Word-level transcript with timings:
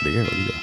Og 0.00 0.06
det 0.06 0.12
kan 0.12 0.20
jeg 0.22 0.28
godt 0.28 0.38
lide. 0.38 0.60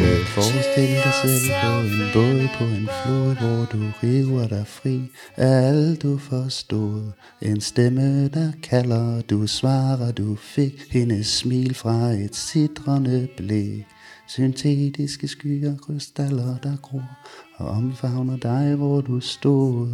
Øh, 0.04 0.26
Forestil 0.26 0.94
dig 1.04 1.14
selv 1.22 1.50
på 1.62 1.72
en 1.80 2.10
båd 2.14 2.48
på 2.58 2.64
en 2.64 2.88
flod, 3.02 3.34
hvor 3.36 3.64
du 3.72 3.78
river 4.02 4.48
dig 4.48 4.66
fri 4.66 5.00
af 5.36 5.68
alt 5.68 6.02
du 6.02 6.18
forstod. 6.18 7.12
En 7.42 7.60
stemme, 7.60 8.28
der 8.28 8.52
kalder, 8.62 9.20
du 9.20 9.46
svarer, 9.46 10.12
du 10.12 10.36
fik 10.36 10.82
hendes 10.90 11.26
smil 11.26 11.74
fra 11.74 12.10
et 12.10 12.36
sidrende 12.36 13.28
blik. 13.36 13.86
Syntetiske 14.28 15.28
skyer, 15.28 15.76
krystaller, 15.76 16.56
der 16.62 16.76
gror 16.82 17.10
og 17.56 17.68
omfavner 17.68 18.36
dig, 18.36 18.74
hvor 18.74 19.00
du 19.00 19.20
stod. 19.20 19.88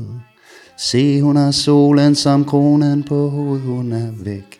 Se, 0.79 1.23
hun 1.23 1.37
har 1.37 1.51
solen 1.51 2.15
som 2.15 2.45
kronen 2.45 3.03
på 3.03 3.29
hovedet, 3.29 3.63
hun 3.63 3.93
er 3.93 4.13
væk. 4.25 4.56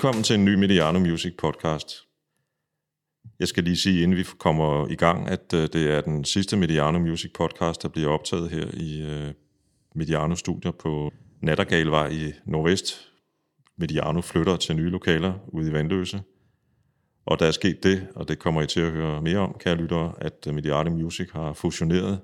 Velkommen 0.00 0.24
til 0.24 0.34
en 0.34 0.44
ny 0.44 0.54
Mediano 0.54 0.98
Music 0.98 1.32
podcast. 1.38 1.96
Jeg 3.38 3.48
skal 3.48 3.64
lige 3.64 3.76
sige, 3.76 4.02
inden 4.02 4.16
vi 4.16 4.24
kommer 4.38 4.88
i 4.88 4.94
gang, 4.94 5.28
at 5.28 5.54
øh, 5.54 5.68
det 5.72 5.90
er 5.90 6.00
den 6.00 6.24
sidste 6.24 6.56
Mediano 6.56 6.98
Music 6.98 7.32
podcast, 7.32 7.82
der 7.82 7.88
bliver 7.88 8.08
optaget 8.08 8.50
her 8.50 8.66
i 8.74 9.02
øh, 9.02 9.32
Mediano 9.94 10.34
Studier 10.34 10.72
på 10.72 11.12
Nattergalvej 11.42 12.08
i 12.08 12.32
Nordvest. 12.44 13.10
Mediano 13.76 14.20
flytter 14.20 14.56
til 14.56 14.76
nye 14.76 14.90
lokaler 14.90 15.34
ude 15.48 15.70
i 15.70 15.72
Vandløse. 15.72 16.22
Og 17.26 17.38
der 17.38 17.46
er 17.46 17.50
sket 17.50 17.82
det, 17.82 18.08
og 18.14 18.28
det 18.28 18.38
kommer 18.38 18.62
I 18.62 18.66
til 18.66 18.80
at 18.80 18.92
høre 18.92 19.22
mere 19.22 19.38
om, 19.38 19.56
kære 19.60 19.74
lyttere, 19.74 20.12
at 20.18 20.46
øh, 20.48 20.54
Mediano 20.54 20.90
Music 20.90 21.30
har 21.32 21.52
fusioneret 21.52 22.20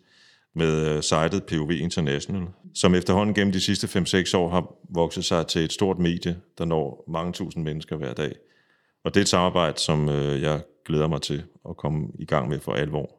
med 0.57 0.97
øh, 0.97 1.03
sitet 1.03 1.45
POV 1.45 1.71
International, 1.71 2.43
som 2.75 2.95
efterhånden 2.95 3.35
gennem 3.35 3.53
de 3.53 3.61
sidste 3.61 3.99
5-6 3.99 4.37
år 4.37 4.49
har 4.49 4.75
vokset 4.89 5.25
sig 5.25 5.47
til 5.47 5.65
et 5.65 5.73
stort 5.73 5.99
medie, 5.99 6.37
der 6.59 6.65
når 6.65 7.05
mange 7.09 7.33
tusind 7.33 7.65
mennesker 7.65 7.97
hver 7.97 8.15
dag. 8.15 8.35
Og 9.05 9.15
det 9.15 9.21
er 9.21 9.23
et 9.23 9.29
samarbejde, 9.29 9.79
som 9.79 10.09
øh, 10.09 10.43
jeg 10.43 10.61
glæder 10.85 11.09
mig 11.09 11.23
til 11.23 11.45
at 11.69 11.77
komme 11.77 12.09
i 12.19 12.25
gang 12.25 12.49
med 12.49 12.61
for 12.61 12.73
alvor. 12.73 13.11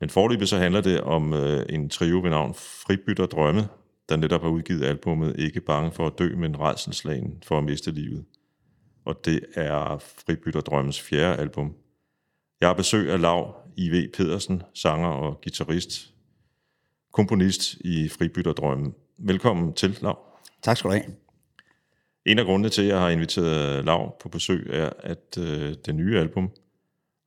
Men 0.00 0.10
forløbet 0.10 0.48
så 0.48 0.56
handler 0.56 0.80
det 0.80 1.00
om 1.00 1.32
øh, 1.32 1.66
en 1.68 1.88
trio 1.88 2.20
ved 2.20 2.30
navn 2.30 2.54
Fribytter 2.54 3.26
Drømme, 3.26 3.68
der 4.08 4.16
netop 4.16 4.42
har 4.42 4.48
udgivet 4.48 4.84
albumet 4.84 5.36
Ikke 5.38 5.60
bange 5.60 5.92
for 5.92 6.06
at 6.06 6.18
dø, 6.18 6.36
men 6.36 6.60
redselslagen 6.60 7.42
for 7.46 7.58
at 7.58 7.64
miste 7.64 7.90
livet. 7.90 8.24
Og 9.04 9.24
det 9.24 9.40
er 9.54 9.98
Fribytter 9.98 10.60
Drømmes 10.60 11.02
fjerde 11.02 11.36
album. 11.36 11.74
Jeg 12.60 12.68
har 12.68 12.74
besøg 12.74 13.10
af 13.10 13.20
Lav 13.20 13.54
I.V. 13.76 14.10
Pedersen, 14.16 14.62
sanger 14.74 15.08
og 15.08 15.40
guitarist, 15.42 16.14
komponist 17.12 17.74
i 17.74 18.08
Fribytter 18.08 18.52
Drømmen. 18.52 18.94
Velkommen 19.18 19.72
til, 19.72 19.98
Lav. 20.02 20.18
Tak 20.62 20.76
skal 20.76 20.90
du 20.90 20.94
have. 20.94 21.04
En 22.26 22.38
af 22.38 22.44
grundene 22.44 22.68
til, 22.68 22.82
at 22.82 22.88
jeg 22.88 23.00
har 23.00 23.08
inviteret 23.08 23.84
Lav 23.84 24.16
på 24.20 24.28
besøg, 24.28 24.66
er, 24.70 24.90
at 25.00 25.38
øh, 25.38 25.74
det 25.86 25.94
nye 25.94 26.18
album 26.18 26.50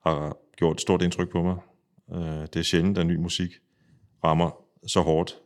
har 0.06 0.38
gjort 0.58 0.76
et 0.76 0.82
stort 0.82 1.02
indtryk 1.02 1.30
på 1.30 1.44
mig. 1.44 1.56
Øh, 2.14 2.42
det 2.42 2.56
er 2.56 2.64
sjældent, 2.64 2.98
at 2.98 3.06
ny 3.06 3.16
musik 3.16 3.52
rammer 4.24 4.52
så 4.88 5.02
hårdt, 5.02 5.38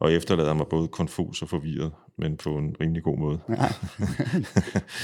og 0.00 0.12
efterlader 0.12 0.54
mig 0.54 0.66
både 0.66 0.88
konfus 0.88 1.42
og 1.42 1.48
forvirret, 1.48 1.92
men 2.18 2.36
på 2.36 2.58
en 2.58 2.76
rimelig 2.80 3.02
god 3.02 3.18
måde. 3.18 3.38
Ja. 3.48 3.54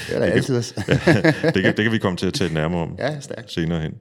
det 0.07 0.15
er 0.15 0.19
da 0.19 0.25
altid. 0.25 0.55
det, 1.53 1.63
kan, 1.63 1.77
det 1.77 1.83
kan 1.83 1.91
vi 1.91 1.97
komme 1.97 2.17
til 2.17 2.27
at 2.27 2.33
tale 2.33 2.53
nærmere 2.53 2.81
om 2.81 2.95
ja, 2.99 3.19
stærkt. 3.19 3.51
senere 3.51 3.81
hen. 3.81 3.93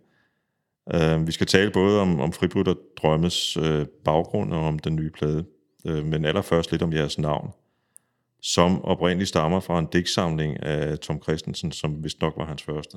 Uh, 0.94 1.26
vi 1.26 1.32
skal 1.32 1.46
tale 1.46 1.70
både 1.70 2.00
om, 2.00 2.20
om 2.20 2.32
Fribrytter 2.32 2.74
Drømmes 3.02 3.56
uh, 3.56 3.86
baggrund 4.04 4.52
og 4.52 4.60
om 4.60 4.78
den 4.78 4.96
nye 4.96 5.10
plade, 5.10 5.44
uh, 5.84 6.06
men 6.06 6.24
allerførst 6.24 6.70
lidt 6.70 6.82
om 6.82 6.92
jeres 6.92 7.18
navn, 7.18 7.50
som 8.42 8.84
oprindeligt 8.84 9.28
stammer 9.28 9.60
fra 9.60 9.78
en 9.78 9.86
digtsamling 9.92 10.62
af 10.62 10.98
Tom 10.98 11.22
Christensen, 11.22 11.72
som 11.72 12.04
vist 12.04 12.20
nok 12.20 12.34
var 12.36 12.46
hans 12.46 12.62
første. 12.62 12.96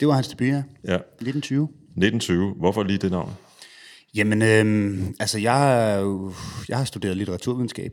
Det 0.00 0.08
var 0.08 0.14
hans 0.14 0.28
debut, 0.28 0.46
ja. 0.46 0.62
Ja, 0.84 0.96
1920. 0.96 1.64
1920. 1.64 2.54
Hvorfor 2.54 2.82
lige 2.82 2.98
det 2.98 3.10
navn? 3.10 3.32
Jamen, 4.14 4.42
øhm, 4.42 5.14
altså 5.20 5.38
jeg 5.38 6.02
jeg 6.68 6.78
har 6.78 6.84
studeret 6.84 7.16
litteraturvidenskab, 7.16 7.92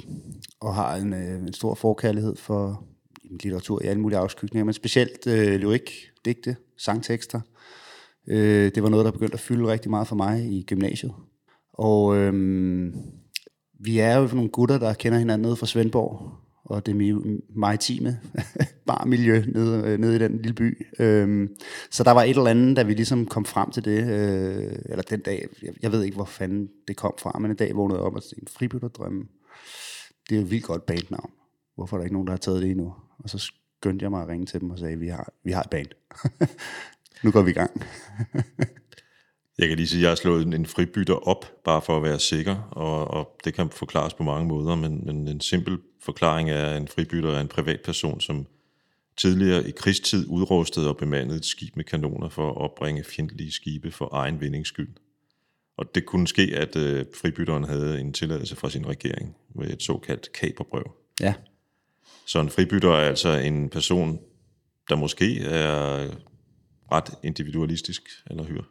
og 0.59 0.75
har 0.75 0.95
en, 0.95 1.13
øh, 1.13 1.47
en 1.47 1.53
stor 1.53 1.75
forkærlighed 1.75 2.35
for 2.35 2.83
litteratur 3.43 3.83
i 3.83 3.87
alle 3.87 4.01
mulige 4.01 4.19
afskygninger, 4.19 4.65
men 4.65 4.73
specielt 4.73 5.27
øh, 5.27 5.59
lyrik, 5.59 5.91
digte, 6.25 6.55
sangtekster. 6.77 7.41
Øh, 8.27 8.71
det 8.75 8.83
var 8.83 8.89
noget, 8.89 9.05
der 9.05 9.11
begyndte 9.11 9.33
at 9.33 9.39
fylde 9.39 9.67
rigtig 9.67 9.89
meget 9.91 10.07
for 10.07 10.15
mig 10.15 10.45
i 10.51 10.63
gymnasiet. 10.67 11.13
Og 11.73 12.17
øh, 12.17 12.33
vi 13.79 13.99
er 13.99 14.17
jo 14.17 14.29
nogle 14.33 14.49
gutter, 14.49 14.77
der 14.77 14.93
kender 14.93 15.19
hinanden 15.19 15.45
nede 15.45 15.55
fra 15.55 15.65
Svendborg, 15.65 16.31
og 16.65 16.85
det 16.85 16.93
mi- 16.93 17.41
maritime 17.55 18.19
barmiljø 18.87 19.43
nede, 19.53 19.87
øh, 19.87 19.99
nede 19.99 20.15
i 20.15 20.19
den 20.19 20.37
lille 20.37 20.53
by. 20.53 20.87
Øhm, 20.99 21.49
så 21.91 22.03
der 22.03 22.11
var 22.11 22.23
et 22.23 22.29
eller 22.29 22.47
andet, 22.49 22.77
da 22.77 22.83
vi 22.83 22.93
ligesom 22.93 23.25
kom 23.25 23.45
frem 23.45 23.71
til 23.71 23.85
det, 23.85 24.03
øh, 24.03 24.75
eller 24.85 25.03
den 25.09 25.19
dag, 25.19 25.47
jeg, 25.61 25.73
jeg 25.81 25.91
ved 25.91 26.03
ikke, 26.03 26.15
hvor 26.15 26.25
fanden 26.25 26.69
det 26.87 26.97
kom 26.97 27.13
fra, 27.19 27.39
men 27.39 27.51
en 27.51 27.57
dag 27.57 27.75
vågnede 27.75 27.99
jeg 27.99 28.05
op 28.05 28.15
og 28.15 28.23
tænkte, 28.23 28.53
Fribytterdrømme, 28.53 29.23
det 30.29 30.35
er 30.35 30.39
jo 30.39 30.45
et 30.45 30.51
vildt 30.51 30.65
godt 30.65 30.85
bandnavn. 30.85 31.31
Hvorfor 31.75 31.97
er 31.97 31.99
der 31.99 32.05
ikke 32.05 32.15
nogen, 32.15 32.27
der 32.27 32.33
har 32.33 32.37
taget 32.37 32.61
det 32.61 32.71
endnu? 32.71 32.93
Og 33.19 33.29
så 33.29 33.37
skyndte 33.37 34.03
jeg 34.03 34.11
mig 34.11 34.21
at 34.21 34.27
ringe 34.27 34.45
til 34.45 34.61
dem 34.61 34.69
og 34.69 34.79
sagde, 34.79 34.99
vi 34.99 35.07
har, 35.07 35.33
vi 35.43 35.51
har 35.51 35.61
et 35.61 35.69
band. 35.69 35.87
nu 37.23 37.31
går 37.31 37.41
vi 37.41 37.51
i 37.51 37.53
gang. 37.53 37.81
Jeg 39.57 39.67
kan 39.67 39.77
lige 39.77 39.87
sige, 39.87 39.99
at 39.99 40.01
jeg 40.01 40.09
har 40.09 40.15
slået 40.15 40.53
en- 40.53 40.65
fribytter 40.65 41.13
op, 41.27 41.63
bare 41.65 41.81
for 41.81 41.97
at 41.97 42.03
være 42.03 42.19
sikker, 42.19 42.55
og, 42.71 43.07
og 43.07 43.37
det 43.43 43.53
kan 43.53 43.69
forklares 43.69 44.13
på 44.13 44.23
mange 44.23 44.47
måder, 44.47 44.75
men, 44.75 45.05
men 45.05 45.27
en 45.27 45.41
simpel 45.41 45.77
forklaring 46.03 46.49
er, 46.49 46.65
at 46.65 46.77
en 46.81 46.87
fribytter 46.87 47.31
er 47.31 47.41
en 47.41 47.47
privatperson, 47.47 48.21
som 48.21 48.45
tidligere 49.17 49.67
i 49.67 49.71
krigstid 49.71 50.25
udrustede 50.27 50.89
og 50.89 50.97
bemandede 50.97 51.37
et 51.37 51.45
skib 51.45 51.75
med 51.75 51.83
kanoner 51.83 52.29
for 52.29 52.49
at 52.49 52.57
opbringe 52.57 53.03
fjendtlige 53.03 53.51
skibe 53.51 53.91
for 53.91 54.09
egen 54.13 54.41
vindings 54.41 54.69
skyld. 54.69 54.95
Og 55.77 55.95
det 55.95 56.05
kunne 56.05 56.27
ske, 56.27 56.51
at 56.55 56.75
øh, 56.75 57.05
fribytteren 57.21 57.63
havde 57.63 57.99
en 57.99 58.13
tilladelse 58.13 58.55
fra 58.55 58.69
sin 58.69 58.87
regering 58.87 59.35
med 59.55 59.69
et 59.69 59.83
såkaldt 59.83 60.31
kaperbrev. 60.33 60.91
Ja. 61.19 61.33
Så 62.25 62.39
en 62.39 62.49
fribytter 62.49 62.89
er 62.91 63.07
altså 63.09 63.29
en 63.29 63.69
person, 63.69 64.19
der 64.89 64.95
måske 64.95 65.39
er 65.43 66.07
ret 66.91 67.13
individualistisk, 67.23 68.09
eller 68.29 68.43
hyr. 68.43 68.61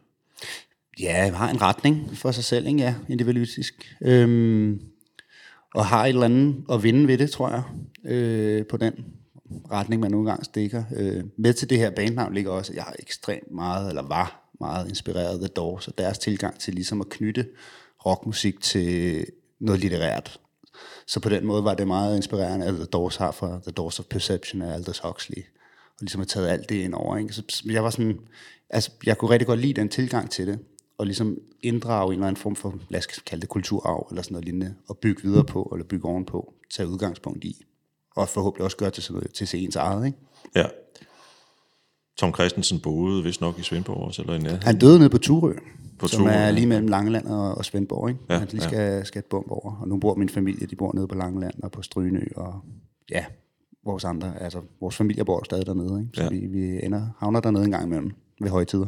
Ja, 1.00 1.32
har 1.32 1.50
en 1.50 1.62
retning 1.62 2.16
for 2.16 2.31
sig 2.31 2.44
selv, 2.44 2.66
ikke? 2.66 2.78
Ja, 2.81 2.94
individualistisk. 3.08 3.97
Øhm, 4.03 4.81
og 5.75 5.86
har 5.86 6.04
et 6.04 6.08
eller 6.08 6.25
andet 6.25 6.64
at 6.72 6.82
vinde 6.82 7.08
ved 7.08 7.19
det, 7.19 7.31
tror 7.31 7.50
jeg, 7.50 7.62
øh, 8.12 8.66
på 8.66 8.76
den 8.76 9.04
retning, 9.70 10.00
man 10.00 10.10
nogle 10.10 10.31
gange 10.31 10.44
stikker. 10.44 10.84
Øh, 10.97 11.25
med 11.36 11.53
til 11.54 11.70
det 11.70 11.78
her 11.78 11.91
bandnavn 11.91 12.34
ligger 12.34 12.50
også, 12.50 12.72
at 12.72 12.76
jeg 12.76 12.84
har 12.84 12.94
ekstremt 12.98 13.50
meget, 13.50 13.88
eller 13.88 14.03
var 14.03 14.50
meget 14.60 14.88
inspireret 14.88 15.32
af 15.32 15.38
The 15.38 15.48
Doors, 15.48 15.88
og 15.88 15.98
deres 15.98 16.19
tilgang 16.19 16.58
til 16.58 16.75
ligesom 16.75 17.00
at 17.00 17.08
knytte 17.08 17.47
rockmusik 18.06 18.60
til 18.60 19.26
noget 19.60 19.81
litterært. 19.81 20.41
Så 21.06 21.20
på 21.20 21.28
den 21.28 21.47
måde 21.47 21.64
var 21.64 21.75
det 21.75 21.87
meget 21.87 22.16
inspirerende, 22.16 22.66
at 22.66 22.75
The 22.75 22.84
Doors 22.84 23.16
har 23.16 23.31
fra 23.31 23.60
The 23.62 23.72
Doors 23.72 24.00
of 24.00 24.04
Perception 24.04 24.62
af 24.62 24.75
Aldous 24.75 24.98
Huxley, 24.98 25.42
og 26.00 26.05
ligesom 26.05 26.21
har 26.21 26.27
taget 26.27 26.49
alt 26.49 26.69
det 26.69 26.75
ind 26.75 26.94
over. 26.94 27.16
Ikke? 27.16 27.33
Så 27.33 27.62
jeg 27.66 27.84
var 27.84 27.91
sådan, 27.91 28.19
altså 28.71 28.91
jeg 29.06 29.19
kunne 29.19 29.31
rigtig 29.31 29.47
godt 29.47 29.61
lide 29.61 29.75
den 29.75 29.88
tilgang 29.88 30.31
til 30.31 30.47
det, 30.47 30.59
og 30.99 31.06
ligesom 31.06 31.38
inddrage 31.62 32.06
en 32.06 32.12
eller 32.12 32.27
anden 32.27 32.41
form 32.41 32.56
for, 32.56 32.78
lad 32.88 32.99
os 32.99 33.06
kalde 33.06 33.41
det 33.41 33.49
kulturarv, 33.49 34.06
eller 34.11 34.23
sådan 34.23 34.32
noget 34.35 34.44
lignende, 34.44 34.75
og 34.88 34.99
bygge 34.99 35.23
videre 35.23 35.44
på, 35.44 35.70
eller 35.73 35.87
bygge 35.87 36.08
ovenpå, 36.08 36.55
tage 36.75 36.88
udgangspunkt 36.88 37.44
i, 37.44 37.64
og 38.17 38.29
forhåbentlig 38.29 38.64
også 38.64 38.76
gøre 38.76 38.91
til, 38.91 39.02
sådan 39.02 39.14
noget, 39.14 39.35
til 39.35 39.49
sig 39.49 39.64
ens 39.64 39.76
eget. 39.76 40.06
Ikke? 40.06 40.19
Ja. 40.56 40.67
Tom 42.17 42.35
Christensen 42.35 42.81
boede 42.81 43.23
vist 43.23 43.41
nok 43.41 43.58
i 43.58 43.62
Svendborg 43.62 43.96
også, 43.96 44.23
eller 44.23 44.35
i 44.35 44.38
nærheden. 44.38 44.62
Han 44.62 44.79
døde 44.79 44.99
nede 44.99 45.11
på 45.11 45.19
Turø, 45.19 45.55
På 45.99 46.08
som 46.08 46.19
Thurø, 46.19 46.31
er 46.31 46.44
ja. 46.44 46.50
lige 46.50 46.67
mellem 46.67 46.88
Langeland 46.88 47.26
og, 47.26 47.55
og 47.55 47.64
Svendborg. 47.64 48.08
Ikke? 48.08 48.20
Ja, 48.29 48.35
Ja, 48.35 48.38
Han 48.38 48.49
lige 48.49 48.62
ja. 48.62 48.69
skal, 48.69 49.06
skal 49.06 49.19
et 49.19 49.25
bump 49.25 49.50
over. 49.50 49.76
Og 49.81 49.88
nu 49.88 49.96
bor 49.96 50.14
min 50.14 50.29
familie, 50.29 50.67
de 50.67 50.76
bor 50.76 50.93
nede 50.94 51.08
på 51.08 51.14
Langeland 51.14 51.62
og 51.62 51.73
på 51.73 51.82
Strynø, 51.82 52.26
og 52.37 52.61
ja, 53.11 53.25
vores 53.85 54.05
andre, 54.05 54.43
altså 54.43 54.62
vores 54.81 54.97
familie 54.97 55.25
bor 55.25 55.44
stadig 55.44 55.67
dernede. 55.67 56.00
Ikke? 56.00 56.11
Så 56.15 56.23
Ja. 56.23 56.29
vi, 56.29 56.47
vi 56.47 56.85
ender, 56.85 57.09
havner 57.19 57.41
dernede 57.41 57.65
en 57.65 57.71
gang 57.71 57.85
imellem 57.87 58.12
ved 58.41 58.50
højtider. 58.50 58.87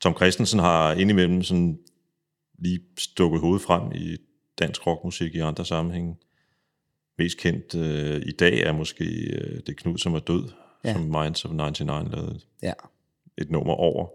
Tom 0.00 0.14
Christensen 0.16 0.58
har 0.60 0.92
indimellem 0.92 1.42
sådan 1.42 1.78
lige 2.58 2.80
stukket 2.98 3.40
hovedet 3.40 3.62
frem 3.62 3.92
i 3.92 4.16
dansk 4.58 4.86
rockmusik 4.86 5.34
i 5.34 5.38
andre 5.38 5.64
sammenhænge. 5.64 6.16
Mest 7.18 7.38
kendt 7.38 7.74
øh, 7.74 8.22
i 8.26 8.32
dag 8.32 8.60
er 8.60 8.72
måske 8.72 9.04
øh, 9.04 9.60
Det 9.66 9.76
Knud, 9.76 9.98
som 9.98 10.14
er 10.14 10.18
død. 10.18 10.48
Ja. 10.84 10.92
som 10.92 11.02
Minds 11.02 11.44
of 11.44 11.50
99 11.50 12.12
lavede 12.12 12.40
Ja, 12.62 12.72
et 13.38 13.50
nummer 13.50 13.74
over. 13.74 14.06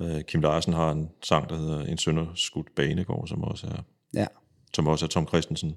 Øh, 0.00 0.22
Kim 0.22 0.40
Larsen 0.40 0.72
har 0.72 0.92
en 0.92 1.10
sang, 1.22 1.48
der 1.48 1.56
hedder 1.56 1.80
En 1.84 1.98
sønderskudt 1.98 2.74
banegård, 2.76 3.26
som 3.28 3.42
også 3.42 3.66
er, 3.66 3.82
ja. 4.14 4.26
som 4.74 4.86
også 4.86 5.04
er 5.06 5.08
Tom 5.08 5.28
Christensen 5.28 5.76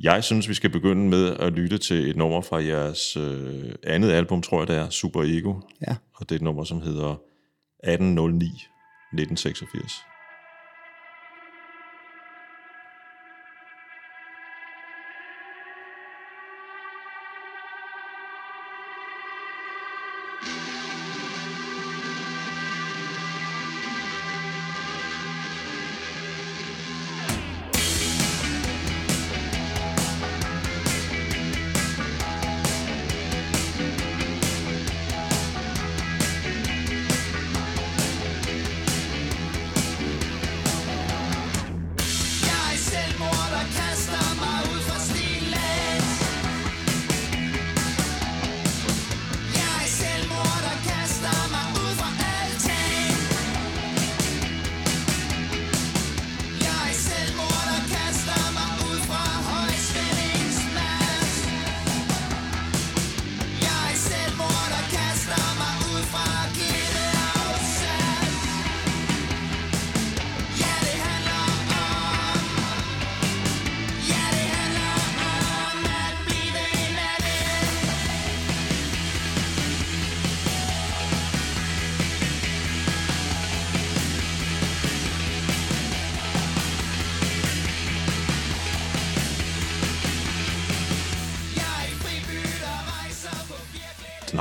Jeg 0.00 0.24
synes, 0.24 0.48
vi 0.48 0.54
skal 0.54 0.70
begynde 0.70 1.08
med 1.08 1.36
at 1.36 1.52
lytte 1.52 1.78
til 1.78 2.10
et 2.10 2.16
nummer 2.16 2.40
fra 2.40 2.64
jeres 2.64 3.16
øh, 3.16 3.74
andet 3.82 4.12
album, 4.12 4.42
tror 4.42 4.60
jeg 4.60 4.68
det 4.68 4.76
er, 4.76 4.90
Super 4.90 5.22
Ego. 5.22 5.54
Ja. 5.88 5.96
Og 6.14 6.28
det 6.28 6.34
er 6.34 6.36
et 6.36 6.42
nummer, 6.42 6.64
som 6.64 6.80
hedder 6.80 7.10
1809 7.12 8.46
1986. 8.46 9.92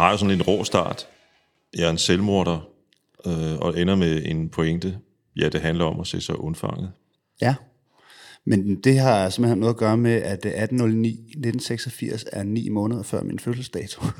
har 0.06 0.12
jo 0.12 0.18
sådan 0.18 0.36
en 0.36 0.42
rå 0.42 0.63
start. 0.63 1.07
Jeg 1.78 1.86
er 1.86 1.90
en 1.90 1.98
selvmorder, 1.98 2.69
øh, 3.25 3.57
og 3.60 3.81
ender 3.81 3.96
med 3.96 4.22
en 4.25 4.50
pointe. 4.50 4.98
Ja, 5.36 5.50
det 5.50 5.62
handler 5.62 5.86
om 5.86 6.00
at 6.00 6.07
se 6.07 6.22
sig 6.22 6.40
undfanget. 6.40 6.92
Ja. 7.42 7.56
Men 8.46 8.81
det 8.81 9.00
har 9.00 9.30
simpelthen 9.30 9.60
noget 9.60 9.74
at 9.74 9.78
gøre 9.78 9.98
med, 9.98 10.12
at 10.12 10.46
1809 10.46 11.10
1986 11.10 12.25
er 12.31 12.44
ni 12.44 12.69
måneder 12.69 13.04
før 13.04 13.24
min 13.24 13.40
fødselsdato. 13.40 14.02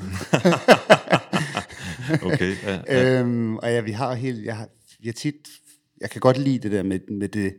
Okay, 2.22 2.54
ja, 2.62 2.80
ja. 2.88 3.20
øhm, 3.20 3.56
og 3.56 3.68
ja, 3.68 3.80
vi 3.80 3.92
har 3.92 4.14
helt, 4.14 4.44
jeg, 4.44 4.56
har, 4.56 4.68
jeg 5.04 5.14
tit, 5.14 5.34
jeg 6.00 6.10
kan 6.10 6.20
godt 6.20 6.38
lide 6.38 6.58
det 6.58 6.72
der 6.72 6.82
med, 6.82 7.00
med 7.10 7.28
det, 7.28 7.54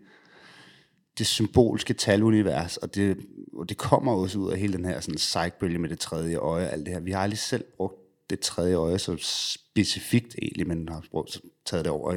det 1.18 1.28
symbolske 1.28 1.94
talunivers, 1.94 2.78
og 2.78 2.96
det, 2.96 3.18
og 3.54 3.70
det 3.70 3.78
kommer 3.78 4.14
også 4.14 4.40
ud 4.40 4.52
af 4.52 4.60
hele 4.60 4.74
den 4.74 4.86
her 4.86 5.00
sådan 5.00 5.16
psykbølge 5.16 5.80
med 5.80 5.90
det 5.90 6.00
tredje 6.00 6.36
øje 6.36 6.66
og 6.66 6.74
alt 6.74 6.86
det 6.86 6.94
her. 6.94 7.00
Vi 7.00 7.12
har 7.12 7.20
aldrig 7.20 7.40
selv 7.40 7.66
brugt 7.78 8.07
det 8.30 8.40
tredje 8.40 8.76
øje 8.76 9.00
så 9.00 9.16
specifikt 9.22 10.36
egentlig, 10.42 10.68
men 10.68 10.90
har 10.90 11.04
brugt, 11.12 11.42
taget 11.66 11.86
det 11.86 11.92
over. 11.92 12.16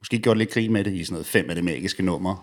Måske 0.00 0.18
gjort 0.18 0.38
lidt 0.38 0.50
grin 0.50 0.72
med 0.72 0.84
det 0.84 0.92
i 0.92 1.04
sådan 1.04 1.14
noget 1.14 1.26
fem 1.26 1.48
af 1.48 1.54
det 1.54 1.64
magiske 1.64 2.02
numre. 2.02 2.38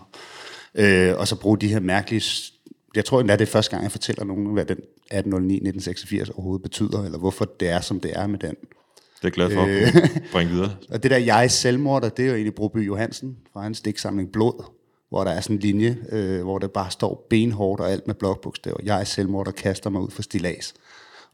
Øh, 0.74 1.14
og 1.18 1.28
så 1.28 1.36
bruge 1.36 1.58
de 1.58 1.68
her 1.68 1.80
mærkelige... 1.80 2.52
Jeg 2.94 3.04
tror 3.04 3.20
endda, 3.20 3.36
det 3.36 3.42
er 3.42 3.46
første 3.46 3.70
gang, 3.70 3.82
jeg 3.82 3.92
fortæller 3.92 4.24
nogen, 4.24 4.52
hvad 4.52 4.64
den 4.64 4.78
1809-1986 5.14 6.32
overhovedet 6.34 6.62
betyder, 6.62 7.04
eller 7.04 7.18
hvorfor 7.18 7.44
det 7.44 7.68
er, 7.68 7.80
som 7.80 8.00
det 8.00 8.12
er 8.14 8.26
med 8.26 8.38
den. 8.38 8.50
Det 8.50 8.56
er 8.56 9.18
jeg 9.22 9.32
glad 9.32 9.50
for 9.50 9.66
Øh. 9.66 9.82
at 9.82 9.92
kunne 9.92 10.22
bringe 10.32 10.52
videre. 10.52 10.76
Og 10.90 11.02
det 11.02 11.10
der 11.10 11.16
jeg 11.16 11.50
selvmorder, 11.50 12.08
det 12.08 12.22
er 12.22 12.28
jo 12.28 12.34
egentlig 12.34 12.54
Broby 12.54 12.86
Johansen 12.86 13.36
fra 13.52 13.62
hans 13.62 13.80
digtsamling 13.80 14.32
Blod, 14.32 14.64
hvor 15.08 15.24
der 15.24 15.30
er 15.30 15.40
sådan 15.40 15.56
en 15.56 15.60
linje, 15.60 15.98
øh, 16.12 16.42
hvor 16.42 16.58
der 16.58 16.68
bare 16.68 16.90
står 16.90 17.26
benhårdt 17.30 17.80
og 17.80 17.90
alt 17.90 18.06
med 18.06 18.14
blokbogstaver. 18.14 18.78
Jeg 18.82 19.00
er 19.00 19.04
selvmorder, 19.04 19.50
kaster 19.50 19.90
mig 19.90 20.02
ud 20.02 20.10
for 20.10 20.22
stilas. 20.22 20.74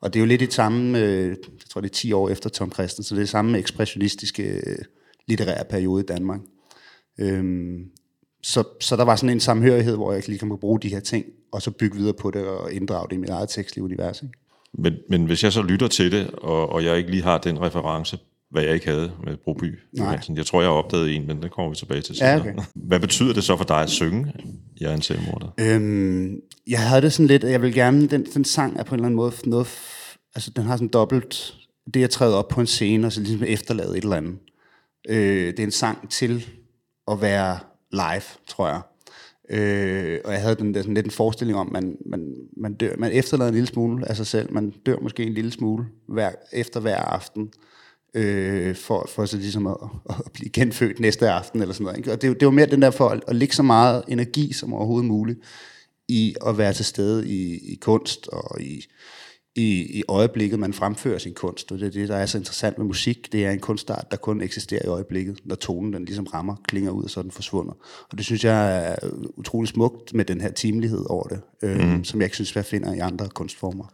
Og 0.00 0.12
det 0.12 0.18
er 0.18 0.20
jo 0.20 0.26
lidt 0.26 0.42
i 0.42 0.50
samme, 0.50 0.98
øh, 0.98 1.28
jeg 1.28 1.36
tror 1.70 1.80
det 1.80 1.90
er 1.90 1.94
10 1.94 2.12
år 2.12 2.28
efter 2.28 2.50
Tom 2.50 2.72
Christensen, 2.72 3.08
så 3.08 3.14
det 3.14 3.22
er 3.22 3.26
samme 3.26 3.58
ekspressionistiske 3.58 4.42
øh, 4.42 4.78
litterære 5.28 5.64
periode 5.70 6.02
i 6.02 6.06
Danmark. 6.06 6.40
Øhm, 7.18 7.84
så, 8.42 8.64
så 8.80 8.96
der 8.96 9.04
var 9.04 9.16
sådan 9.16 9.30
en 9.30 9.40
samhørighed, 9.40 9.96
hvor 9.96 10.12
jeg 10.12 10.28
lige 10.28 10.38
kan 10.38 10.58
bruge 10.60 10.80
de 10.80 10.88
her 10.88 11.00
ting, 11.00 11.24
og 11.52 11.62
så 11.62 11.70
bygge 11.70 11.96
videre 11.96 12.14
på 12.14 12.30
det 12.30 12.46
og 12.46 12.72
inddrage 12.72 13.08
det 13.08 13.16
i 13.16 13.18
mit 13.18 13.30
eget 13.30 13.48
tekstlige 13.48 13.84
univers. 13.84 14.22
Ikke? 14.22 14.34
Men, 14.78 14.94
men 15.08 15.26
hvis 15.26 15.44
jeg 15.44 15.52
så 15.52 15.62
lytter 15.62 15.88
til 15.88 16.12
det, 16.12 16.30
og, 16.30 16.68
og 16.68 16.84
jeg 16.84 16.98
ikke 16.98 17.10
lige 17.10 17.22
har 17.22 17.38
den 17.38 17.60
reference, 17.60 18.18
hvad 18.50 18.62
jeg 18.62 18.74
ikke 18.74 18.86
havde 18.86 19.12
med 19.24 19.36
Broby 19.36 19.78
Johansen. 19.98 20.36
Jeg 20.36 20.46
tror, 20.46 20.60
jeg 20.60 20.70
har 20.70 20.74
opdaget 20.74 21.16
en, 21.16 21.26
men 21.26 21.42
den 21.42 21.50
kommer 21.50 21.70
vi 21.70 21.76
tilbage 21.76 22.00
til 22.00 22.16
Ja, 22.20 22.38
senere. 22.38 22.54
okay. 22.54 22.62
Hvad 22.88 23.00
betyder 23.00 23.32
det 23.34 23.44
så 23.44 23.56
for 23.56 23.64
dig 23.64 23.82
at 23.82 23.90
synge? 23.90 24.32
Jeg 24.80 24.90
er 24.90 24.94
en 24.94 25.02
selvmorder. 25.02 25.48
Øhm, 25.60 26.40
jeg 26.66 26.88
havde 26.88 27.02
det 27.02 27.12
sådan 27.12 27.26
lidt, 27.26 27.44
at 27.44 27.50
jeg 27.50 27.62
vil 27.62 27.74
gerne, 27.74 28.06
den, 28.06 28.26
den 28.34 28.44
sang 28.44 28.78
er 28.78 28.82
på 28.82 28.94
en 28.94 28.98
eller 28.98 29.06
anden 29.06 29.16
måde 29.16 29.32
noget, 29.44 29.68
altså 30.34 30.50
den 30.56 30.64
har 30.64 30.76
sådan 30.76 30.88
dobbelt, 30.88 31.54
det 31.94 32.04
at 32.04 32.10
træde 32.10 32.38
op 32.38 32.48
på 32.48 32.60
en 32.60 32.66
scene, 32.66 33.06
og 33.06 33.12
så 33.12 33.20
ligesom 33.20 33.44
efterlade 33.46 33.98
et 33.98 34.02
eller 34.04 34.16
andet. 34.16 34.34
Øh, 35.08 35.46
det 35.46 35.58
er 35.58 35.64
en 35.64 35.70
sang 35.70 36.10
til 36.10 36.46
at 37.10 37.20
være 37.20 37.58
live, 37.92 38.22
tror 38.48 38.68
jeg. 38.68 38.80
Øh, 39.50 40.20
og 40.24 40.32
jeg 40.32 40.40
havde 40.42 40.54
den 40.54 40.74
der, 40.74 40.80
sådan 40.80 40.94
lidt 40.94 41.06
en 41.06 41.12
forestilling 41.12 41.58
om, 41.58 41.72
man, 41.72 41.96
man, 42.06 42.34
man, 42.56 42.74
dør, 42.74 42.92
man 42.98 43.12
efterlader 43.12 43.48
en 43.48 43.54
lille 43.54 43.66
smule 43.66 44.08
af 44.08 44.16
sig 44.16 44.26
selv. 44.26 44.52
Man 44.52 44.70
dør 44.86 44.96
måske 45.02 45.22
en 45.22 45.32
lille 45.34 45.50
smule 45.52 45.84
hver, 46.08 46.30
efter 46.52 46.80
hver 46.80 46.96
aften, 46.96 47.50
øh, 48.16 48.76
for, 48.76 49.08
for 49.08 49.26
så 49.26 49.36
ligesom 49.36 49.66
at, 49.66 49.76
at 50.08 50.32
blive 50.32 50.50
genfødt 50.50 51.00
næste 51.00 51.30
aften, 51.30 51.60
eller 51.60 51.74
sådan 51.74 51.84
noget. 51.84 51.98
Ikke? 51.98 52.12
Og 52.12 52.22
det, 52.22 52.40
det 52.40 52.46
var 52.46 52.52
mere 52.52 52.66
den 52.66 52.82
der 52.82 52.90
for 52.90 53.08
at, 53.08 53.20
at 53.28 53.36
lægge 53.36 53.54
så 53.54 53.62
meget 53.62 54.02
energi 54.08 54.52
som 54.52 54.74
overhovedet 54.74 55.08
muligt 55.08 55.38
i 56.08 56.34
at 56.46 56.58
være 56.58 56.72
til 56.72 56.84
stede 56.84 57.28
i, 57.28 57.72
i 57.72 57.74
kunst 57.80 58.28
og 58.28 58.60
i, 58.60 58.84
i, 59.56 59.98
i 59.98 60.02
øjeblikket, 60.08 60.58
man 60.58 60.72
fremfører 60.72 61.18
sin 61.18 61.34
kunst. 61.34 61.72
Og 61.72 61.78
det 61.78 61.86
er 61.86 61.90
det, 61.90 62.08
der 62.08 62.16
er 62.16 62.26
så 62.26 62.38
interessant 62.38 62.78
med 62.78 62.86
musik. 62.86 63.32
Det 63.32 63.46
er 63.46 63.50
en 63.50 63.60
kunstart, 63.60 64.10
der 64.10 64.16
kun 64.16 64.40
eksisterer 64.40 64.82
i 64.84 64.88
øjeblikket, 64.88 65.38
når 65.44 65.54
tonen 65.54 65.92
den 65.92 66.04
ligesom 66.04 66.24
rammer, 66.24 66.56
klinger 66.68 66.90
ud, 66.90 67.04
og 67.04 67.10
så 67.10 67.20
er 67.20 67.22
den 67.22 67.30
forsvundet. 67.30 67.74
Og 68.10 68.18
det 68.18 68.26
synes 68.26 68.44
jeg 68.44 68.88
er 68.90 68.96
utrolig 69.36 69.68
smukt 69.68 70.14
med 70.14 70.24
den 70.24 70.40
her 70.40 70.50
timelighed 70.50 71.04
over 71.10 71.28
det, 71.28 71.40
øh, 71.62 71.78
mm. 71.78 72.04
som 72.04 72.20
jeg 72.20 72.26
ikke 72.26 72.36
synes, 72.36 72.56
jeg 72.56 72.64
finder 72.64 72.94
i 72.94 72.98
andre 72.98 73.28
kunstformer. 73.28 73.84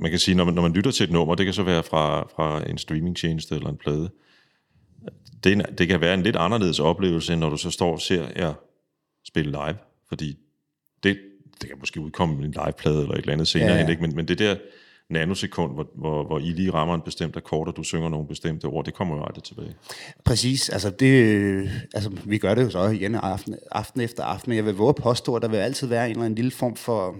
Man 0.00 0.10
kan 0.10 0.18
sige, 0.18 0.34
når 0.34 0.44
man, 0.44 0.54
når 0.54 0.62
man 0.62 0.72
lytter 0.72 0.90
til 0.90 1.04
et 1.04 1.10
nummer, 1.10 1.34
det 1.34 1.46
kan 1.46 1.54
så 1.54 1.62
være 1.62 1.82
fra, 1.82 2.28
fra 2.36 2.70
en 2.70 2.78
streamingtjeneste 2.78 3.54
eller 3.54 3.68
en 3.68 3.76
plade, 3.76 4.10
det, 5.44 5.52
en, 5.52 5.62
det 5.78 5.88
kan 5.88 6.00
være 6.00 6.14
en 6.14 6.22
lidt 6.22 6.36
anderledes 6.36 6.80
oplevelse, 6.80 7.32
end 7.32 7.40
når 7.40 7.50
du 7.50 7.56
så 7.56 7.70
står 7.70 7.92
og 7.92 8.00
ser 8.00 8.28
jer 8.36 8.54
spille 9.24 9.50
live, 9.50 9.76
fordi 10.08 10.36
det, 11.02 11.18
det 11.60 11.68
kan 11.68 11.78
måske 11.80 12.00
udkomme 12.00 12.44
en 12.44 12.54
liveplade 12.64 13.02
eller 13.02 13.12
et 13.12 13.18
eller 13.18 13.32
andet 13.32 13.48
senere 13.48 13.68
ja, 13.68 13.74
ja. 13.74 13.80
hen, 13.80 13.90
ikke? 13.90 14.02
Men, 14.02 14.16
men 14.16 14.28
det 14.28 14.38
der 14.38 14.56
nanosekund, 15.10 15.72
hvor, 15.74 15.86
hvor, 15.94 16.26
hvor 16.26 16.38
I 16.38 16.42
lige 16.42 16.70
rammer 16.70 16.94
en 16.94 17.00
bestemt 17.00 17.36
akkord, 17.36 17.68
og 17.68 17.76
du 17.76 17.82
synger 17.82 18.08
nogle 18.08 18.26
bestemte 18.26 18.64
ord, 18.64 18.84
det 18.84 18.94
kommer 18.94 19.16
jo 19.16 19.24
aldrig 19.24 19.44
tilbage. 19.44 19.74
Præcis, 20.24 20.68
altså, 20.68 20.90
det, 20.90 21.70
altså 21.94 22.10
vi 22.24 22.38
gør 22.38 22.54
det 22.54 22.62
jo 22.62 22.70
så 22.70 22.88
igen 22.88 23.14
aften, 23.14 23.54
aften 23.72 24.00
efter 24.00 24.24
aften, 24.24 24.50
men 24.50 24.56
jeg 24.56 24.64
vil 24.64 24.74
våge 24.74 24.88
at 24.88 24.96
påstå, 24.96 25.34
at 25.34 25.42
der 25.42 25.48
vil 25.48 25.56
altid 25.56 25.86
være 25.86 26.04
en 26.04 26.10
eller 26.10 26.24
anden 26.24 26.36
lille 26.36 26.50
form 26.50 26.76
for 26.76 27.16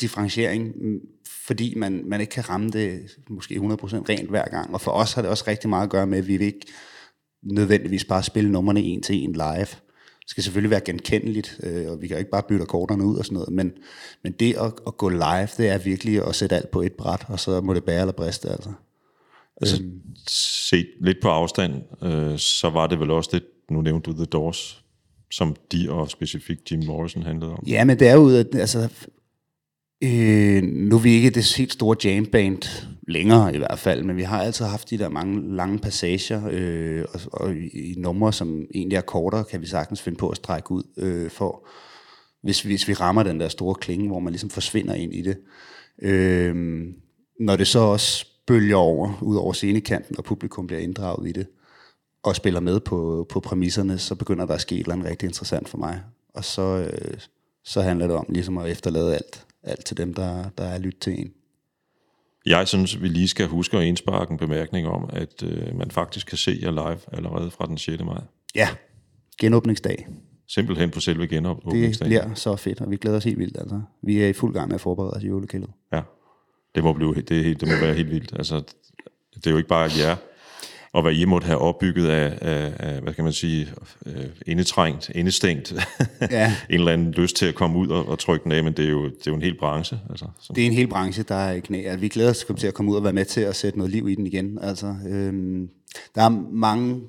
differentiering, 0.00 0.72
mm, 0.80 1.00
fordi 1.46 1.74
man, 1.76 2.02
man 2.06 2.20
ikke 2.20 2.30
kan 2.30 2.48
ramme 2.48 2.70
det 2.70 3.00
måske 3.30 3.54
100% 3.54 3.60
rent 3.60 4.30
hver 4.30 4.44
gang. 4.44 4.74
Og 4.74 4.80
for 4.80 4.90
os 4.90 5.12
har 5.12 5.22
det 5.22 5.30
også 5.30 5.44
rigtig 5.46 5.70
meget 5.70 5.82
at 5.84 5.90
gøre 5.90 6.06
med, 6.06 6.18
at 6.18 6.28
vi 6.28 6.36
vil 6.36 6.46
ikke 6.46 6.66
nødvendigvis 7.42 8.04
bare 8.04 8.22
spille 8.22 8.52
numrene 8.52 8.80
en 8.80 9.02
til 9.02 9.24
en 9.24 9.32
live. 9.32 9.66
Det 10.26 10.30
skal 10.30 10.42
selvfølgelig 10.42 10.70
være 10.70 10.80
genkendeligt, 10.80 11.60
øh, 11.62 11.90
og 11.90 12.02
vi 12.02 12.08
kan 12.08 12.18
ikke 12.18 12.30
bare 12.30 12.42
bytte 12.48 12.62
akkorderne 12.62 13.04
ud 13.04 13.16
og 13.16 13.24
sådan 13.24 13.34
noget, 13.34 13.52
men, 13.52 13.72
men 14.22 14.32
det 14.32 14.54
at, 14.54 14.72
at 14.86 14.96
gå 14.96 15.08
live, 15.08 15.48
det 15.56 15.68
er 15.68 15.78
virkelig 15.78 16.26
at 16.28 16.34
sætte 16.34 16.56
alt 16.56 16.70
på 16.70 16.82
et 16.82 16.92
bræt, 16.92 17.24
og 17.28 17.40
så 17.40 17.60
må 17.60 17.74
det 17.74 17.84
bære 17.84 18.00
eller 18.00 18.12
briste, 18.12 18.48
altså. 18.48 18.72
Altså, 19.60 19.82
set 20.28 20.86
lidt 21.00 21.16
på 21.22 21.28
afstand, 21.28 21.74
øh, 22.02 22.38
så 22.38 22.70
var 22.70 22.86
det 22.86 23.00
vel 23.00 23.10
også 23.10 23.30
det, 23.32 23.42
nu 23.70 23.82
nævnte 23.82 24.10
du 24.10 24.16
The 24.16 24.24
Doors, 24.24 24.84
som 25.30 25.56
de 25.72 25.90
og 25.90 26.10
specifikt 26.10 26.72
Jim 26.72 26.84
Morrison 26.86 27.22
handlede 27.22 27.52
om. 27.52 27.64
Ja, 27.66 27.84
men 27.84 27.98
det 27.98 28.08
er 28.08 28.14
jo, 28.14 28.28
altså, 28.54 28.88
øh, 30.06 30.62
nu 30.62 30.96
er 30.96 31.00
vi 31.00 31.10
ikke 31.10 31.30
det 31.30 31.56
helt 31.56 31.72
store 31.72 31.96
jamband 32.04 32.62
længere 33.08 33.54
i 33.54 33.58
hvert 33.58 33.78
fald, 33.78 34.02
men 34.02 34.16
vi 34.16 34.22
har 34.22 34.42
altid 34.42 34.64
haft 34.64 34.90
de 34.90 34.98
der 34.98 35.08
mange 35.08 35.56
lange 35.56 35.78
passager, 35.78 36.42
øh, 36.50 37.04
og, 37.14 37.20
og 37.32 37.54
i, 37.54 37.92
i 37.92 37.94
numre, 37.98 38.32
som 38.32 38.66
egentlig 38.74 38.96
er 38.96 39.00
kortere, 39.00 39.44
kan 39.44 39.60
vi 39.60 39.66
sagtens 39.66 40.02
finde 40.02 40.18
på 40.18 40.28
at 40.28 40.36
strække 40.36 40.72
ud, 40.72 40.82
øh, 40.96 41.30
for 41.30 41.68
hvis, 42.42 42.62
hvis 42.62 42.88
vi 42.88 42.92
rammer 42.92 43.22
den 43.22 43.40
der 43.40 43.48
store 43.48 43.74
klinge, 43.74 44.08
hvor 44.08 44.18
man 44.18 44.32
ligesom 44.32 44.50
forsvinder 44.50 44.94
ind 44.94 45.14
i 45.14 45.22
det. 45.22 45.36
Øh, 46.02 46.54
når 47.40 47.56
det 47.56 47.66
så 47.66 47.78
også 47.78 48.26
bølger 48.46 48.76
over, 48.76 49.18
ud 49.22 49.36
over 49.36 49.52
scenekanten, 49.52 50.18
og 50.18 50.24
publikum 50.24 50.66
bliver 50.66 50.80
inddraget 50.80 51.28
i 51.28 51.32
det, 51.32 51.46
og 52.22 52.36
spiller 52.36 52.60
med 52.60 52.80
på, 52.80 53.26
på 53.28 53.40
præmisserne, 53.40 53.98
så 53.98 54.14
begynder 54.14 54.46
der 54.46 54.54
at 54.54 54.60
ske 54.60 54.74
et 54.74 54.80
eller 54.80 54.92
andet 54.92 55.08
rigtig 55.08 55.26
interessant 55.26 55.68
for 55.68 55.78
mig. 55.78 56.00
Og 56.34 56.44
så, 56.44 56.62
øh, 56.62 57.18
så 57.64 57.82
handler 57.82 58.06
det 58.06 58.16
om 58.16 58.26
ligesom 58.28 58.58
at 58.58 58.70
efterlade 58.70 59.14
alt, 59.14 59.46
alt 59.66 59.84
til 59.84 59.96
dem, 59.96 60.14
der, 60.14 60.44
der 60.58 60.64
er 60.64 60.78
lyttet 60.78 61.00
til 61.00 61.20
en. 61.20 61.32
Jeg 62.46 62.68
synes, 62.68 63.02
vi 63.02 63.08
lige 63.08 63.28
skal 63.28 63.46
huske 63.46 63.76
at 63.78 63.84
indsparke 63.84 64.32
en 64.32 64.38
bemærkning 64.38 64.86
om, 64.88 65.10
at 65.12 65.42
øh, 65.42 65.78
man 65.78 65.90
faktisk 65.90 66.26
kan 66.26 66.38
se 66.38 66.58
jer 66.62 66.70
live 66.70 66.98
allerede 67.12 67.50
fra 67.50 67.66
den 67.66 67.78
6. 67.78 68.02
maj. 68.04 68.20
Ja, 68.54 68.68
genåbningsdag. 69.40 70.08
Simpelthen 70.48 70.90
på 70.90 71.00
selve 71.00 71.22
Det 71.22 71.30
genåbningsdagen. 71.30 72.10
bliver 72.10 72.34
så 72.34 72.56
fedt, 72.56 72.80
og 72.80 72.90
vi 72.90 72.96
glæder 72.96 73.16
os 73.16 73.24
helt 73.24 73.38
vildt. 73.38 73.58
Altså. 73.58 73.80
Vi 74.02 74.22
er 74.22 74.28
i 74.28 74.32
fuld 74.32 74.52
gang 74.54 74.68
med 74.68 74.74
at 74.74 74.80
forberede 74.80 75.10
os 75.12 75.22
i 75.22 75.26
julekældet. 75.26 75.70
Ja, 75.92 76.02
det 76.74 76.84
må, 76.84 76.92
blive, 76.92 77.14
det, 77.14 77.60
det 77.60 77.68
må 77.68 77.74
være 77.80 77.94
helt 77.94 78.10
vildt. 78.10 78.32
Altså, 78.32 78.62
det 79.34 79.46
er 79.46 79.50
jo 79.50 79.56
ikke 79.56 79.68
bare 79.68 79.90
jer, 79.98 80.16
og 80.96 81.02
hvad 81.02 81.12
I 81.12 81.24
måtte 81.24 81.46
have 81.46 81.58
opbygget 81.58 82.08
af, 82.08 82.38
af, 82.40 82.72
af 82.78 83.00
hvad 83.00 83.14
kan 83.14 83.24
man 83.24 83.32
sige, 83.32 83.68
øh, 84.06 84.24
indetrængt, 84.46 85.10
indestængt, 85.14 85.74
Ja. 86.30 86.46
en 86.70 86.74
eller 86.74 86.92
anden 86.92 87.10
lyst 87.12 87.36
til 87.36 87.46
at 87.46 87.54
komme 87.54 87.78
ud 87.78 87.88
og, 87.88 88.08
og 88.08 88.18
trykke 88.18 88.44
den 88.44 88.52
af, 88.52 88.64
men 88.64 88.72
det 88.72 88.84
er 88.84 88.90
jo, 88.90 89.04
det 89.04 89.26
er 89.26 89.30
jo 89.30 89.34
en 89.34 89.42
hel 89.42 89.58
branche. 89.58 90.00
Altså, 90.10 90.26
Det 90.54 90.62
er 90.62 90.66
en 90.66 90.72
hel 90.72 90.88
branche, 90.88 91.22
der 91.22 91.34
er 91.34 91.52
i 91.52 91.60
knæ. 91.60 91.96
Vi 91.96 92.08
glæder 92.08 92.30
os 92.30 92.46
til 92.58 92.66
at 92.66 92.74
komme 92.74 92.90
ud 92.90 92.96
og 92.96 93.04
være 93.04 93.12
med 93.12 93.24
til 93.24 93.40
at 93.40 93.56
sætte 93.56 93.78
noget 93.78 93.92
liv 93.92 94.08
i 94.08 94.14
den 94.14 94.26
igen. 94.26 94.58
Altså, 94.62 94.94
øhm, 95.08 95.68
der 96.14 96.22
er 96.22 96.28
mange, 96.52 97.00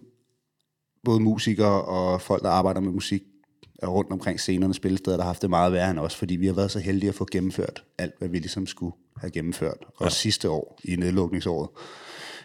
både 1.03 1.19
musikere 1.19 1.81
og 1.81 2.21
folk, 2.21 2.43
der 2.43 2.49
arbejder 2.49 2.79
med 2.79 2.91
musik 2.91 3.23
rundt 3.83 4.11
omkring 4.11 4.39
scenerne, 4.39 4.73
spillesteder, 4.73 5.17
der 5.17 5.23
har 5.23 5.29
haft 5.29 5.41
det 5.41 5.49
meget 5.49 5.73
værre 5.73 5.91
end 5.91 5.99
os, 5.99 6.15
fordi 6.15 6.35
vi 6.35 6.45
har 6.45 6.53
været 6.53 6.71
så 6.71 6.79
heldige 6.79 7.09
at 7.09 7.15
få 7.15 7.27
gennemført 7.31 7.83
alt, 7.97 8.13
hvad 8.19 8.29
vi 8.29 8.37
ligesom 8.37 8.67
skulle 8.67 8.95
have 9.17 9.31
gennemført. 9.31 9.77
Og 9.95 10.05
ja. 10.05 10.09
sidste 10.09 10.49
år, 10.49 10.79
i 10.83 10.95
nedlukningsåret, 10.95 11.69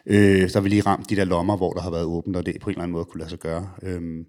øh, 0.06 0.50
så 0.50 0.58
har 0.58 0.62
vi 0.62 0.68
lige 0.68 0.82
ramt 0.82 1.10
de 1.10 1.16
der 1.16 1.24
lommer, 1.24 1.56
hvor 1.56 1.72
der 1.72 1.80
har 1.80 1.90
været 1.90 2.04
åbent, 2.04 2.36
og 2.36 2.46
det 2.46 2.60
på 2.60 2.70
en 2.70 2.74
eller 2.74 2.82
anden 2.82 2.92
måde 2.92 3.04
kunne 3.04 3.18
lade 3.18 3.30
sig 3.30 3.38
gøre. 3.38 3.70
Øhm, 3.82 4.26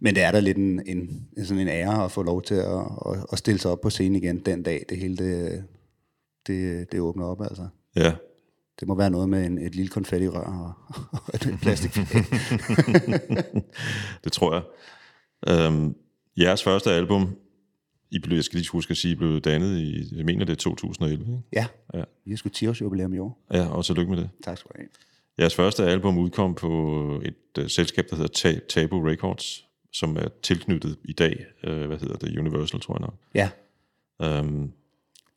men 0.00 0.14
det 0.14 0.22
er 0.22 0.30
da 0.32 0.40
lidt 0.40 0.56
en, 0.56 0.82
en, 0.86 1.28
sådan 1.44 1.58
en 1.62 1.68
ære 1.68 2.04
at 2.04 2.12
få 2.12 2.22
lov 2.22 2.42
til 2.42 2.54
at, 2.54 2.80
at, 3.06 3.26
at 3.32 3.38
stille 3.38 3.60
sig 3.60 3.70
op 3.70 3.80
på 3.80 3.90
scenen 3.90 4.16
igen 4.22 4.38
den 4.38 4.62
dag, 4.62 4.84
det 4.88 4.98
hele 4.98 5.16
det, 5.16 5.64
det, 6.46 6.92
det 6.92 7.00
åbner 7.00 7.24
op, 7.24 7.40
altså. 7.42 7.66
ja, 7.96 8.12
Det 8.80 8.88
må 8.88 8.94
være 8.94 9.10
noget 9.10 9.28
med 9.28 9.46
en, 9.46 9.58
et 9.58 9.74
lille 9.74 9.88
konfettirør 9.90 10.40
og, 10.40 10.72
og 11.26 11.34
et 11.34 11.58
plastikflag. 11.62 12.24
det 14.24 14.32
tror 14.32 14.54
jeg. 14.54 14.62
Øhm, 15.48 15.94
jeres 16.38 16.62
første 16.62 16.90
album, 16.90 17.36
I 18.10 18.18
blev, 18.18 18.36
jeg 18.36 18.44
skal 18.44 18.56
lige 18.58 18.70
huske 18.70 18.90
at 18.90 18.96
sige, 18.96 19.12
I 19.12 19.14
blev 19.14 19.40
dannet 19.40 19.78
i, 19.78 20.16
jeg 20.16 20.24
mener 20.24 20.44
det 20.44 20.52
er 20.52 20.56
2011, 20.56 21.20
ikke? 21.24 21.42
ja, 21.52 21.66
Ja. 21.94 22.04
vi 22.24 22.30
har 22.30 22.36
sgu 22.36 22.48
10 22.48 22.66
års 22.66 22.80
jubilæum 22.80 23.14
i 23.14 23.18
år. 23.18 23.38
Ja, 23.52 23.66
og 23.68 23.84
tillykke 23.84 24.10
med 24.10 24.18
det. 24.20 24.30
Tak 24.44 24.58
skal 24.58 24.68
du 24.68 24.74
have. 24.78 24.88
Jeres 25.38 25.54
første 25.54 25.84
album 25.84 26.18
udkom 26.18 26.54
på 26.54 27.22
et 27.24 27.62
uh, 27.62 27.66
selskab, 27.68 28.06
der 28.10 28.16
hedder 28.16 28.32
Ta- 28.32 28.60
Tabu 28.68 29.00
Records, 29.00 29.64
som 29.92 30.16
er 30.16 30.28
tilknyttet 30.42 30.96
i 31.04 31.12
dag, 31.12 31.44
uh, 31.68 31.80
hvad 31.80 31.98
hedder 31.98 32.16
det, 32.16 32.38
Universal, 32.38 32.80
tror 32.80 32.94
jeg 32.94 33.00
nok. 33.00 33.14
Ja, 33.34 33.50
Um, 34.18 34.72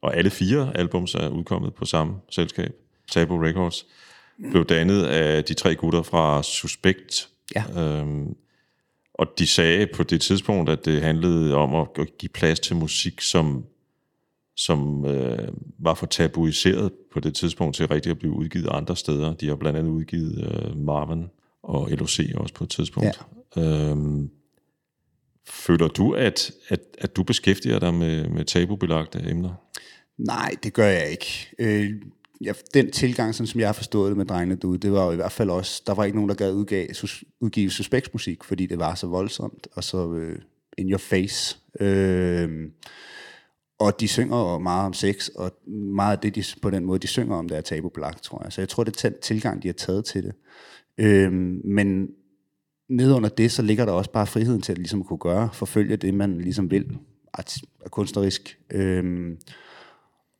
og 0.01 0.17
alle 0.17 0.29
fire 0.29 0.77
albums 0.77 1.15
er 1.15 1.29
udkommet 1.29 1.73
på 1.73 1.85
samme 1.85 2.15
selskab, 2.29 2.71
Tabu 3.11 3.37
Records, 3.37 3.85
blev 4.51 4.65
dannet 4.65 5.03
af 5.03 5.43
de 5.43 5.53
tre 5.53 5.75
gutter 5.75 6.01
fra 6.01 6.43
Suspekt. 6.43 7.29
Ja. 7.55 8.01
Um, 8.01 8.35
og 9.13 9.27
de 9.39 9.47
sagde 9.47 9.87
på 9.87 10.03
det 10.03 10.21
tidspunkt, 10.21 10.69
at 10.69 10.85
det 10.85 11.01
handlede 11.01 11.55
om 11.55 11.75
at 11.75 11.87
at 11.99 12.17
give 12.17 12.29
plads 12.29 12.59
til 12.59 12.75
musik, 12.75 13.21
som, 13.21 13.65
som 14.57 15.05
øh, 15.05 15.47
var 15.79 15.93
for 15.93 16.05
tabuiseret 16.05 16.91
på 17.13 17.19
det 17.19 17.35
tidspunkt 17.35 17.75
til 17.75 17.87
rigtig 17.87 18.09
at 18.09 18.19
blive 18.19 18.33
udgivet 18.33 18.69
andre 18.71 18.95
steder. 18.95 19.33
De 19.33 19.47
har 19.47 19.55
blandt 19.55 19.79
andet 19.79 19.91
udgivet 19.91 20.51
øh, 20.51 20.77
Marvin 20.77 21.25
og 21.63 21.89
LOC 21.91 22.19
også 22.35 22.53
på 22.53 22.63
et 22.63 22.69
tidspunkt. 22.69 23.21
Ja. 23.55 23.61
Øhm, 23.61 24.29
føler 25.47 25.87
du, 25.87 26.13
at, 26.13 26.51
at, 26.69 26.79
at 26.97 27.15
du 27.15 27.23
beskæftiger 27.23 27.79
dig 27.79 27.93
med, 27.93 28.29
med 28.29 28.45
tabubelagte 28.45 29.29
emner? 29.29 29.53
nej, 30.17 30.51
det 30.63 30.73
gør 30.73 30.87
jeg 30.87 31.09
ikke. 31.09 31.49
Øh, 31.59 31.91
jeg, 32.41 32.55
den 32.73 32.91
tilgang, 32.91 33.35
sådan 33.35 33.47
som 33.47 33.59
jeg 33.59 33.67
har 33.67 33.73
forstået 33.73 34.09
det 34.09 34.17
med 34.17 34.25
drengene 34.25 34.55
derude, 34.55 34.77
det 34.77 34.91
var 34.91 35.05
jo 35.05 35.11
i 35.11 35.15
hvert 35.15 35.31
fald 35.31 35.49
også, 35.49 35.83
der 35.87 35.93
var 35.93 36.05
ikke 36.05 36.17
nogen, 36.17 36.29
der 36.29 36.35
gad 36.35 36.53
udgive, 36.53 36.93
sus, 36.93 37.23
udgive 37.39 37.71
suspektsmusik, 37.71 38.43
fordi 38.43 38.65
det 38.65 38.79
var 38.79 38.95
så 38.95 39.07
voldsomt, 39.07 39.67
og 39.71 39.83
så 39.83 40.13
øh, 40.13 40.39
in 40.77 40.91
your 40.91 40.97
face. 40.97 41.57
Øh, 41.79 42.49
og 43.79 43.99
de 43.99 44.07
synger 44.07 44.37
jo 44.37 44.59
meget 44.59 44.85
om 44.85 44.93
sex, 44.93 45.27
og 45.27 45.51
meget 45.95 46.15
af 46.15 46.19
det, 46.19 46.35
de, 46.35 46.43
på 46.61 46.69
den 46.69 46.85
måde, 46.85 46.99
de 46.99 47.07
synger 47.07 47.35
om, 47.35 47.49
det 47.49 47.57
er 47.57 47.61
tabubelagt, 47.61 48.23
tror 48.23 48.43
jeg. 48.43 48.53
Så 48.53 48.61
jeg 48.61 48.69
tror, 48.69 48.83
det 48.83 49.05
er 49.05 49.09
tilgang, 49.21 49.63
de 49.63 49.67
har 49.67 49.73
taget 49.73 50.05
til 50.05 50.23
det. 50.23 50.33
Øhm, 50.97 51.61
men 51.65 52.09
ned 52.89 53.13
under 53.13 53.29
det, 53.29 53.51
så 53.51 53.61
ligger 53.61 53.85
der 53.85 53.91
også 53.91 54.11
bare 54.11 54.27
friheden 54.27 54.61
til 54.61 54.71
at 54.71 54.77
ligesom 54.77 55.03
kunne 55.03 55.19
gøre, 55.19 55.49
forfølge 55.53 55.97
det, 55.97 56.13
man 56.13 56.41
ligesom 56.41 56.71
vil, 56.71 56.97
art, 57.33 57.57
kunstnerisk. 57.89 58.59
Øhm, 58.71 59.37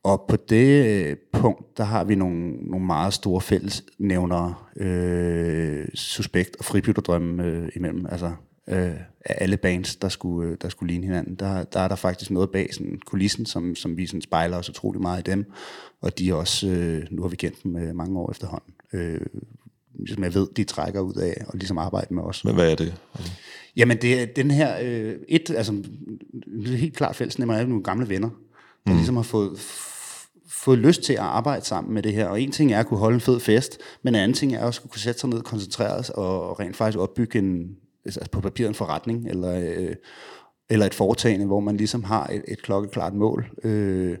og 0.02 0.24
på 0.28 0.36
det 0.36 0.86
øh, 0.86 1.16
punkt, 1.32 1.78
der 1.78 1.84
har 1.84 2.04
vi 2.04 2.14
nogle, 2.14 2.50
nogle 2.50 2.86
meget 2.86 3.14
store 3.14 3.40
fællesnævnere, 3.40 4.54
øh, 4.76 5.88
Suspekt 5.94 6.56
og 6.56 6.64
Fribytterdrømme 6.64 7.44
øh, 7.44 7.68
imellem, 7.76 8.06
altså 8.06 8.32
øh, 8.68 8.92
af 9.24 9.34
alle 9.38 9.56
bands, 9.56 9.96
der 9.96 10.08
skulle, 10.08 10.50
øh, 10.50 10.56
der 10.62 10.68
skulle 10.68 10.92
ligne 10.92 11.06
hinanden. 11.06 11.34
Der, 11.34 11.64
der 11.64 11.80
er 11.80 11.88
der 11.88 11.96
faktisk 11.96 12.30
noget 12.30 12.50
bag 12.50 12.74
sådan, 12.74 13.00
kulissen, 13.06 13.46
som, 13.46 13.74
som 13.74 13.96
vi 13.96 14.06
sådan, 14.06 14.22
spejler 14.22 14.56
os 14.56 14.68
utrolig 14.68 15.02
meget 15.02 15.28
i 15.28 15.30
dem, 15.30 15.52
og 16.00 16.18
de 16.18 16.30
er 16.30 16.34
også, 16.34 16.68
øh, 16.68 17.06
nu 17.10 17.22
har 17.22 17.28
vi 17.28 17.36
kendt 17.36 17.62
dem 17.62 17.76
øh, 17.76 17.94
mange 17.94 18.18
år 18.18 18.30
efterhånden, 18.30 18.74
øh, 18.92 19.20
som 20.08 20.24
jeg 20.24 20.34
ved, 20.34 20.48
de 20.56 20.64
trækker 20.64 21.00
ud 21.00 21.14
af 21.14 21.44
og 21.46 21.58
ligesom 21.58 21.78
arbejde 21.78 22.14
med 22.14 22.22
os. 22.22 22.44
Men 22.44 22.54
hvad 22.54 22.70
er 22.70 22.76
det? 22.76 22.94
Jamen, 23.76 23.96
det 23.96 24.20
er 24.20 24.26
den 24.26 24.50
her... 24.50 24.78
Øh, 24.82 25.14
et, 25.28 25.50
altså, 25.50 25.82
helt 26.66 26.96
klart 26.96 27.16
fællesnæmmer 27.16 27.54
er 27.54 27.66
nogle 27.66 27.84
gamle 27.84 28.08
venner, 28.08 28.30
der 28.86 28.92
mm. 28.92 28.96
ligesom 28.96 29.16
har 29.16 29.22
fået, 29.22 29.58
fået 30.48 30.78
lyst 30.78 31.02
til 31.02 31.12
at 31.12 31.18
arbejde 31.18 31.64
sammen 31.64 31.94
med 31.94 32.02
det 32.02 32.12
her. 32.12 32.26
Og 32.26 32.40
en 32.40 32.52
ting 32.52 32.72
er 32.72 32.80
at 32.80 32.86
kunne 32.86 33.00
holde 33.00 33.14
en 33.14 33.20
fed 33.20 33.40
fest, 33.40 33.78
men 34.02 34.14
en 34.14 34.20
anden 34.20 34.34
ting 34.34 34.54
er 34.54 34.64
også 34.64 34.80
at 34.84 34.90
kunne 34.90 35.00
sætte 35.00 35.20
sig 35.20 35.30
ned, 35.30 35.42
koncentrere 35.42 36.04
sig 36.04 36.18
og, 36.18 36.50
og 36.50 36.60
rent 36.60 36.76
faktisk 36.76 36.98
opbygge 36.98 37.38
en, 37.38 37.76
altså 38.16 38.30
på 38.30 38.40
papiret 38.40 38.68
en 38.68 38.74
forretning, 38.74 39.28
eller, 39.28 39.54
øh, 39.54 39.94
eller 40.70 40.86
et 40.86 40.94
foretagende, 40.94 41.46
hvor 41.46 41.60
man 41.60 41.76
ligesom 41.76 42.04
har 42.04 42.26
et, 42.26 42.42
et 42.48 42.62
klokkeklart 42.62 43.14
mål. 43.14 43.50
Øh, 43.64 44.18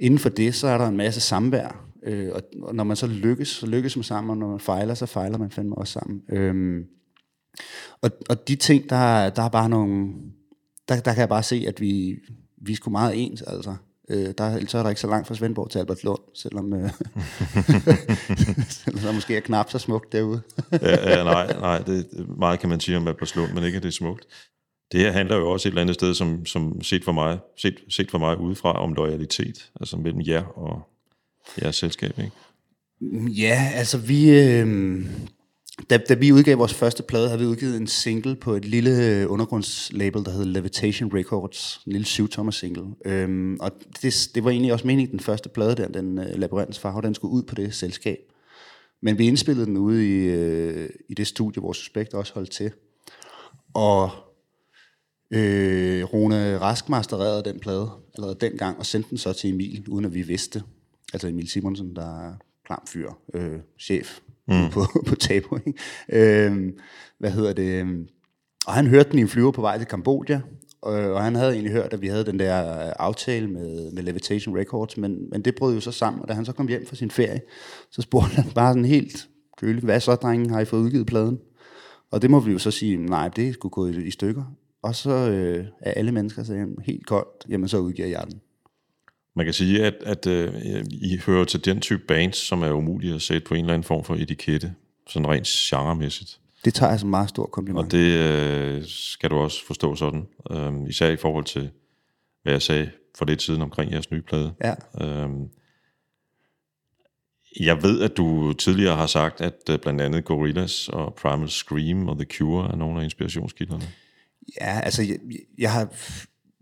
inden 0.00 0.18
for 0.18 0.28
det, 0.28 0.54
så 0.54 0.66
er 0.66 0.78
der 0.78 0.86
en 0.86 0.96
masse 0.96 1.20
samvær, 1.20 1.84
øh, 2.02 2.30
og, 2.34 2.42
og 2.62 2.74
når 2.74 2.84
man 2.84 2.96
så 2.96 3.06
lykkes, 3.06 3.48
så 3.48 3.66
lykkes 3.66 3.96
man 3.96 4.02
sammen, 4.02 4.30
og 4.30 4.36
når 4.36 4.48
man 4.48 4.60
fejler, 4.60 4.94
så 4.94 5.06
fejler 5.06 5.38
man 5.38 5.50
fandme 5.50 5.78
også 5.78 5.92
sammen. 5.92 6.22
Øh, 6.28 6.84
og, 8.00 8.10
og 8.30 8.48
de 8.48 8.56
ting, 8.56 8.90
der, 8.90 9.30
der 9.30 9.42
er 9.42 9.48
bare 9.48 9.68
nogle... 9.68 10.14
Der, 10.88 11.00
der 11.00 11.12
kan 11.12 11.20
jeg 11.20 11.28
bare 11.28 11.42
se, 11.42 11.64
at 11.68 11.80
vi, 11.80 12.18
vi 12.56 12.72
er 12.72 12.76
sgu 12.76 12.90
meget 12.90 13.24
ens, 13.24 13.42
altså. 13.42 13.76
Øh, 14.10 14.34
der, 14.38 14.66
så 14.66 14.78
er 14.78 14.82
der 14.82 14.88
ikke 14.88 15.00
så 15.00 15.06
langt 15.06 15.28
fra 15.28 15.34
Svendborg 15.34 15.70
til 15.70 15.78
Albertslund, 15.78 16.20
selvom, 16.34 16.72
øh, 16.72 16.90
selvom 18.84 19.00
der 19.00 19.12
måske 19.12 19.36
er 19.36 19.40
knap 19.40 19.70
så 19.70 19.78
smukt 19.78 20.12
derude. 20.12 20.40
ja, 20.72 21.16
ja, 21.16 21.24
nej, 21.24 21.58
nej, 21.60 21.78
det, 21.78 22.06
meget 22.38 22.60
kan 22.60 22.68
man 22.68 22.80
sige 22.80 22.96
om 22.96 23.08
Albertslund, 23.08 23.52
men 23.52 23.64
ikke 23.64 23.76
at 23.76 23.82
det 23.82 23.88
er 23.88 23.92
smukt. 23.92 24.26
Det 24.92 25.00
her 25.00 25.12
handler 25.12 25.36
jo 25.36 25.50
også 25.50 25.68
et 25.68 25.70
eller 25.70 25.82
andet 25.82 25.94
sted, 25.94 26.14
som, 26.14 26.46
som 26.46 26.82
set, 26.82 27.04
for 27.04 27.12
mig, 27.12 27.38
set, 27.56 27.74
set 27.88 28.10
for 28.10 28.18
mig 28.18 28.40
udefra, 28.40 28.82
om 28.82 28.94
loyalitet, 28.94 29.70
altså 29.80 29.96
mellem 29.96 30.20
jer 30.26 30.44
og 30.44 30.88
jeres 31.62 31.76
selskab, 31.76 32.18
ikke? 32.18 32.32
Ja, 33.42 33.72
altså 33.74 33.98
vi... 33.98 34.30
Øh, 34.30 35.06
da, 35.90 35.96
da 35.96 36.14
vi 36.14 36.32
udgav 36.32 36.58
vores 36.58 36.74
første 36.74 37.02
plade, 37.02 37.28
havde 37.28 37.40
vi 37.40 37.46
udgivet 37.46 37.76
en 37.76 37.86
single 37.86 38.36
på 38.36 38.52
et 38.52 38.64
lille 38.64 39.06
øh, 39.06 39.30
undergrundslabel, 39.30 40.24
der 40.24 40.30
hed 40.30 40.44
Levitation 40.44 41.14
Records. 41.14 41.80
En 41.86 41.92
lille 41.92 42.06
syvtommer 42.06 42.52
single. 42.52 42.86
Øhm, 43.04 43.56
og 43.60 43.70
det, 44.02 44.30
det 44.34 44.44
var 44.44 44.50
egentlig 44.50 44.72
også 44.72 44.86
meningen, 44.86 45.12
den 45.12 45.20
første 45.20 45.48
plade 45.48 45.76
der, 45.76 45.88
den 45.88 46.18
øh, 46.18 46.26
uh, 46.26 46.40
Labyrinths 46.40 46.78
Farve, 46.78 47.02
den 47.02 47.14
skulle 47.14 47.34
ud 47.34 47.42
på 47.42 47.54
det 47.54 47.74
selskab. 47.74 48.18
Men 49.02 49.18
vi 49.18 49.26
indspillede 49.26 49.66
den 49.66 49.76
ude 49.76 50.08
i, 50.08 50.24
øh, 50.24 50.90
i 51.08 51.14
det 51.14 51.26
studie, 51.26 51.60
hvor 51.60 51.72
Suspekt 51.72 52.14
også 52.14 52.34
holdt 52.34 52.50
til. 52.50 52.72
Og 53.74 54.10
øh, 55.30 56.04
Rune 56.04 56.58
Rask 56.58 56.88
mastererede 56.88 57.44
den 57.44 57.60
plade 57.60 57.90
allerede 58.14 58.38
dengang, 58.40 58.78
og 58.78 58.86
sendte 58.86 59.10
den 59.10 59.18
så 59.18 59.32
til 59.32 59.50
Emil, 59.50 59.84
uden 59.88 60.04
at 60.04 60.14
vi 60.14 60.22
vidste. 60.22 60.62
Altså 61.12 61.28
Emil 61.28 61.48
Simonsen, 61.48 61.96
der 61.96 62.26
er 62.26 62.34
klam 62.64 62.82
fyr, 62.86 63.10
øh, 63.34 63.58
chef 63.78 64.20
mm. 64.48 64.70
på, 64.70 64.84
på 65.08 65.14
Tabu. 65.14 65.58
Ikke? 65.66 66.46
Øh, 66.46 66.72
hvad 67.18 67.30
hedder 67.30 67.52
det? 67.52 67.80
øhm, 67.80 68.06
Og 68.66 68.72
han 68.72 68.86
hørte 68.86 69.10
den 69.10 69.18
i 69.18 69.22
en 69.22 69.28
flyver 69.28 69.50
på 69.50 69.60
vej 69.60 69.78
til 69.78 69.86
Kambodja, 69.86 70.40
og, 70.82 70.92
og 70.92 71.24
han 71.24 71.34
havde 71.34 71.52
egentlig 71.52 71.72
hørt, 71.72 71.92
at 71.92 72.00
vi 72.02 72.08
havde 72.08 72.24
den 72.24 72.38
der 72.38 72.86
øh, 72.86 72.92
aftale 72.98 73.46
med, 73.46 73.92
med 73.92 74.02
Levitation 74.02 74.58
Records, 74.58 74.96
men, 74.96 75.30
men 75.30 75.42
det 75.42 75.54
brød 75.54 75.74
jo 75.74 75.80
så 75.80 75.92
sammen, 75.92 76.22
og 76.22 76.28
da 76.28 76.32
han 76.32 76.44
så 76.44 76.52
kom 76.52 76.68
hjem 76.68 76.86
fra 76.86 76.96
sin 76.96 77.10
ferie, 77.10 77.40
så 77.90 78.02
spurgte 78.02 78.34
han 78.34 78.50
bare 78.54 78.72
sådan 78.72 78.84
helt 78.84 79.28
køligt, 79.60 79.84
hvad 79.84 80.00
så, 80.00 80.14
drengen, 80.14 80.50
har 80.50 80.60
I 80.60 80.64
fået 80.64 80.80
udgivet 80.80 81.06
pladen? 81.06 81.38
Og 82.10 82.22
det 82.22 82.30
må 82.30 82.40
vi 82.40 82.52
jo 82.52 82.58
så 82.58 82.70
sige, 82.70 82.96
nej, 82.96 83.28
det 83.28 83.54
skulle 83.54 83.70
gå 83.70 83.86
i, 83.86 84.06
i 84.06 84.10
stykker. 84.10 84.44
Og 84.82 84.94
så 84.94 85.10
øh, 85.10 85.64
er 85.80 85.90
alle 85.90 86.12
mennesker 86.12 86.42
så 86.42 86.66
helt 86.86 87.06
koldt, 87.06 87.46
jamen 87.48 87.68
så 87.68 87.78
udgiver 87.78 88.08
jeg 88.08 88.24
den. 88.30 88.40
Man 89.38 89.46
kan 89.46 89.54
sige, 89.54 89.84
at, 89.84 89.94
at 90.02 90.26
øh, 90.26 90.54
I 90.90 91.20
hører 91.26 91.44
til 91.44 91.64
den 91.64 91.80
type 91.80 92.02
bands, 92.08 92.36
som 92.36 92.62
er 92.62 92.72
umulige 92.72 93.14
at 93.14 93.22
sætte 93.22 93.46
på 93.48 93.54
en 93.54 93.60
eller 93.60 93.74
anden 93.74 93.84
form 93.84 94.04
for 94.04 94.14
etikette, 94.14 94.74
sådan 95.06 95.28
rent 95.28 95.46
genremæssigt. 95.46 96.40
Det 96.64 96.74
tager 96.74 96.90
jeg 96.90 97.00
som 97.00 97.06
en 97.06 97.10
meget 97.10 97.28
stor 97.28 97.46
kompliment. 97.46 97.84
Og 97.84 97.92
det 97.92 98.18
øh, 98.18 98.84
skal 98.86 99.30
du 99.30 99.36
også 99.36 99.66
forstå 99.66 99.94
sådan, 99.94 100.26
øh, 100.50 100.88
især 100.88 101.10
i 101.10 101.16
forhold 101.16 101.44
til, 101.44 101.70
hvad 102.42 102.52
jeg 102.52 102.62
sagde 102.62 102.90
for 103.18 103.24
lidt 103.24 103.42
siden 103.42 103.62
omkring 103.62 103.92
jeres 103.92 104.10
nye 104.10 104.22
plade. 104.22 104.54
Ja. 104.64 104.74
Øhm, 105.06 105.48
jeg 107.60 107.82
ved, 107.82 108.02
at 108.02 108.16
du 108.16 108.52
tidligere 108.52 108.96
har 108.96 109.06
sagt, 109.06 109.40
at 109.40 109.54
øh, 109.70 109.78
blandt 109.78 110.00
andet 110.00 110.24
Gorillaz 110.24 110.88
og 110.88 111.14
Primal 111.14 111.48
Scream 111.48 112.08
og 112.08 112.16
The 112.16 112.26
Cure 112.38 112.72
er 112.72 112.76
nogle 112.76 113.00
af 113.00 113.04
inspirationskilderne. 113.04 113.84
Ja, 114.60 114.80
altså, 114.80 115.02
jeg, 115.02 115.18
jeg, 115.58 115.72
har, 115.72 115.88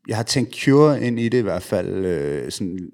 jeg 0.08 0.16
har 0.16 0.22
tænkt 0.22 0.56
Cure 0.56 1.06
ind 1.06 1.20
i 1.20 1.28
det 1.28 1.38
i 1.38 1.42
hvert 1.42 1.62
fald, 1.62 2.04
øh, 2.04 2.50
sådan, 2.50 2.90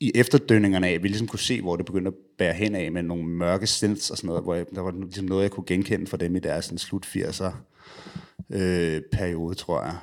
i 0.00 0.12
efterdønningerne 0.14 0.88
af, 0.88 0.92
at 0.92 1.02
vi 1.02 1.08
ligesom 1.08 1.26
kunne 1.26 1.38
se, 1.38 1.60
hvor 1.60 1.76
det 1.76 1.86
begyndte 1.86 2.08
at 2.08 2.14
bære 2.38 2.54
hen 2.54 2.74
af 2.74 2.92
med 2.92 3.02
nogle 3.02 3.24
mørke 3.24 3.66
synths 3.66 4.10
og 4.10 4.16
sådan 4.16 4.28
noget, 4.28 4.42
hvor 4.42 4.54
jeg, 4.54 4.66
der 4.74 4.80
var 4.80 4.90
ligesom 4.90 5.24
noget, 5.24 5.42
jeg 5.42 5.50
kunne 5.50 5.66
genkende 5.66 6.06
fra 6.06 6.16
dem 6.16 6.36
i 6.36 6.38
deres 6.38 6.64
sådan, 6.64 6.78
slut 6.78 7.06
80'er 7.06 7.52
øh, 8.50 9.02
periode, 9.12 9.54
tror 9.54 9.82
jeg. 9.82 9.96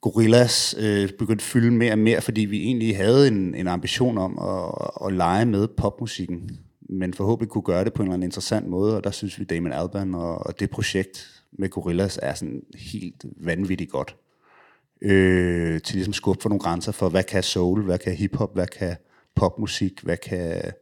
Gorillas 0.00 0.76
øh, 0.78 1.08
begyndte 1.08 1.42
at 1.42 1.46
fylde 1.46 1.70
mere 1.70 1.92
og 1.92 1.98
mere, 1.98 2.20
fordi 2.20 2.40
vi 2.40 2.62
egentlig 2.62 2.96
havde 2.96 3.28
en, 3.28 3.54
en 3.54 3.68
ambition 3.68 4.18
om 4.18 4.38
at, 4.38 5.06
at 5.06 5.12
lege 5.12 5.46
med 5.46 5.68
popmusikken, 5.68 6.50
men 6.88 7.14
forhåbentlig 7.14 7.50
kunne 7.50 7.62
gøre 7.62 7.84
det 7.84 7.92
på 7.92 8.02
en 8.02 8.06
eller 8.08 8.14
anden 8.14 8.26
interessant 8.26 8.68
måde, 8.68 8.96
og 8.96 9.04
der 9.04 9.10
synes 9.10 9.38
vi, 9.38 9.44
Damon 9.44 9.72
Albarn 9.72 10.14
og, 10.14 10.46
og 10.46 10.60
det 10.60 10.70
projekt 10.70 11.42
med 11.52 11.68
Gorillas 11.68 12.18
er 12.22 12.34
sådan 12.34 12.62
helt 12.74 13.24
vanvittigt 13.36 13.90
godt. 13.90 14.16
Øh, 15.02 15.80
til 15.80 15.94
ligesom 15.94 16.12
skubbe 16.12 16.42
for 16.42 16.48
nogle 16.48 16.60
grænser 16.60 16.92
for, 16.92 17.08
hvad 17.08 17.22
kan 17.22 17.42
soul, 17.42 17.82
hvad 17.82 17.98
kan 17.98 18.14
hiphop, 18.14 18.54
hvad 18.54 18.66
kan 18.66 18.96
popmusik, 19.34 20.00
hvad 20.02 20.16
kan 20.16 20.72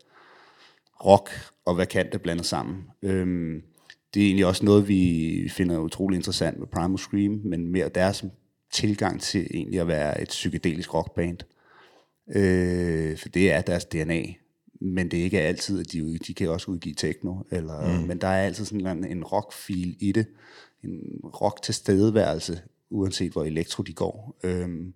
rock, 1.04 1.30
og 1.64 1.74
hvad 1.74 1.86
kan 1.86 2.12
det 2.12 2.22
blandet 2.22 2.46
sammen. 2.46 2.76
Øhm, 3.02 3.62
det 4.14 4.22
er 4.22 4.26
egentlig 4.26 4.46
også 4.46 4.64
noget, 4.64 4.88
vi 4.88 5.48
finder 5.52 5.78
utrolig 5.78 6.16
interessant 6.16 6.58
med 6.58 6.66
Primal 6.66 6.98
Scream, 6.98 7.40
men 7.44 7.72
mere 7.72 7.88
deres 7.88 8.24
tilgang 8.72 9.20
til 9.20 9.46
egentlig 9.54 9.80
at 9.80 9.88
være 9.88 10.20
et 10.20 10.28
psykedelisk 10.28 10.94
rockband. 10.94 11.38
Øh, 12.36 13.18
for 13.18 13.28
det 13.28 13.52
er 13.52 13.60
deres 13.60 13.84
DNA. 13.84 14.22
Men 14.80 15.10
det 15.10 15.18
er 15.18 15.24
ikke 15.24 15.40
altid, 15.40 15.80
at 15.80 15.92
de, 15.92 16.18
de 16.18 16.34
kan 16.34 16.48
også 16.48 16.70
udgive 16.70 16.94
techno. 16.94 17.34
Eller, 17.50 18.00
mm. 18.00 18.06
Men 18.06 18.20
der 18.20 18.28
er 18.28 18.46
altid 18.46 18.64
sådan 18.64 18.86
en, 18.86 19.04
en 19.04 19.24
rock-feel 19.24 19.96
i 20.00 20.12
det. 20.12 20.26
En 20.84 21.20
rock 21.24 21.62
tilstedeværelse, 21.62 22.60
uanset 22.90 23.32
hvor 23.32 23.44
elektro 23.44 23.82
de 23.82 23.92
går. 23.92 24.36
Øhm, 24.44 24.94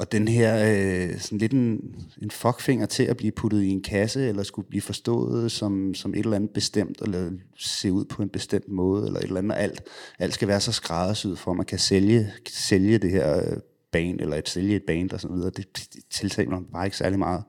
og 0.00 0.12
den 0.12 0.28
her, 0.28 0.56
øh, 0.56 1.18
sådan 1.18 1.38
lidt 1.38 1.52
en, 1.52 1.94
en 2.22 2.30
fuckfinger 2.30 2.86
til 2.86 3.02
at 3.02 3.16
blive 3.16 3.32
puttet 3.32 3.62
i 3.62 3.68
en 3.68 3.82
kasse, 3.82 4.28
eller 4.28 4.42
skulle 4.42 4.68
blive 4.68 4.82
forstået 4.82 5.52
som, 5.52 5.94
som 5.94 6.14
et 6.14 6.18
eller 6.18 6.36
andet 6.36 6.50
bestemt, 6.50 7.00
eller 7.02 7.30
se 7.58 7.92
ud 7.92 8.04
på 8.04 8.22
en 8.22 8.28
bestemt 8.28 8.68
måde, 8.68 9.06
eller 9.06 9.20
et 9.20 9.24
eller 9.24 9.38
andet. 9.38 9.56
Alt, 9.56 9.82
alt 10.18 10.34
skal 10.34 10.48
være 10.48 10.60
så 10.60 10.72
skræddersyet 10.72 11.38
for, 11.38 11.50
at 11.50 11.56
man 11.56 11.66
kan 11.66 11.78
sælge, 11.78 12.32
sælge 12.48 12.98
det 12.98 13.10
her 13.10 13.36
øh, 13.36 13.56
band, 13.92 14.20
eller 14.20 14.36
et 14.36 14.48
sælge 14.48 14.76
et 14.76 14.82
band 14.86 15.12
og 15.12 15.20
sådan 15.20 15.36
videre. 15.36 15.50
Det, 15.50 15.76
det 15.76 16.02
tiltaler 16.10 16.50
mig 16.50 16.60
bare 16.72 16.84
ikke 16.84 16.96
særlig 16.96 17.18
meget. 17.18 17.44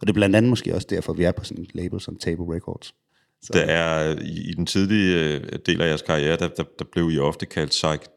Og 0.00 0.06
det 0.06 0.08
er 0.08 0.14
blandt 0.14 0.36
andet 0.36 0.48
måske 0.48 0.74
også 0.74 0.86
derfor, 0.90 1.12
vi 1.12 1.24
er 1.24 1.32
på 1.32 1.44
sådan 1.44 1.62
et 1.62 1.74
label 1.74 2.00
som 2.00 2.16
Table 2.16 2.54
Records. 2.54 2.94
Der 3.52 3.60
er 3.60 4.16
i, 4.22 4.50
i 4.50 4.52
den 4.52 4.66
tidlige 4.66 5.24
øh, 5.24 5.58
del 5.66 5.82
af 5.82 5.88
jeres 5.88 6.02
karriere, 6.02 6.36
der, 6.36 6.48
der, 6.48 6.64
der 6.78 6.84
blev 6.92 7.10
I 7.10 7.18
ofte 7.18 7.46
kaldt 7.46 7.70
psych, 7.70 8.10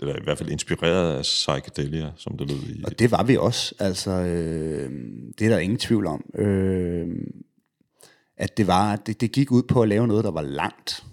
eller 0.00 0.16
i 0.16 0.24
hvert 0.24 0.38
fald 0.38 0.50
inspireret 0.50 1.16
af 1.16 1.22
psychedelia, 1.22 2.10
som 2.16 2.38
det 2.38 2.48
lød 2.50 2.76
i. 2.76 2.82
Og 2.84 2.98
det 2.98 3.10
var 3.10 3.22
vi 3.22 3.36
også. 3.36 3.74
Altså, 3.78 4.10
øh, 4.10 4.90
det 5.38 5.44
er 5.44 5.48
der 5.48 5.58
ingen 5.58 5.78
tvivl 5.78 6.06
om. 6.06 6.24
Øh, 6.34 7.08
at 8.36 8.56
det 8.56 8.66
var, 8.66 8.96
det, 8.96 9.20
det 9.20 9.32
gik 9.32 9.52
ud 9.52 9.62
på 9.62 9.82
at 9.82 9.88
lave 9.88 10.06
noget, 10.06 10.24
der 10.24 10.30
var 10.30 10.42
langt, 10.42 11.04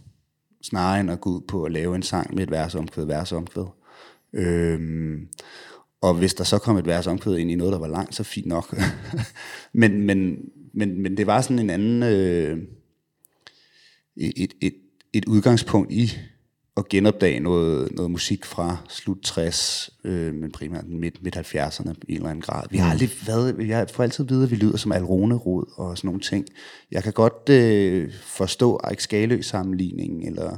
snarere 0.62 1.00
end 1.00 1.12
at 1.12 1.22
gå 1.22 1.30
ud 1.30 1.42
på 1.48 1.64
at 1.64 1.72
lave 1.72 1.96
en 1.96 2.04
sang 2.04 2.36
med 2.36 2.44
et 2.44 2.52
vers 2.52 2.76
omkvæd, 2.76 3.06
vers 3.06 3.32
omkvæd. 3.32 3.66
Øh, 4.34 4.80
og 6.02 6.14
hvis 6.14 6.34
der 6.34 6.44
så 6.44 6.58
kom 6.58 6.78
et 6.78 6.88
vers 6.88 7.08
omkvæd 7.08 7.38
ind 7.38 7.52
i 7.52 7.56
noget, 7.56 7.74
der 7.74 7.80
var 7.80 7.88
langt, 7.88 8.16
så 8.16 8.24
fint 8.24 8.48
nok. 8.48 8.76
men, 9.74 10.02
men, 10.02 10.38
men, 10.74 11.02
men 11.02 11.18
det 11.18 11.28
var 11.28 11.42
sådan 11.42 11.60
en 11.60 11.70
anden... 11.70 12.04
Øh, 12.04 12.58
et, 14.18 14.54
et, 14.62 14.74
et 15.14 15.26
udgangspunkt 15.26 15.92
i 15.92 16.12
at 16.78 16.90
genopdage 16.90 17.40
noget, 17.40 17.92
noget 17.92 18.12
musik 18.12 18.46
fra 18.46 18.78
slut 18.90 19.18
60, 19.24 19.90
øh, 20.04 20.34
men 20.34 20.52
primært 20.52 20.88
midt, 20.88 21.24
midt 21.24 21.38
70'erne 21.38 21.94
i 22.08 22.12
en 22.12 22.16
eller 22.16 22.30
anden 22.30 22.42
grad. 22.42 22.64
Vi 22.70 22.78
har 22.78 22.92
aldrig 22.92 23.10
været, 23.28 23.68
jeg 23.68 23.88
får 23.94 24.04
altid 24.04 24.26
at 24.26 24.30
vide, 24.30 24.44
at 24.44 24.52
vi 24.52 24.56
lyder 24.56 24.78
som 24.78 24.92
Alrone-rod 24.92 25.74
og 25.78 25.98
sådan 25.98 26.08
nogle 26.08 26.22
ting. 26.22 26.46
Jeg 26.92 27.04
kan 27.04 27.14
godt 27.14 27.50
øh, 27.50 28.14
forstå 28.22 28.80
Erik 28.84 29.00
Skalø 29.00 29.42
sammenligningen, 29.42 30.28
eller, 30.28 30.58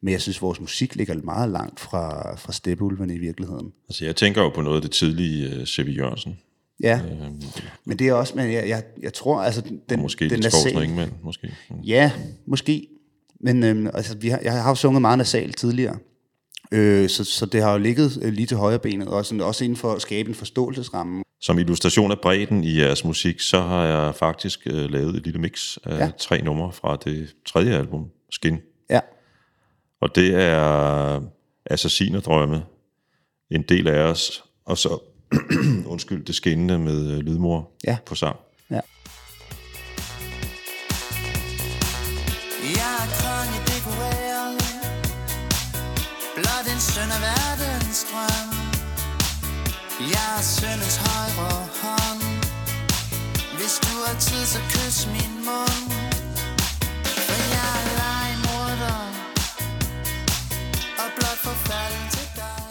men 0.00 0.12
jeg 0.12 0.20
synes, 0.20 0.42
vores 0.42 0.60
musik 0.60 0.96
ligger 0.96 1.14
meget 1.22 1.50
langt 1.50 1.80
fra, 1.80 2.36
fra 2.36 2.52
Steppeulvene 2.52 3.14
i 3.14 3.18
virkeligheden. 3.18 3.72
Altså, 3.88 4.04
jeg 4.04 4.16
tænker 4.16 4.42
jo 4.42 4.48
på 4.48 4.60
noget 4.60 4.76
af 4.76 4.82
det 4.82 4.90
tidlige 4.90 5.60
uh, 5.60 5.64
C.V. 5.64 5.96
Jørgensen. 5.96 6.38
Ja, 6.80 7.00
men 7.84 7.98
det 7.98 8.08
er 8.08 8.12
også, 8.12 8.36
men 8.36 8.52
jeg, 8.52 8.68
jeg, 8.68 8.82
jeg 9.02 9.12
tror, 9.12 9.40
altså 9.40 9.60
den, 9.88 9.98
Og 9.98 9.98
måske 9.98 10.28
den 10.28 10.40
lidt 10.40 10.52
Skovsen 10.52 10.82
Ingemann, 10.82 11.12
måske. 11.22 11.54
Mm. 11.70 11.80
Ja, 11.80 12.12
måske. 12.46 12.88
Men 13.44 13.64
øhm, 13.64 13.86
altså, 13.94 14.16
vi 14.16 14.28
har, 14.28 14.38
jeg 14.42 14.62
har 14.62 14.68
jo 14.70 14.74
sunget 14.74 15.00
meget 15.00 15.18
nasalt 15.18 15.56
tidligere. 15.56 15.98
Øh, 16.72 17.08
så, 17.08 17.24
så 17.24 17.46
det 17.46 17.62
har 17.62 17.72
jo 17.72 17.78
ligget 17.78 18.18
øh, 18.22 18.32
lige 18.32 18.46
til 18.46 18.56
højre 18.56 18.78
benet, 18.78 19.08
og 19.08 19.26
sådan, 19.26 19.40
også 19.40 19.64
inden 19.64 19.76
for 19.76 19.92
at 19.92 20.02
skabe 20.02 20.28
en 20.28 20.34
forståelsesramme. 20.34 21.22
Som 21.40 21.58
illustration 21.58 22.10
af 22.10 22.20
bredden 22.22 22.64
i 22.64 22.78
jeres 22.78 23.04
musik, 23.04 23.40
så 23.40 23.60
har 23.60 23.84
jeg 23.84 24.14
faktisk 24.14 24.60
uh, 24.66 24.74
lavet 24.90 25.16
et 25.16 25.24
lille 25.24 25.40
mix 25.40 25.76
af 25.84 25.98
Ja. 25.98 26.10
tre 26.18 26.42
numre 26.42 26.72
fra 26.72 26.96
det 27.04 27.34
tredje 27.46 27.74
album, 27.78 28.04
Skin. 28.30 28.58
Ja, 28.90 29.00
Og 30.00 30.14
det 30.14 30.34
er 30.34 31.20
Assassinerdrømme, 31.66 32.62
en 33.50 33.62
del 33.62 33.88
af 33.88 33.98
os, 34.02 34.44
og 34.66 34.78
så, 34.78 34.98
undskyld, 35.86 36.24
det 36.24 36.34
skinnende 36.34 36.78
med 36.78 37.12
øh, 37.12 37.18
lydmor 37.18 37.70
Ja. 37.86 37.96
på 38.06 38.14
sang. 38.14 38.36
Søn 47.04 47.12
af 47.12 47.20
verdens 47.20 48.06
drøm. 48.12 48.50
Jeg 50.00 50.28
er 50.38 50.42
søndens 50.42 50.96
højre 50.96 51.66
hånd. 51.82 52.22
Hvis 53.58 53.74
du 53.82 53.94
har 54.06 54.16
tid, 54.20 54.46
så 54.46 54.58
kys 54.70 55.06
min 55.06 55.34
mund. 55.46 55.90
For 57.26 57.38
jeg 57.56 57.72
er 57.80 57.86
legemorder 58.00 59.00
Og 60.98 61.08
blot 61.16 61.38
forfalden 61.48 62.08
til 62.10 62.28
dig. 62.36 62.64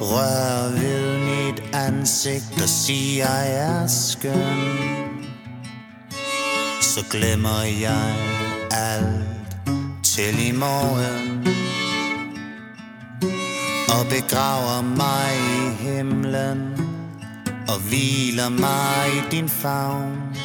Rør 0.00 0.70
ved 0.80 1.18
mit 1.18 1.74
ansigt 1.74 2.62
og 2.62 2.68
sig, 2.68 3.16
jeg 3.18 3.54
er 3.54 3.86
skøn. 3.86 4.91
Så 6.92 7.04
glemmer 7.10 7.62
jeg 7.80 8.14
alt 8.70 9.56
til 10.02 10.48
i 10.48 10.52
morgen. 10.52 11.46
Og 13.88 14.06
begraver 14.08 14.82
mig 14.82 15.32
i 15.36 15.84
himlen 15.84 16.76
Og 17.68 17.78
hviler 17.88 18.48
mig 18.48 19.06
i 19.16 19.30
din 19.30 19.48
favn. 19.48 20.36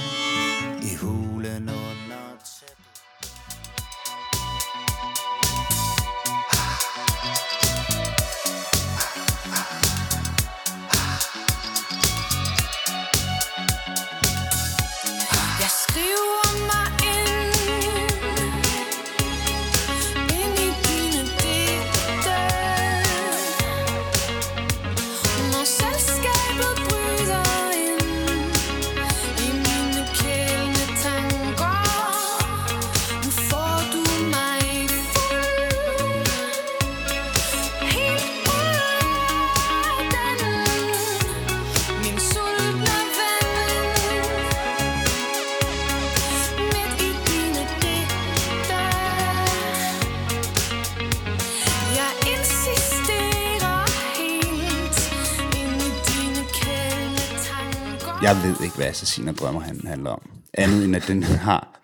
Jeg 58.28 58.36
ved 58.44 58.56
ikke, 58.64 58.76
hvad 58.76 58.86
Assassiner 58.86 59.34
drømmer 59.34 59.62
han 59.62 59.82
handler 59.88 60.10
om. 60.10 60.22
Andet 60.54 60.86
end, 60.86 60.96
at 60.96 61.04
den 61.08 61.24
har 61.24 61.82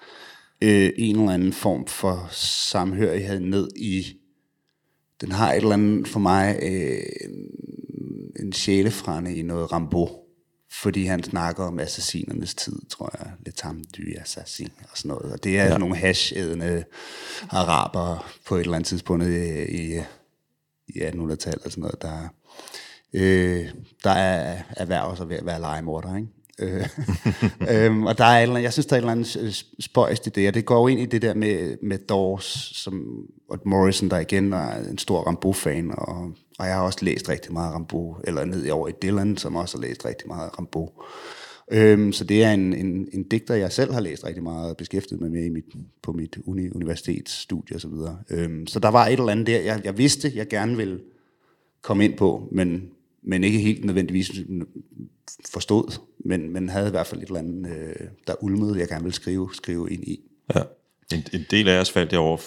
øh, 0.62 0.92
en 0.96 1.20
eller 1.20 1.34
anden 1.34 1.54
form 1.54 1.88
for 1.88 2.28
samhørighed 2.32 3.40
ned 3.40 3.70
i... 3.76 4.18
Den 5.22 5.32
har 5.32 5.52
et 5.52 5.58
eller 5.58 5.74
andet 5.74 6.08
for 6.08 6.20
mig 6.20 6.60
øh, 6.62 7.04
en, 8.40 8.54
sjælefrænde 8.54 9.36
i 9.36 9.42
noget 9.42 9.72
Rambo. 9.72 10.10
Fordi 10.72 11.06
han 11.06 11.24
snakker 11.24 11.64
om 11.64 11.80
assassinernes 11.80 12.56
tid, 12.56 12.80
tror 12.90 13.16
jeg. 13.20 13.32
Lidt 13.46 13.58
tamdy 13.58 14.20
assassin 14.22 14.72
og 14.92 14.98
sådan 14.98 15.10
noget. 15.10 15.34
Og 15.34 15.44
det 15.44 15.60
er 15.60 15.66
ja. 15.66 15.78
nogle 15.78 15.96
hash-ædende 15.96 16.84
araber 17.50 18.34
på 18.48 18.56
et 18.56 18.62
eller 18.62 18.76
andet 18.76 18.88
tidspunkt 18.88 19.24
i, 19.24 19.64
i, 19.64 20.02
i 20.88 21.00
1800-tallet 21.00 21.66
og 21.66 21.72
sådan 21.72 21.82
noget, 21.82 22.02
der, 22.02 22.30
øh, 23.14 23.66
der 24.04 24.10
er 24.10 24.58
erhverver 24.78 25.16
sig 25.16 25.30
ved 25.30 25.36
at 25.36 25.46
være 25.46 25.60
legemorder, 25.60 26.16
ikke? 26.16 26.28
Øh, 26.60 26.88
øhm, 27.86 28.06
og 28.06 28.18
der 28.18 28.24
er 28.24 28.38
et 28.38 28.42
eller 28.42 28.56
andet, 28.56 28.64
jeg 28.64 28.74
synes, 28.74 28.86
der 28.86 28.96
er 28.96 28.98
et 28.98 29.02
eller 29.02 29.12
andet 29.12 29.66
spøjst 29.80 30.28
i 30.28 30.30
det, 30.30 30.48
og 30.48 30.54
det 30.54 30.66
går 30.66 30.80
jo 30.80 30.88
ind 30.88 31.00
i 31.00 31.06
det 31.06 31.22
der 31.22 31.34
med, 31.34 31.78
med 31.82 31.98
Doors, 31.98 32.72
som, 32.76 33.26
og 33.50 33.60
Morrison, 33.66 34.10
der 34.10 34.20
igen 34.20 34.54
er 34.54 34.90
en 34.90 34.98
stor 34.98 35.20
Rambo-fan, 35.22 35.92
og, 35.98 36.32
og 36.60 36.66
jeg 36.66 36.76
har 36.76 36.82
også 36.82 37.00
læst 37.02 37.30
rigtig 37.30 37.54
meget 37.54 37.74
Rambo, 37.74 38.16
eller 38.24 38.46
ned 38.46 38.66
i 38.66 38.70
over 38.70 38.88
i 38.88 38.92
Dylan, 39.02 39.38
som 39.38 39.56
også 39.56 39.78
har 39.78 39.82
læst 39.82 40.06
rigtig 40.06 40.28
meget 40.28 40.50
Rambo. 40.60 41.04
Øhm, 41.72 42.14
så 42.14 42.24
det 42.24 42.44
er 42.44 42.52
en, 42.52 42.74
en, 42.74 43.08
en 43.14 43.24
digter, 43.24 43.56
jeg 43.56 43.72
selv 43.72 43.94
har 43.94 44.02
læst 44.02 44.26
rigtig 44.26 44.44
meget 44.44 44.70
og 44.70 44.78
beskæftiget 44.78 45.22
mig 45.22 45.32
med 45.32 45.46
i 45.46 45.50
mit, 45.50 45.66
på 46.02 46.12
mit 46.12 46.38
uni, 46.46 46.70
universitetsstudie 46.70 47.76
osv. 47.76 47.90
Så, 47.90 48.16
øhm, 48.30 48.68
så 48.68 48.80
der 48.80 48.90
var 48.90 49.06
et 49.06 49.14
eller 49.14 49.30
andet 49.30 49.48
der, 49.48 49.60
jeg, 49.60 49.82
jeg 49.84 49.98
vidste, 49.98 50.32
jeg 50.36 50.48
gerne 50.48 50.78
ville 50.78 51.00
komme 51.82 52.06
ind 52.06 52.18
på, 52.18 52.48
men, 52.52 52.90
men 53.24 53.44
ikke 53.44 53.60
helt 53.60 53.86
nødvendigvis 53.86 54.32
forstod, 55.52 56.00
men, 56.26 56.50
men 56.50 56.70
havde 56.70 56.88
i 56.88 56.92
hvert 56.92 57.08
fald 57.08 57.22
et 57.22 57.28
eller 57.28 57.40
andet, 57.40 57.72
øh, 57.72 58.08
der 58.28 58.44
ulmede, 58.44 58.80
jeg 58.80 58.88
gerne 58.88 59.04
ville 59.04 59.16
skrive, 59.16 59.50
skrive 59.54 59.92
ind 59.92 60.04
i. 60.04 60.20
Ja. 60.56 60.62
En, 61.14 61.24
en 61.34 61.46
del 61.52 61.68
af 61.68 61.80
os 61.80 61.92
faldt 61.92 62.12
jeg 62.12 62.20
over, 62.20 62.38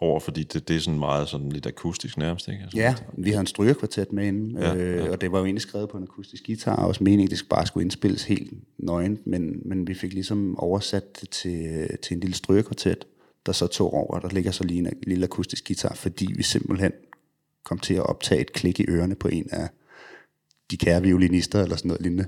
over 0.00 0.20
fordi 0.20 0.42
det, 0.42 0.68
det 0.68 0.76
er 0.76 0.80
sådan 0.80 0.98
meget 0.98 1.28
sådan 1.28 1.48
lidt 1.52 1.66
akustisk 1.66 2.18
nærmest, 2.18 2.48
ikke? 2.48 2.62
Altså, 2.62 2.78
Ja, 2.78 2.94
vi 3.18 3.30
havde 3.30 3.40
en 3.40 3.46
strygerkvartet 3.46 4.12
med 4.12 4.26
inden, 4.26 4.58
Ja, 4.58 4.74
øh, 4.74 4.96
ja. 4.96 5.10
og 5.10 5.20
det 5.20 5.32
var 5.32 5.38
jo 5.38 5.44
egentlig 5.44 5.62
skrevet 5.62 5.88
på 5.88 5.96
en 5.96 6.02
akustisk 6.02 6.46
guitar, 6.46 6.76
og 6.76 6.88
også 6.88 7.04
meningen, 7.04 7.30
det 7.30 7.42
bare 7.50 7.66
skulle 7.66 7.84
indspilles 7.84 8.24
helt 8.24 8.52
nøgent, 8.78 9.26
men, 9.26 9.60
men 9.64 9.86
vi 9.86 9.94
fik 9.94 10.12
ligesom 10.12 10.58
oversat 10.58 11.20
det 11.20 11.30
til, 11.30 11.88
til 12.02 12.14
en 12.14 12.20
lille 12.20 12.36
strygerkvartet, 12.36 13.06
der 13.46 13.52
så 13.52 13.66
tog 13.66 13.94
over, 13.94 14.14
og 14.14 14.22
der 14.22 14.28
ligger 14.28 14.50
så 14.50 14.64
lige 14.64 14.80
en 14.80 14.88
lille 15.02 15.24
akustisk 15.24 15.66
guitar, 15.66 15.94
fordi 15.94 16.32
vi 16.36 16.42
simpelthen 16.42 16.92
kom 17.64 17.78
til 17.78 17.94
at 17.94 18.06
optage 18.06 18.40
et 18.40 18.52
klik 18.52 18.80
i 18.80 18.84
ørerne 18.88 19.14
på 19.14 19.28
en 19.28 19.48
af 19.52 19.68
de 20.70 20.76
kære 20.76 21.02
violinister, 21.02 21.62
eller 21.62 21.76
sådan 21.76 21.88
noget 21.88 22.02
lignende. 22.02 22.26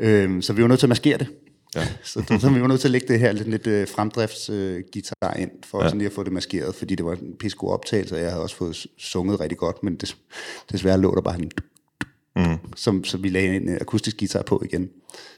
Øhm, 0.00 0.42
så 0.42 0.52
vi 0.52 0.62
var 0.62 0.68
nødt 0.68 0.80
til 0.80 0.86
at 0.86 0.88
maskere 0.88 1.18
det. 1.18 1.28
Ja. 1.76 1.86
Så, 2.04 2.38
så 2.40 2.50
vi 2.50 2.60
var 2.60 2.66
nødt 2.66 2.80
til 2.80 2.88
at 2.88 2.92
lægge 2.92 3.08
det 3.08 3.20
her 3.20 3.32
lidt, 3.32 3.48
lidt 3.48 3.66
øh, 3.66 3.88
fremdriftsguitar 3.88 4.74
øh, 4.76 4.82
guitar 4.92 5.34
ind, 5.38 5.50
for 5.64 5.82
ja. 5.82 5.88
sådan 5.88 5.98
lige 5.98 6.06
at 6.08 6.12
få 6.12 6.22
det 6.22 6.32
maskeret, 6.32 6.74
fordi 6.74 6.94
det 6.94 7.04
var 7.06 7.12
en 7.12 7.34
pisse 7.38 7.58
god 7.58 7.70
optagelse, 7.70 8.14
og 8.14 8.20
jeg 8.20 8.30
havde 8.30 8.42
også 8.42 8.56
fået 8.56 8.86
sunget 8.98 9.40
rigtig 9.40 9.58
godt, 9.58 9.82
men 9.82 9.96
des, 9.96 10.16
desværre 10.72 11.00
lå 11.00 11.14
der 11.14 11.20
bare 11.20 11.38
en 11.38 11.50
mm. 12.36 12.58
som, 12.76 13.04
som 13.04 13.22
vi 13.22 13.28
lagde 13.28 13.56
en 13.56 13.68
øh, 13.68 13.78
akustisk 13.80 14.18
guitar 14.18 14.42
på 14.42 14.62
igen. 14.64 14.90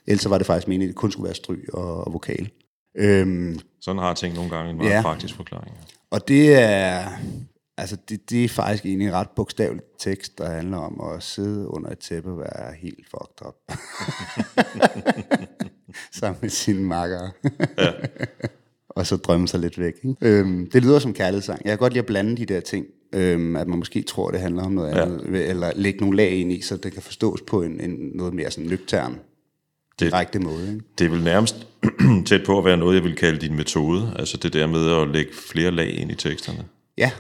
Ellers 0.07 0.31
var 0.31 0.39
det 0.39 0.47
faktisk 0.47 0.69
meningen, 0.69 0.89
at 0.89 0.95
det 0.95 0.97
kun 0.97 1.13
skulle 1.13 1.25
være 1.25 1.35
stryg 1.35 1.65
og, 1.73 2.07
og 2.07 2.13
vokal. 2.13 2.51
Øhm, 2.97 3.59
Sådan 3.81 3.99
har 4.03 4.15
ting 4.15 4.35
nogle 4.35 4.51
gange 4.51 4.71
en 4.71 4.77
meget 4.77 4.91
Ja. 4.91 5.03
praktisk 5.03 5.35
forklaring. 5.35 5.75
og 6.11 6.29
det 6.29 6.55
er, 6.55 7.05
altså 7.79 7.97
det, 8.09 8.31
det 8.31 8.45
er 8.45 8.49
faktisk 8.49 8.85
egentlig 8.87 9.07
en 9.09 9.15
ret 9.15 9.31
bogstavelig 9.37 9.83
tekst, 9.99 10.39
der 10.39 10.49
handler 10.51 10.77
om 10.79 11.01
at 11.15 11.23
sidde 11.23 11.69
under 11.69 11.91
et 11.91 11.99
tæppe 11.99 12.31
og 12.31 12.39
være 12.39 12.75
helt 12.81 13.07
fucked 13.11 13.47
up. 13.47 13.55
Sammen 16.21 16.39
med 16.43 16.51
sine 16.51 16.83
makkere. 16.83 17.31
ja. 17.79 17.91
og 18.89 19.07
så 19.07 19.17
drømme 19.17 19.49
sig 19.49 19.61
lidt 19.61 19.79
væk. 19.79 19.95
Ikke? 20.05 20.17
Øhm, 20.21 20.71
det 20.71 20.83
lyder 20.83 20.99
som 20.99 21.15
kærlighedssang. 21.15 21.61
Jeg 21.65 21.71
kan 21.71 21.79
godt 21.79 21.93
lide 21.93 22.01
at 22.03 22.07
blande 22.07 22.37
de 22.37 22.47
der 22.47 22.61
ting. 22.61 22.87
Øhm, 23.15 23.57
at 23.57 23.69
man 23.69 23.79
måske 23.79 24.03
tror, 24.03 24.31
det 24.31 24.41
handler 24.41 24.63
om 24.65 24.73
noget 24.73 24.95
Ja. 24.97 25.03
andet. 25.03 25.49
Eller 25.51 25.73
lægge 25.77 26.01
nogle 26.01 26.17
lag 26.17 26.31
ind 26.31 26.53
i, 26.53 26.61
så 26.61 26.77
det 26.77 26.93
kan 26.93 27.03
forstås 27.03 27.41
på 27.47 27.63
en, 27.63 27.81
en 27.81 28.11
noget 28.15 28.35
mere 28.35 28.51
sådan 28.51 28.69
nøgtern, 28.71 29.19
direkte 30.01 30.39
måde. 30.39 30.73
Ikke? 30.73 30.85
Det 30.99 31.05
er 31.05 31.09
vel 31.11 31.25
nærmest 31.25 31.67
tæt 32.27 32.41
på 32.47 32.59
at 32.59 32.65
være 32.65 32.77
noget, 32.77 32.95
jeg 32.95 33.05
vil 33.05 33.17
kalde 33.17 33.41
din 33.41 33.57
metode. 33.57 34.13
Altså 34.19 34.37
det 34.37 34.53
der 34.53 34.67
med 34.67 34.93
at 35.03 35.09
lægge 35.09 35.33
flere 35.53 35.71
lag 35.71 35.91
ind 35.99 36.11
i 36.11 36.15
teksterne. 36.15 36.65
Ja. 36.99 37.11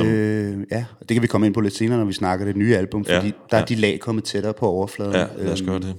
Øh, 0.00 0.66
ja, 0.70 0.84
og 1.00 1.08
det 1.08 1.14
kan 1.14 1.22
vi 1.22 1.26
komme 1.26 1.46
ind 1.46 1.54
på 1.54 1.60
lidt 1.60 1.74
senere, 1.76 1.98
når 1.98 2.04
vi 2.04 2.12
snakker 2.12 2.46
det 2.46 2.56
nye 2.56 2.76
album, 2.76 3.04
fordi 3.04 3.16
Ja, 3.16 3.24
ja, 3.24 3.30
der 3.50 3.56
er 3.56 3.60
ja. 3.60 3.64
de 3.64 3.74
lag 3.74 4.00
kommet 4.00 4.24
tættere 4.24 4.54
på 4.54 4.66
overfladen. 4.66 5.12
Ja, 5.14 5.26
lad 5.36 5.52
os 5.52 5.60
Øhm, 5.60 5.68
gøre 5.70 5.80
det. 5.80 5.94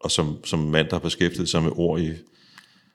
Og 0.00 0.10
som, 0.10 0.44
som 0.44 0.58
mand, 0.58 0.88
der 0.88 0.94
har 0.94 1.00
beskæftiget 1.00 1.48
sig 1.48 1.62
med 1.62 1.70
ord 1.76 2.00
i, 2.00 2.12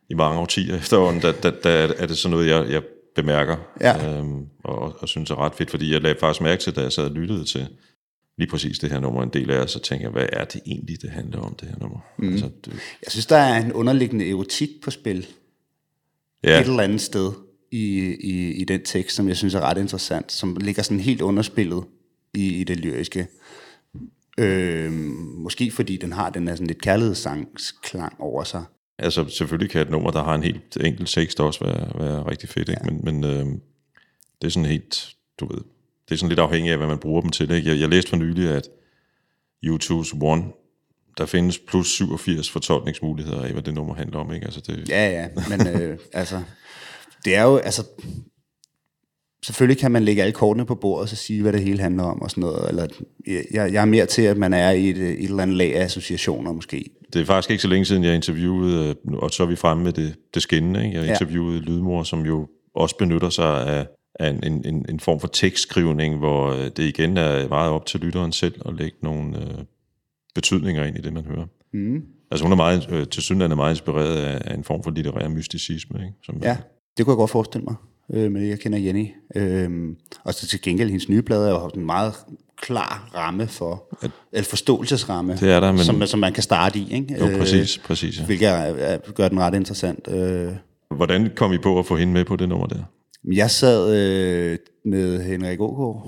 i 0.10 0.14
mange 0.14 0.40
årtier 0.40 0.78
efterhånden, 0.78 1.22
der, 1.22 1.32
der, 1.32 1.52
der 1.64 1.70
er 1.98 2.06
det 2.08 2.18
sådan 2.18 2.32
noget, 2.38 2.50
jeg, 2.50 2.70
jeg 2.72 2.84
bemærker, 3.16 3.56
Ja. 3.82 4.18
øhm, 4.20 4.46
og, 4.64 4.96
og 5.00 5.10
synes 5.10 5.32
er 5.32 5.36
ret 5.46 5.54
fedt, 5.56 5.70
fordi 5.72 5.94
jeg 5.94 6.02
lagde 6.02 6.20
faktisk 6.20 6.42
mærke 6.42 6.62
til, 6.62 6.76
da 6.76 6.82
jeg 6.82 6.92
sad 6.92 7.04
og 7.06 7.12
lyttede 7.12 7.44
til 7.46 7.68
lige 8.38 8.50
præcis 8.50 8.80
det 8.80 8.92
her 8.92 9.00
nummer, 9.00 9.24
en 9.24 9.30
del 9.30 9.52
af, 9.52 9.70
så 9.70 9.80
tænker 9.80 10.06
jeg, 10.06 10.12
hvad 10.12 10.26
er 10.34 10.46
det 10.46 10.62
egentlig, 10.66 11.02
det 11.02 11.10
handler 11.10 11.40
om, 11.40 11.56
det 11.56 11.68
her 11.68 11.76
nummer? 11.80 12.00
Mm. 12.18 12.32
Altså, 12.32 12.50
det, 12.66 12.74
Jeg 13.06 13.12
synes, 13.12 13.26
der 13.26 13.36
er 13.38 13.66
en 13.66 13.74
underliggende 13.74 14.30
erotik 14.30 14.70
på 14.84 14.92
spil 14.92 15.28
ja, 16.44 16.60
et 16.62 16.68
eller 16.68 16.84
andet 16.84 17.02
sted 17.02 17.32
i, 17.74 18.16
i, 18.20 18.52
i 18.52 18.64
den 18.64 18.84
tekst, 18.84 19.16
som 19.16 19.28
jeg 19.28 19.38
synes 19.38 19.54
er 19.54 19.62
ret 19.62 19.78
interessant, 19.78 20.32
som 20.32 20.58
ligger 20.62 20.84
sådan 20.84 21.00
helt 21.00 21.22
underspillet 21.22 21.84
i, 22.34 22.48
i 22.48 22.64
det 22.64 22.80
lyriske. 22.80 23.28
Øh, 24.38 24.92
måske 25.38 25.72
fordi 25.72 25.98
den 25.98 26.12
har 26.12 26.30
den 26.30 26.48
her 26.48 26.56
sådan 26.56 26.68
lidt 26.68 26.82
kærlighedssangsklang 26.82 28.22
over 28.22 28.44
sig. 28.44 28.64
altså 29.00 29.30
selvfølgelig 29.30 29.72
kan 29.72 29.82
et 29.82 29.90
nummer, 29.90 30.12
der 30.12 30.24
har 30.24 30.36
en 30.36 30.44
helt 30.44 30.78
enkelt 30.82 31.10
tekst 31.10 31.40
også 31.40 31.66
være, 31.66 32.06
være 32.06 32.30
rigtig 32.30 32.50
fedt, 32.50 32.70
ikke? 32.70 32.82
men, 32.86 33.02
men 33.04 33.24
øhm, 33.24 33.62
det 34.42 34.48
er 34.48 34.52
sådan 34.52 34.70
helt, 34.70 35.16
du 35.40 35.54
ved, 35.54 35.62
det 36.10 36.16
er 36.16 36.18
sådan 36.18 36.30
lidt 36.30 36.40
afhængigt 36.40 36.72
af, 36.72 36.78
hvad 36.78 36.88
man 36.88 36.98
bruger 36.98 37.22
dem 37.22 37.30
til. 37.30 37.52
Ikke? 37.52 37.70
Jeg, 37.70 37.80
jeg 37.80 37.90
læste 37.90 38.10
for 38.10 38.18
nylig, 38.18 38.50
at 38.50 38.68
U2's 39.66 40.18
One, 40.22 40.44
der 41.18 41.26
findes 41.26 41.60
plus 41.60 41.88
87 41.88 42.50
fortolkningsmuligheder 42.50 43.44
af, 43.44 43.52
hvad 43.52 43.62
det 43.62 43.74
nummer 43.74 43.96
handler 43.96 44.20
om. 44.20 44.34
Ikke? 44.34 44.46
Altså 44.46 44.62
det, 44.62 44.90
Ja, 44.90 45.10
ja, 45.10 45.28
men 45.50 45.68
øh, 45.68 45.98
altså, 46.14 46.44
det 47.26 47.36
er 47.36 47.44
jo, 47.44 47.58
altså, 47.58 47.84
selvfølgelig 49.46 49.78
kan 49.82 49.92
man 49.92 50.04
lægge 50.04 50.22
alle 50.22 50.32
kortene 50.34 50.66
på 50.66 50.76
bordet 50.76 51.02
og 51.02 51.10
så 51.10 51.16
sige, 51.16 51.42
hvad 51.42 51.54
det 51.54 51.62
hele 51.62 51.80
handler 51.80 52.04
om 52.04 52.22
og 52.22 52.30
sådan 52.30 52.42
noget. 52.42 52.70
Eller, 52.70 52.88
jeg, 53.28 53.74
jeg 53.74 53.82
er 53.82 53.86
mere 53.86 54.06
til, 54.06 54.22
at 54.22 54.38
man 54.38 54.54
er 54.54 54.72
i 54.72 54.90
et, 54.90 54.98
et 54.98 55.24
eller 55.24 55.44
andet 55.44 55.58
lag 55.58 55.76
af 55.76 55.84
associationer 55.84 56.52
måske. 56.52 56.90
det 57.14 57.22
er 57.22 57.26
faktisk 57.26 57.52
ikke 57.52 57.62
så 57.62 57.68
længe 57.68 57.86
siden, 57.86 58.04
jeg 58.04 58.16
interviewede, 58.16 58.96
øh, 59.08 59.14
og 59.14 59.32
så 59.32 59.44
er 59.44 59.48
vi 59.48 59.56
fremme 59.56 59.84
med 59.84 59.94
det, 59.94 60.16
det 60.34 60.42
skinnende. 60.42 60.86
Ikke? 60.86 60.98
Jeg 60.98 61.06
Ja. 61.06 61.12
interviewede 61.12 61.60
Lydmor, 61.60 62.04
som 62.04 62.26
jo 62.26 62.48
også 62.76 62.98
benytter 62.98 63.30
sig 63.30 63.68
af, 63.68 63.88
af 64.20 64.30
en, 64.30 64.44
en, 64.44 64.66
en, 64.66 64.86
en 64.90 65.00
form 65.00 65.20
for 65.20 65.28
tekstskrivning, 65.28 66.18
hvor 66.18 66.52
øh, 66.52 66.66
det 66.66 66.80
igen 66.80 67.18
er 67.18 67.48
meget 67.48 67.72
op 67.72 67.86
til 67.86 68.00
lytteren 68.00 68.32
selv 68.32 68.54
at 68.66 68.74
lægge 68.76 68.98
nogle 69.04 69.38
øh, 69.38 69.58
betydninger 70.36 70.84
ind 70.84 70.98
i 70.98 71.02
det, 71.02 71.14
man 71.14 71.26
hører. 71.26 71.46
Mm. 71.74 72.02
Altså 72.32 72.46
hun 72.46 72.52
er 72.52 72.56
meget, 72.56 72.88
øh, 72.92 73.08
til 73.08 73.24
synligheden 73.24 73.56
meget 73.58 73.72
inspireret 73.74 74.18
af, 74.18 74.42
af 74.52 74.56
en 74.56 74.64
form 74.64 74.84
for 74.84 74.92
litterær 74.92 75.28
mysticisme. 75.28 76.00
Ikke? 76.00 76.14
Som, 76.24 76.38
Ja, 76.44 76.58
det 76.98 77.06
kunne 77.06 77.12
jeg 77.14 77.18
godt 77.18 77.32
forestille 77.32 77.66
mig, 77.66 77.76
øh, 78.14 78.32
med 78.32 78.42
det, 78.42 78.50
jeg 78.50 78.60
kender 78.60 78.80
Jenny. 78.80 79.08
Øh, 79.36 79.70
og 80.24 80.34
så 80.34 80.48
til 80.48 80.62
gengæld, 80.62 80.90
hendes 80.90 81.10
nye 81.10 81.22
plade 81.22 81.48
er 81.48 81.52
jo 81.52 81.70
en 81.76 81.86
meget 81.86 82.14
klar 82.62 83.10
ramme 83.16 83.48
for, 83.48 83.84
eller 84.32 84.46
forståelsesramme, 84.46 85.34
Det 85.34 85.52
er 85.52 85.60
der, 85.60 85.72
men- 85.72 85.84
som, 85.84 86.06
som 86.06 86.20
man 86.20 86.34
kan 86.34 86.44
starte 86.44 86.80
i. 86.80 86.94
Ikke? 86.94 87.18
Jo, 87.20 87.38
præcis, 87.38 87.78
præcis. 87.78 88.20
Ja. 88.20 88.26
Hvilket 88.26 88.48
er, 88.48 88.54
er, 88.54 88.98
gør 89.16 89.28
den 89.30 89.40
ret 89.40 89.54
interessant. 89.56 90.08
Øh, 90.12 90.52
Hvordan 90.96 91.32
kom 91.36 91.54
I 91.54 91.58
på 91.58 91.80
at 91.80 91.86
få 91.86 91.96
hende 91.98 92.14
med 92.14 92.26
på 92.26 92.36
det 92.36 92.50
nummer 92.50 92.68
der? 92.68 92.84
Jeg 93.34 93.52
sad 93.52 93.96
øh, 93.96 94.58
med 94.86 95.24
Henrik 95.24 95.60
OK, 95.62 96.08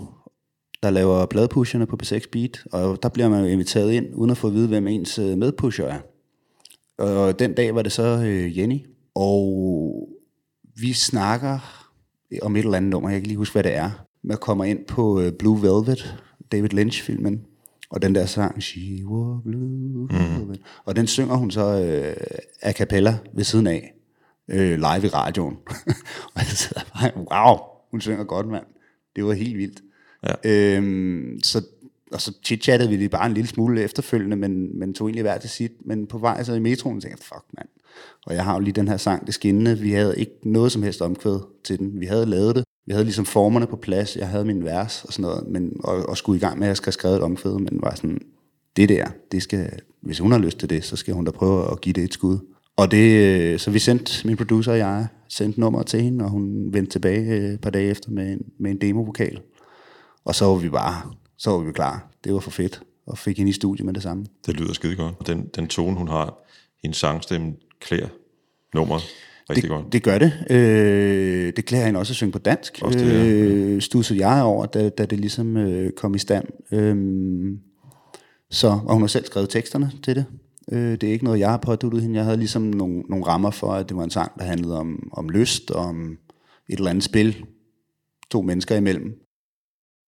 der 0.83 0.89
laver 0.89 1.25
pladepusherne 1.25 1.85
på 1.85 1.97
B6 2.03 2.19
Beat, 2.31 2.63
og 2.71 3.03
der 3.03 3.09
bliver 3.09 3.29
man 3.29 3.41
jo 3.41 3.47
inviteret 3.47 3.91
ind, 3.91 4.05
uden 4.13 4.31
at 4.31 4.37
få 4.37 4.47
at 4.47 4.53
vide, 4.53 4.67
hvem 4.67 4.87
ens 4.87 5.19
øh, 5.19 5.37
medpusher 5.37 5.85
er. 5.85 5.99
Og 6.97 7.39
den 7.39 7.53
dag 7.53 7.75
var 7.75 7.81
det 7.81 7.91
så 7.91 8.03
øh, 8.25 8.57
Jenny, 8.57 8.79
og 9.15 10.09
vi 10.75 10.93
snakker 10.93 11.59
om 12.41 12.55
et 12.55 12.59
eller 12.59 12.77
andet 12.77 12.89
nummer, 12.91 13.09
jeg 13.09 13.13
kan 13.13 13.17
ikke 13.17 13.27
lige 13.27 13.37
huske, 13.37 13.53
hvad 13.53 13.63
det 13.63 13.75
er. 13.75 14.05
Man 14.23 14.37
kommer 14.37 14.65
ind 14.65 14.85
på 14.85 15.21
øh, 15.21 15.31
Blue 15.33 15.61
Velvet, 15.61 16.23
David 16.51 16.69
Lynch-filmen, 16.69 17.45
og 17.89 18.01
den 18.01 18.15
der 18.15 18.25
sang, 18.25 18.63
She 18.63 19.05
was 19.05 19.43
blue 19.43 20.09
velvet, 20.09 20.61
og 20.85 20.95
den 20.95 21.07
synger 21.07 21.35
hun 21.35 21.51
så 21.51 21.81
øh, 21.81 22.15
a 22.61 22.71
cappella 22.71 23.17
ved 23.33 23.43
siden 23.43 23.67
af, 23.67 23.93
øh, 24.47 24.75
live 24.75 25.05
i 25.05 25.07
radioen. 25.07 25.57
og 26.33 26.37
jeg 26.37 26.45
sidder 26.45 26.81
bare, 26.93 27.11
wow, 27.15 27.57
hun 27.91 28.01
synger 28.01 28.23
godt, 28.23 28.47
mand. 28.47 28.65
Det 29.15 29.25
var 29.25 29.33
helt 29.33 29.57
vildt. 29.57 29.81
Ja. 30.23 30.33
Øhm, 30.45 31.39
så, 31.43 31.65
og 32.11 32.21
så 32.21 32.33
chit-chattede 32.45 32.89
vi 32.89 32.97
det 32.97 33.11
bare 33.11 33.25
en 33.25 33.33
lille 33.33 33.47
smule 33.47 33.83
efterfølgende, 33.83 34.35
men, 34.35 34.79
men 34.79 34.93
tog 34.93 35.07
egentlig 35.07 35.21
hver 35.21 35.37
til 35.37 35.49
sit. 35.49 35.71
Men 35.85 36.07
på 36.07 36.17
vej 36.17 36.43
så 36.43 36.53
i 36.53 36.59
metroen 36.59 37.01
tænkte 37.01 37.17
jeg, 37.21 37.25
fuck 37.25 37.45
mand. 37.57 37.67
Og 38.25 38.35
jeg 38.35 38.43
har 38.43 38.53
jo 38.53 38.59
lige 38.59 38.73
den 38.73 38.87
her 38.87 38.97
sang, 38.97 39.25
Det 39.25 39.33
Skinnende. 39.33 39.77
Vi 39.77 39.91
havde 39.91 40.19
ikke 40.19 40.33
noget 40.43 40.71
som 40.71 40.83
helst 40.83 41.01
omkvæd 41.01 41.39
til 41.63 41.79
den. 41.79 41.99
Vi 41.99 42.05
havde 42.05 42.25
lavet 42.25 42.55
det. 42.55 42.63
Vi 42.85 42.91
havde 42.91 43.05
ligesom 43.05 43.25
formerne 43.25 43.67
på 43.67 43.75
plads. 43.75 44.15
Jeg 44.15 44.27
havde 44.27 44.45
min 44.45 44.63
vers 44.63 45.03
og 45.03 45.13
sådan 45.13 45.23
noget. 45.23 45.47
Men, 45.47 45.71
og, 45.83 46.09
og 46.09 46.17
skulle 46.17 46.37
i 46.37 46.39
gang 46.39 46.59
med 46.59 46.67
at 46.67 46.77
skal 46.77 46.93
skrive 46.93 47.15
et 47.15 47.21
omkvæd, 47.21 47.53
men 47.53 47.79
var 47.81 47.95
sådan, 47.95 48.21
det 48.75 48.89
der, 48.89 49.07
det 49.31 49.43
skal, 49.43 49.69
hvis 50.01 50.19
hun 50.19 50.31
har 50.31 50.39
lyst 50.39 50.57
til 50.57 50.69
det, 50.69 50.83
så 50.83 50.95
skal 50.95 51.13
hun 51.13 51.25
da 51.25 51.31
prøve 51.31 51.71
at 51.71 51.81
give 51.81 51.93
det 51.93 52.03
et 52.03 52.13
skud. 52.13 52.37
Og 52.77 52.91
det, 52.91 53.25
øh, 53.25 53.59
så 53.59 53.71
vi 53.71 53.79
sendte, 53.79 54.27
min 54.27 54.37
producer 54.37 54.71
og 54.71 54.77
jeg, 54.77 55.07
sendte 55.29 55.59
nummer 55.59 55.83
til 55.83 56.01
hende, 56.01 56.25
og 56.25 56.31
hun 56.31 56.73
vendte 56.73 56.91
tilbage 56.91 57.31
øh, 57.31 57.53
et 57.53 57.61
par 57.61 57.69
dage 57.69 57.89
efter 57.89 58.11
med 58.11 58.31
en, 58.31 58.41
med 58.59 58.71
en 58.71 58.81
demovokal. 58.81 59.41
Og 60.25 60.35
så 60.35 60.45
var 60.45 60.55
vi 60.55 60.69
bare, 60.69 61.11
så 61.37 61.51
var 61.51 61.57
vi 61.57 61.71
klar. 61.71 62.11
Det 62.23 62.33
var 62.33 62.39
for 62.39 62.51
fedt, 62.51 62.81
og 63.05 63.17
fik 63.17 63.37
hende 63.37 63.49
i 63.49 63.53
studiet 63.53 63.85
med 63.85 63.93
det 63.93 64.03
samme. 64.03 64.25
Det 64.45 64.59
lyder 64.59 64.73
skide 64.73 64.95
godt. 64.95 65.27
Den, 65.27 65.49
den 65.55 65.67
tone, 65.67 65.97
hun 65.97 66.07
har, 66.07 66.39
hendes 66.83 66.97
sangstemme 66.97 67.53
klæder 67.79 68.07
nummeret 68.73 69.03
rigtig 69.49 69.63
det, 69.63 69.69
godt. 69.69 69.93
Det 69.93 70.03
gør 70.03 70.17
det. 70.17 70.33
Øh, 70.49 71.53
det 71.55 71.65
klæder 71.65 71.85
hende 71.85 71.99
også 71.99 72.11
at 72.11 72.15
synge 72.15 72.31
på 72.31 72.39
dansk. 72.39 72.79
Også 72.81 72.99
det, 72.99 73.05
ja. 73.05 73.25
øh, 73.25 73.81
stussede 73.81 74.27
jeg 74.27 74.43
over, 74.43 74.65
da, 74.65 74.89
da 74.89 75.05
det 75.05 75.19
ligesom 75.19 75.57
øh, 75.57 75.91
kom 75.91 76.15
i 76.15 76.19
stand. 76.19 76.45
Øh, 76.71 76.95
så, 78.49 78.67
og 78.67 78.93
hun 78.93 79.01
har 79.01 79.07
selv 79.07 79.25
skrevet 79.25 79.49
teksterne 79.49 79.91
til 80.03 80.15
det. 80.15 80.25
Øh, 80.71 80.91
det 80.91 81.03
er 81.03 81.11
ikke 81.11 81.25
noget, 81.25 81.39
jeg 81.39 81.49
har 81.49 81.57
påduttet 81.57 82.01
hende. 82.01 82.15
Jeg 82.15 82.23
havde 82.23 82.37
ligesom 82.37 82.61
nogle, 82.61 82.99
nogle 82.99 83.25
rammer 83.25 83.51
for, 83.51 83.71
at 83.71 83.89
det 83.89 83.97
var 83.97 84.03
en 84.03 84.09
sang, 84.09 84.31
der 84.39 84.45
handlede 84.45 84.79
om, 84.79 85.09
om 85.11 85.29
lyst, 85.29 85.71
om 85.71 86.17
et 86.69 86.77
eller 86.77 86.89
andet 86.89 87.03
spil. 87.03 87.45
To 88.31 88.41
mennesker 88.41 88.75
imellem. 88.75 89.24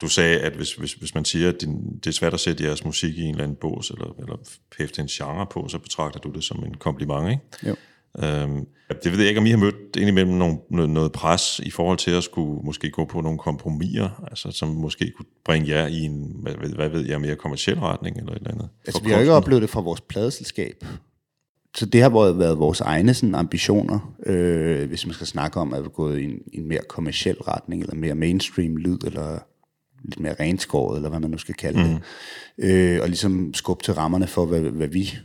Du 0.01 0.07
sagde, 0.07 0.39
at 0.39 0.53
hvis, 0.53 0.73
hvis, 0.73 0.93
hvis 0.93 1.15
man 1.15 1.25
siger, 1.25 1.49
at 1.49 1.61
din, 1.61 1.95
det 2.03 2.07
er 2.07 2.11
svært 2.11 2.33
at 2.33 2.39
sætte 2.39 2.63
jeres 2.63 2.85
musik 2.85 3.17
i 3.17 3.21
en 3.21 3.29
eller 3.29 3.43
anden 3.43 3.57
bås, 3.61 3.89
eller, 3.89 4.15
eller 4.19 4.35
hæfte 4.77 5.01
en 5.01 5.07
genre 5.07 5.47
på, 5.51 5.67
så 5.67 5.79
betragter 5.79 6.19
du 6.19 6.29
det 6.29 6.43
som 6.43 6.63
en 6.63 6.73
kompliment, 6.73 7.29
ikke? 7.29 7.43
Jo. 7.67 7.75
Øhm, 8.23 8.65
det 9.03 9.11
ved 9.11 9.19
jeg 9.19 9.27
ikke, 9.27 9.39
om 9.39 9.45
I 9.45 9.49
har 9.49 9.57
mødt 9.57 9.95
indimellem 9.97 10.33
nogle, 10.33 10.57
noget, 10.71 10.89
noget 10.89 11.11
pres 11.11 11.59
i 11.59 11.71
forhold 11.71 11.97
til 11.97 12.11
at 12.11 12.23
skulle 12.23 12.61
måske 12.63 12.89
gå 12.89 13.05
på 13.05 13.21
nogle 13.21 13.37
kompromiser, 13.37 14.23
altså, 14.27 14.51
som 14.51 14.67
måske 14.69 15.11
kunne 15.17 15.25
bringe 15.45 15.69
jer 15.69 15.87
i 15.87 15.99
en, 15.99 16.35
hvad, 16.41 16.53
ved- 16.61 16.73
hvad 16.75 16.89
ved 16.89 17.05
jeg, 17.05 17.21
mere 17.21 17.35
kommersiel 17.35 17.79
retning 17.79 18.17
eller 18.17 18.31
et 18.31 18.37
eller 18.37 18.51
andet. 18.51 18.69
Altså, 18.85 19.03
vi 19.03 19.09
har 19.09 19.15
jo 19.17 19.21
ikke 19.21 19.33
oplevet 19.33 19.61
det 19.61 19.69
fra 19.69 19.81
vores 19.81 20.01
pladeselskab. 20.01 20.85
Så 21.77 21.85
det 21.85 22.01
har 22.01 22.09
været, 22.33 22.59
vores 22.59 22.81
egne 22.81 23.13
sådan, 23.13 23.35
ambitioner, 23.35 24.13
øh, 24.25 24.87
hvis 24.87 25.05
man 25.05 25.13
skal 25.13 25.27
snakke 25.27 25.59
om, 25.59 25.73
at 25.73 25.81
vi 25.81 25.85
er 25.85 25.89
gået 25.89 26.19
i 26.19 26.23
en, 26.23 26.39
en 26.53 26.67
mere 26.67 26.81
kommersiel 26.89 27.35
retning, 27.35 27.81
eller 27.81 27.95
mere 27.95 28.15
mainstream 28.15 28.77
lyd, 28.77 28.97
eller 29.05 29.39
lidt 30.03 30.19
mere 30.19 30.35
renskåret, 30.39 30.95
eller 30.95 31.09
hvad 31.09 31.19
man 31.19 31.31
nu 31.31 31.37
skal 31.37 31.55
kalde 31.55 31.79
det. 31.79 32.01
Øh, 32.57 33.01
og 33.01 33.07
ligesom 33.07 33.53
skubbe 33.53 33.83
til 33.83 33.93
rammerne 33.93 34.27
for, 34.27 34.45
hvad, 34.45 34.61
hvad 34.61 34.87
vi 34.87 35.17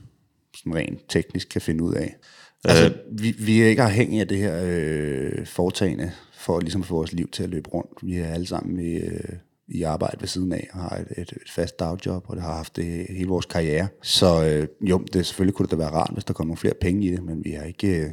sådan 0.56 0.74
rent 0.74 1.00
teknisk 1.08 1.48
kan 1.48 1.60
finde 1.60 1.84
ud 1.84 1.94
af. 1.94 2.16
Altså, 2.64 2.94
vi, 3.12 3.34
vi 3.38 3.62
er 3.62 3.66
ikke 3.66 3.82
afhængige 3.82 4.20
af 4.20 4.28
det 4.28 4.38
her 4.38 4.62
øh, 4.64 5.46
foretagende, 5.46 6.12
for 6.34 6.60
ligesom 6.60 6.80
at 6.80 6.86
få 6.86 6.94
vores 6.94 7.12
liv 7.12 7.28
til 7.28 7.42
at 7.42 7.48
løbe 7.48 7.70
rundt. 7.70 7.90
Vi 8.02 8.16
er 8.16 8.26
alle 8.26 8.46
sammen 8.46 8.80
i, 8.80 8.92
øh, 8.94 9.34
i 9.68 9.82
arbejde 9.82 10.16
ved 10.20 10.28
siden 10.28 10.52
af, 10.52 10.68
og 10.72 10.80
har 10.80 10.96
et, 10.96 11.18
et, 11.18 11.32
et 11.32 11.50
fast 11.50 11.78
dagjob, 11.78 12.24
og 12.28 12.36
det 12.36 12.44
har 12.44 12.56
haft 12.56 12.76
det 12.76 13.06
hele 13.08 13.28
vores 13.28 13.46
karriere. 13.46 13.88
Så 14.02 14.44
øh, 14.44 14.88
jo, 14.90 14.98
det 15.12 15.26
selvfølgelig 15.26 15.54
kunne 15.54 15.66
det 15.66 15.70
da 15.70 15.76
være 15.76 15.90
rart, 15.90 16.10
hvis 16.12 16.24
der 16.24 16.32
kom 16.32 16.46
nogle 16.46 16.56
flere 16.56 16.74
penge 16.80 17.06
i 17.06 17.10
det, 17.10 17.22
men 17.22 17.44
vi 17.44 17.52
er 17.52 17.64
ikke... 17.64 18.00
Øh, 18.00 18.10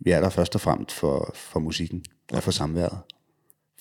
vi 0.00 0.10
er 0.10 0.20
der 0.20 0.28
først 0.28 0.54
og 0.54 0.60
fremmest 0.60 0.92
for, 0.92 1.32
for 1.34 1.60
musikken 1.60 2.04
og 2.32 2.42
for 2.42 2.50
samværet. 2.50 2.98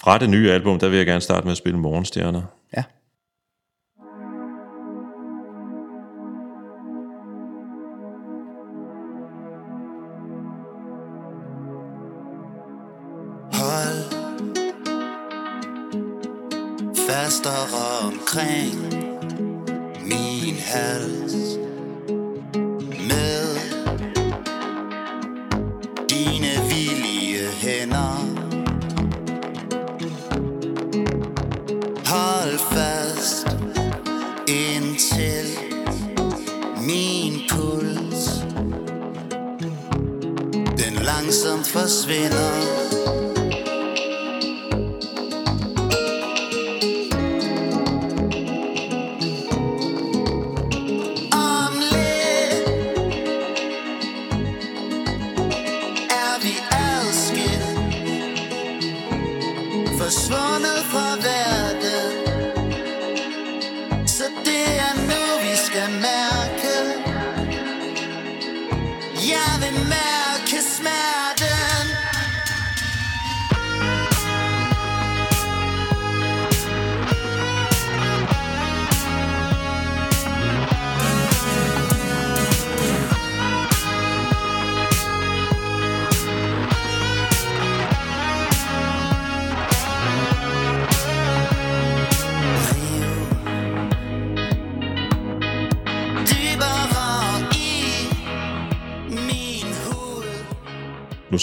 Fra 0.04 0.18
det 0.18 0.30
nye 0.30 0.52
album, 0.52 0.80
der 0.80 0.90
vil 0.90 0.98
jeg 0.98 1.06
gerne 1.06 1.22
starte 1.22 1.46
med 1.46 1.52
at 1.52 1.58
spille 1.58 1.80
Morgenstjerner. 1.80 2.42
Ja. 2.78 2.84
Hold 13.54 14.04
fastere 17.08 18.08
omkring 18.08 18.94
min 20.04 20.56
hals 20.56 21.58
med 23.10 23.43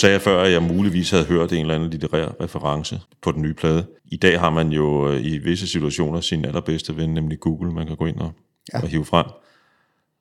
sagde 0.00 0.12
jeg 0.12 0.22
før, 0.22 0.42
at 0.42 0.52
jeg 0.52 0.62
muligvis 0.62 1.10
havde 1.10 1.24
hørt 1.24 1.52
en 1.52 1.60
eller 1.60 1.74
anden 1.74 1.90
litterær 1.90 2.28
reference 2.40 3.00
på 3.22 3.32
den 3.32 3.42
nye 3.42 3.54
plade. 3.54 3.86
I 4.04 4.16
dag 4.16 4.40
har 4.40 4.50
man 4.50 4.68
jo 4.68 5.10
øh, 5.10 5.26
i 5.26 5.38
visse 5.38 5.66
situationer 5.66 6.20
sin 6.20 6.44
allerbedste 6.44 6.96
ven, 6.96 7.14
nemlig 7.14 7.40
Google, 7.40 7.72
man 7.72 7.86
kan 7.86 7.96
gå 7.96 8.06
ind 8.06 8.16
og, 8.16 8.32
ja. 8.72 8.82
Og 8.82 8.88
hive 8.88 9.04
frem. 9.04 9.26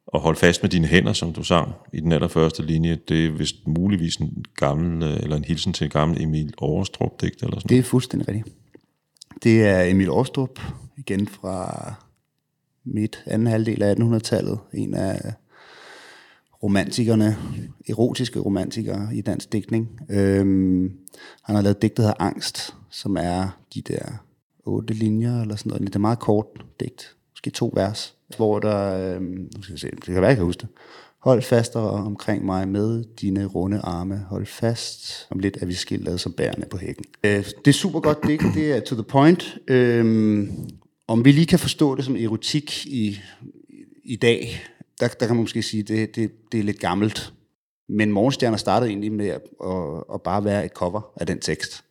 Og 0.08 0.22
holde 0.22 0.40
fast 0.40 0.64
med 0.64 0.70
dine 0.70 0.88
hænder, 0.88 1.14
som 1.14 1.34
du 1.34 1.44
sang 1.44 1.72
i 1.94 2.00
den 2.00 2.12
allerførste 2.12 2.64
linje. 2.64 2.98
Det 3.10 3.26
er 3.26 3.32
vist 3.32 3.68
muligvis 3.68 4.16
en 4.16 4.46
gammel, 4.56 5.04
øh, 5.04 5.20
eller 5.24 5.36
en 5.36 5.44
hilsen 5.44 5.74
til 5.74 5.86
en 5.86 5.92
gammel 5.92 6.22
Emil 6.22 6.54
Overstrup 6.58 7.22
digt 7.22 7.44
eller 7.44 7.60
sådan 7.60 7.70
Det 7.70 7.80
er 7.80 7.84
fuldstændig 7.84 8.28
rigtigt. 8.28 8.56
Det 9.44 9.66
er 9.66 9.82
Emil 9.84 10.10
Aarstrup, 10.10 10.60
igen 10.98 11.28
fra 11.28 11.94
midt 12.86 13.24
anden 13.26 13.48
halvdel 13.48 13.84
af 13.84 13.96
1800-tallet. 13.96 14.60
En 14.74 14.94
af 14.94 15.34
romantikerne, 16.64 17.38
erotiske 17.90 18.40
romantikere 18.40 19.16
i 19.16 19.22
dansk 19.22 19.54
digtning. 19.54 20.00
Øhm, 20.10 20.92
han 21.44 21.56
har 21.56 21.62
lavet 21.62 21.82
digt, 21.82 21.98
der 21.98 22.04
hedder 22.04 22.22
Angst, 22.22 22.76
som 22.90 23.18
er 23.20 23.60
de 23.74 23.82
der 23.82 24.02
otte 24.66 24.94
linjer, 24.94 25.42
eller 25.42 25.56
sådan 25.56 25.70
noget. 25.70 25.88
Det 25.88 25.96
er 25.96 26.00
meget 26.00 26.20
kort 26.20 26.46
digt, 26.80 27.16
måske 27.34 27.50
to 27.50 27.72
vers, 27.76 28.16
hvor 28.38 28.60
der, 28.60 29.14
øhm, 29.16 29.50
skal 29.62 29.74
jeg 29.74 29.80
se, 29.80 29.92
det 29.92 30.04
kan 30.04 30.14
være, 30.14 30.28
jeg 30.28 30.36
kan 30.36 30.46
huske 30.46 30.62
det. 30.62 30.70
Hold 31.20 31.42
fastere 31.42 31.90
omkring 31.90 32.46
mig 32.46 32.68
med 32.68 33.04
dine 33.22 33.46
runde 33.46 33.80
arme. 33.80 34.26
Hold 34.30 34.46
fast. 34.46 35.28
Om 35.30 35.40
lidt 35.40 35.58
er 35.62 35.66
vi 35.66 35.74
skildret 35.74 36.20
som 36.20 36.34
bærende 36.34 36.68
på 36.72 36.78
hækken. 36.78 37.06
Øh, 37.24 37.46
det 37.66 37.68
er 37.68 37.72
super 37.72 38.00
godt 38.00 38.18
digt. 38.28 38.44
Det 38.54 38.72
er 38.72 38.80
to 38.80 38.96
the 38.96 39.04
point. 39.04 39.58
Øhm, 39.68 40.52
om 41.08 41.26
vi 41.26 41.32
lige 41.32 41.46
kan 41.46 41.60
forstå 41.60 41.96
det 41.96 42.06
som 42.06 42.16
erotik 42.16 42.86
i, 42.86 43.20
i 44.04 44.16
dag, 44.16 44.64
der, 45.00 45.08
der 45.08 45.28
kan 45.28 45.36
man 45.36 45.44
måske 45.44 45.64
sige, 45.64 45.84
det, 45.84 46.16
det, 46.16 46.32
det 46.52 46.60
er 46.60 46.64
lidt 46.64 46.80
gammelt. 46.80 47.34
Men 47.90 48.12
Morgenstjerner 48.12 48.58
startede 48.58 48.90
egentlig 48.90 49.12
med 49.12 49.28
at, 49.28 49.42
at, 49.66 50.04
at 50.14 50.22
bare 50.22 50.44
være 50.44 50.66
et 50.66 50.72
cover 50.72 51.02
af 51.16 51.28
den 51.28 51.40
tekst. 51.40 51.84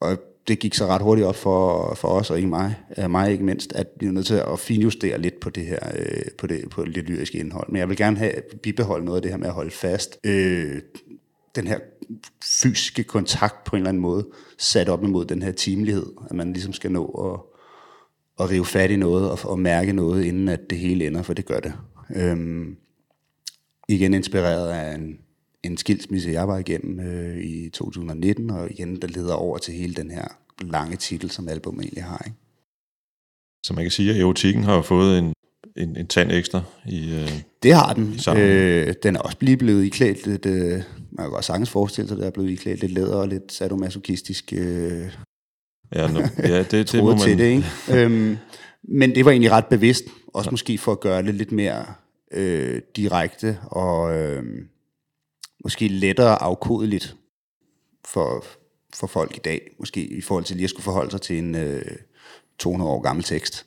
Og 0.00 0.18
det 0.48 0.58
gik 0.58 0.74
så 0.74 0.86
ret 0.86 1.02
hurtigt 1.02 1.26
op 1.26 1.36
for, 1.36 1.94
for 1.94 2.08
os, 2.08 2.30
og 2.30 2.36
ikke 2.36 2.48
mig, 2.48 2.76
øh, 2.98 3.10
mig 3.10 3.32
ikke 3.32 3.44
mindst, 3.44 3.72
at 3.72 3.86
vi 4.00 4.06
er 4.06 4.10
nødt 4.10 4.26
til 4.26 4.34
at 4.34 4.58
finjustere 4.58 5.18
lidt 5.18 5.40
på 5.40 5.50
det 5.50 5.66
her, 5.66 5.78
øh, 5.94 6.22
på 6.38 6.46
det, 6.46 6.70
på 6.70 6.84
det 6.84 6.96
lyriske 6.96 7.38
indhold. 7.38 7.68
Men 7.68 7.78
jeg 7.78 7.88
vil 7.88 7.96
gerne 7.96 8.18
have 8.18 8.32
bibeholde 8.62 9.04
noget 9.04 9.16
af 9.16 9.22
det 9.22 9.30
her 9.30 9.38
med 9.38 9.46
at 9.46 9.54
holde 9.54 9.70
fast. 9.70 10.18
Øh, 10.24 10.80
den 11.54 11.66
her 11.66 11.78
fysiske 12.44 13.04
kontakt 13.04 13.64
på 13.64 13.76
en 13.76 13.80
eller 13.80 13.88
anden 13.88 14.02
måde, 14.02 14.26
sat 14.58 14.88
op 14.88 15.04
imod 15.04 15.24
den 15.24 15.42
her 15.42 15.52
timelighed, 15.52 16.06
at 16.30 16.36
man 16.36 16.52
ligesom 16.52 16.72
skal 16.72 16.92
nå 16.92 17.06
at, 17.06 17.40
at 18.44 18.50
rive 18.50 18.66
fat 18.66 18.90
i 18.90 18.96
noget 18.96 19.30
og, 19.30 19.38
og 19.50 19.58
mærke 19.58 19.92
noget, 19.92 20.24
inden 20.24 20.48
at 20.48 20.60
det 20.70 20.78
hele 20.78 21.06
ender, 21.06 21.22
for 21.22 21.34
det 21.34 21.46
gør 21.46 21.60
det. 21.60 21.72
Øhm, 22.14 22.76
igen 23.88 24.14
inspireret 24.14 24.68
af 24.68 24.94
en, 24.94 25.18
en 25.62 25.76
skilsmisse, 25.76 26.30
jeg 26.30 26.48
var 26.48 26.58
igennem 26.58 27.00
øh, 27.00 27.44
i 27.44 27.70
2019, 27.70 28.50
og 28.50 28.70
igen, 28.70 29.02
der 29.02 29.08
leder 29.08 29.34
over 29.34 29.58
til 29.58 29.74
hele 29.74 29.94
den 29.94 30.10
her 30.10 30.24
lange 30.60 30.96
titel, 30.96 31.30
som 31.30 31.48
albumet 31.48 31.82
egentlig 31.82 32.04
har. 32.04 32.22
Ikke? 32.26 32.36
Så 33.62 33.74
man 33.74 33.84
kan 33.84 33.90
sige, 33.90 34.10
at 34.10 34.20
erotikken 34.20 34.64
har 34.64 34.74
jo 34.74 34.82
fået 34.82 35.18
en, 35.18 35.32
en, 35.76 35.96
en 35.96 36.06
tand 36.06 36.32
ekstra 36.32 36.62
i... 36.86 37.14
Øh, 37.14 37.42
Det 37.62 37.74
har 37.74 37.92
den. 37.92 38.20
Øh, 38.36 38.94
den 39.02 39.16
er 39.16 39.20
også 39.20 39.36
lige 39.40 39.56
blevet 39.56 39.84
iklædt 39.84 40.26
lidt, 40.26 40.46
øh, 40.46 40.82
man 41.10 41.26
kan 41.26 41.30
godt 41.30 41.44
sagtens 41.44 41.70
forestille 41.70 42.08
sig, 42.08 42.14
at 42.14 42.20
der 42.20 42.26
er 42.26 42.30
blevet 42.30 42.50
iklædt 42.50 42.80
lidt 42.80 42.92
læder 42.92 43.16
og 43.16 43.28
lidt 43.28 43.52
sadomasochistisk 43.52 44.52
øh, 44.52 45.16
ja, 45.94 46.12
no, 46.12 46.20
ja, 46.38 46.62
det, 46.62 46.72
det 46.92 47.04
må 47.04 47.10
man... 47.10 47.18
til 47.18 47.38
det, 47.38 47.44
ikke? 47.44 47.64
øhm, 47.94 48.36
men 48.82 49.14
det 49.14 49.24
var 49.24 49.30
egentlig 49.30 49.50
ret 49.50 49.66
bevidst, 49.66 50.04
også 50.26 50.48
ja. 50.48 50.50
måske 50.50 50.78
for 50.78 50.92
at 50.92 51.00
gøre 51.00 51.22
det 51.22 51.34
lidt 51.34 51.52
mere 51.52 51.84
øh, 52.32 52.82
direkte 52.96 53.58
og 53.62 54.18
øh, 54.18 54.44
måske 55.64 55.88
lettere 55.88 56.42
afkodeligt 56.42 57.16
for, 58.04 58.44
for 58.94 59.06
folk 59.06 59.36
i 59.36 59.40
dag, 59.44 59.70
måske 59.78 60.04
i 60.04 60.20
forhold 60.20 60.44
til 60.44 60.56
lige 60.56 60.64
at 60.64 60.70
skulle 60.70 60.84
forholde 60.84 61.10
sig 61.10 61.20
til 61.20 61.38
en 61.38 61.54
øh, 61.54 61.82
200 62.58 62.90
år 62.90 63.00
gammel 63.00 63.24
tekst. 63.24 63.66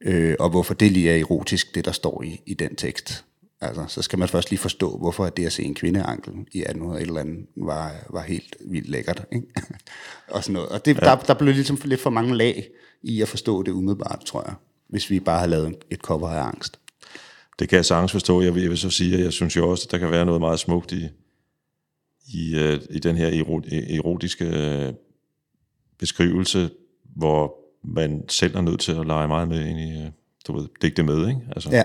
Øh, 0.00 0.36
og 0.38 0.50
hvorfor 0.50 0.74
det 0.74 0.92
lige 0.92 1.10
er 1.10 1.20
erotisk, 1.20 1.74
det 1.74 1.84
der 1.84 1.92
står 1.92 2.22
i, 2.22 2.40
i 2.46 2.54
den 2.54 2.76
tekst. 2.76 3.24
Altså, 3.60 3.84
så 3.88 4.02
skal 4.02 4.18
man 4.18 4.28
først 4.28 4.50
lige 4.50 4.60
forstå, 4.60 4.98
hvorfor 4.98 5.28
det 5.28 5.46
at 5.46 5.52
se 5.52 5.62
en 5.62 5.74
kvindeankel 5.74 6.32
i 6.32 6.58
1800 6.58 7.02
et 7.02 7.06
eller 7.06 7.20
andet 7.20 7.46
var, 7.56 7.92
var 8.10 8.22
helt 8.22 8.56
vildt 8.60 8.88
lækkert. 8.88 9.24
Ikke? 9.32 9.46
og 10.34 10.44
sådan 10.44 10.52
noget. 10.52 10.68
Og 10.68 10.84
det, 10.84 10.94
ja. 10.94 11.00
der, 11.00 11.16
der 11.16 11.34
blev 11.34 11.54
ligesom 11.54 11.78
lidt 11.84 12.00
for 12.00 12.10
mange 12.10 12.36
lag 12.36 12.68
i 13.04 13.22
at 13.22 13.28
forstå 13.28 13.62
det 13.62 13.72
umiddelbart, 13.72 14.22
tror 14.26 14.42
jeg, 14.46 14.54
hvis 14.88 15.10
vi 15.10 15.20
bare 15.20 15.38
havde 15.38 15.50
lavet 15.50 15.74
et 15.90 15.98
cover 15.98 16.28
af 16.28 16.42
angst. 16.42 16.80
Det 17.58 17.68
kan 17.68 17.76
jeg 17.76 17.84
sagtens 17.84 18.12
forstå. 18.12 18.42
Jeg 18.42 18.54
vil, 18.54 18.60
jeg 18.62 18.70
vil 18.70 18.78
så 18.78 18.90
sige, 18.90 19.14
at 19.18 19.24
jeg 19.24 19.32
synes 19.32 19.56
jo 19.56 19.70
også, 19.70 19.84
at 19.86 19.90
der 19.92 19.98
kan 19.98 20.10
være 20.10 20.24
noget 20.26 20.40
meget 20.40 20.58
smukt 20.60 20.92
i, 20.92 21.08
i, 22.34 22.54
øh, 22.58 22.80
i 22.90 22.98
den 22.98 23.16
her 23.16 23.30
ero- 23.42 23.94
erotiske 23.96 24.44
øh, 24.44 24.92
beskrivelse, 25.98 26.70
hvor 27.04 27.54
man 27.82 28.28
selv 28.28 28.56
er 28.56 28.60
nødt 28.60 28.80
til 28.80 28.92
at 28.92 29.06
lege 29.06 29.28
meget 29.28 29.48
med 29.48 29.66
ind 29.66 29.80
i, 29.80 30.02
øh, 30.04 30.10
du 30.46 30.58
ved, 30.58 30.68
digte 30.82 31.02
med, 31.02 31.28
ikke? 31.28 31.40
Altså, 31.56 31.70
Ja, 31.70 31.82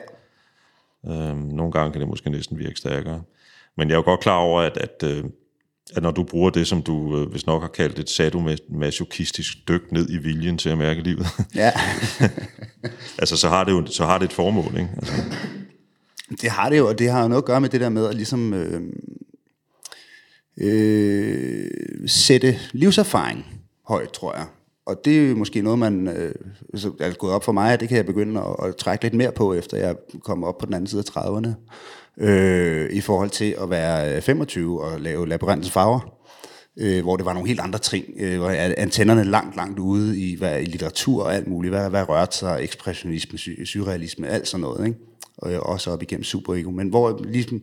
Øhm, 1.08 1.38
nogle 1.38 1.71
gange 1.71 1.91
kan 1.91 2.01
det 2.01 2.08
måske 2.10 2.29
næsten 2.29 2.58
virke 2.60 2.75
stærkere. 2.75 3.23
Men 3.77 3.88
jeg 3.89 3.93
er 3.95 3.97
jo 3.99 4.03
godt 4.03 4.19
klar 4.19 4.38
over, 4.38 4.62
at, 4.62 4.77
at, 4.77 5.03
øh, 5.03 5.23
at 5.95 6.04
når 6.04 6.12
du 6.12 6.23
bruger 6.23 6.49
det, 6.49 6.67
som 6.67 6.82
du 6.82 7.17
øh, 7.17 7.30
hvis 7.30 7.45
nok 7.45 7.62
har 7.62 7.69
kaldt 7.69 7.99
et 7.99 8.10
sadomasochistisk 8.10 9.58
dyk 9.67 9.91
ned 9.91 10.10
i 10.10 10.17
viljen 10.17 10.58
til 10.58 10.69
at 10.69 10.78
mærke 10.78 11.02
livet, 11.02 11.28
ja. 11.56 11.71
altså 13.19 13.38
så 13.38 13.49
har 13.49 13.63
det 13.63 13.71
jo 13.71 13.86
så 13.86 14.06
har 14.06 14.17
det 14.17 14.25
et 14.25 14.34
formål, 14.34 14.78
ikke? 14.78 14.89
Altså, 14.97 15.13
Det 16.41 16.49
har 16.49 16.69
det 16.69 16.78
jo, 16.78 16.88
og 16.88 16.99
det 16.99 17.12
har 17.12 17.21
jo 17.21 17.28
noget 17.28 17.41
at 17.41 17.45
gøre 17.45 17.62
med 17.62 17.69
det 17.69 17.82
der 17.82 17.89
med 17.89 18.08
at 18.08 18.15
ligesom 18.15 18.54
øh, 18.54 18.82
øh, 20.58 21.69
sætte 22.08 22.60
livserfaring 22.71 23.45
højt, 23.88 24.12
tror 24.12 24.36
jeg. 24.36 24.45
Og 24.86 25.02
det 25.06 25.17
er 25.17 25.30
jo 25.30 25.36
måske 25.36 25.62
noget, 25.62 25.80
man 25.80 26.08
øh, 26.08 26.36
er 26.99 27.17
gået 27.17 27.34
op 27.34 27.43
for 27.43 27.52
mig, 27.52 27.73
at 27.73 27.80
det 27.80 27.88
kan 27.88 27.97
jeg 27.97 28.06
begynde 28.06 28.41
at, 28.41 28.67
at 28.67 28.75
trække 28.75 29.06
lidt 29.06 29.13
mere 29.13 29.32
på, 29.32 29.54
efter 29.54 29.78
jeg 29.78 29.95
kommer 30.23 30.47
op 30.47 30.58
på 30.58 30.65
den 30.65 30.73
anden 30.73 30.88
side 30.88 31.04
af 31.15 31.21
30'erne, 31.21 31.49
øh, 32.19 32.89
i 32.91 33.01
forhold 33.01 33.29
til 33.29 33.55
at 33.62 33.69
være 33.69 34.15
øh, 34.15 34.21
25 34.21 34.84
og 34.84 35.01
lave 35.01 35.27
labyrintens 35.27 35.71
farver 35.71 36.19
øh, 36.79 37.03
hvor 37.03 37.17
det 37.17 37.25
var 37.25 37.34
nogle 37.34 37.47
helt 37.47 37.60
andre 37.60 37.79
ting, 37.79 38.05
øh, 38.19 38.38
hvor 38.38 38.49
antennerne 38.77 39.23
langt, 39.23 39.55
langt 39.55 39.79
ude 39.79 40.19
i, 40.19 40.36
hvad, 40.36 40.62
i 40.62 40.65
litteratur 40.65 41.23
og 41.23 41.36
alt 41.36 41.47
muligt, 41.47 41.73
hvad, 41.73 41.89
hvad 41.89 42.10
rørte 42.10 42.38
sig, 42.38 42.60
ekspressionisme, 42.62 43.38
sy- 43.38 43.63
surrealisme, 43.65 44.27
alt 44.27 44.47
sådan 44.47 44.62
noget, 44.62 44.88
ikke? 44.88 44.99
Og 45.38 45.53
øh, 45.53 45.60
også 45.62 45.91
op 45.91 46.01
igennem 46.01 46.23
superego, 46.23 46.71
men 46.71 46.89
hvor 46.89 47.21
ligesom, 47.23 47.62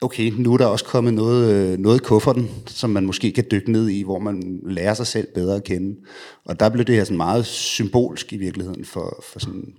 okay, 0.00 0.32
nu 0.36 0.52
er 0.52 0.56
der 0.56 0.66
også 0.66 0.84
kommet 0.84 1.14
noget, 1.14 1.52
øh, 1.52 1.78
noget 1.78 2.00
i 2.00 2.04
kufferten, 2.04 2.50
som 2.66 2.90
man 2.90 3.06
måske 3.06 3.32
kan 3.32 3.44
dykke 3.50 3.72
ned 3.72 3.88
i, 3.88 4.02
hvor 4.02 4.18
man 4.18 4.60
lærer 4.66 4.94
sig 4.94 5.06
selv 5.06 5.28
bedre 5.34 5.56
at 5.56 5.64
kende. 5.64 5.96
Og 6.44 6.60
der 6.60 6.68
blev 6.68 6.84
det 6.84 6.94
her 6.94 7.04
sådan 7.04 7.16
meget 7.16 7.46
symbolsk 7.46 8.32
i 8.32 8.36
virkeligheden 8.36 8.84
for, 8.84 9.24
for 9.32 9.38
sådan 9.38 9.74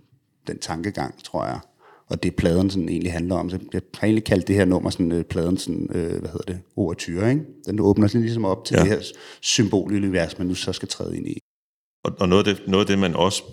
den 0.48 0.60
tankegang, 0.60 1.24
tror 1.24 1.46
jeg. 1.46 1.60
Og 2.10 2.24
det 2.24 2.36
pladen 2.36 2.70
sådan 2.70 2.90
egentlig 2.90 3.12
handler 3.12 3.36
om. 3.36 3.50
Så 3.50 3.60
jeg 3.74 3.82
har 3.98 4.08
egentlig 4.08 4.24
kaldt 4.24 4.48
det 4.48 4.56
her 4.56 4.66
nummer 4.66 4.90
sådan, 4.90 5.12
øh, 5.12 5.24
pladen 5.24 5.58
sådan, 5.58 5.88
øh, 5.92 6.10
hvad 6.20 6.30
hedder 6.30 6.46
det, 6.54 6.60
overtyre, 6.76 7.30
ikke? 7.30 7.42
Den 7.66 7.80
åbner 7.80 8.08
sådan 8.08 8.22
ligesom 8.22 8.46
op 8.46 8.66
til 8.66 8.76
Ja. 8.76 8.82
det 8.82 8.90
her 8.90 9.00
symbolunivers, 9.42 10.38
man 10.38 10.48
nu 10.48 10.54
så 10.56 10.74
skal 10.74 10.88
træde 10.88 11.18
ind 11.18 11.28
i. 11.28 11.40
og, 12.04 12.12
og 12.20 12.30
noget, 12.30 12.48
af 12.48 12.56
det, 12.56 12.68
noget 12.68 12.84
af 12.86 12.88
det, 12.88 13.00
man 13.00 13.16
også 13.16 13.44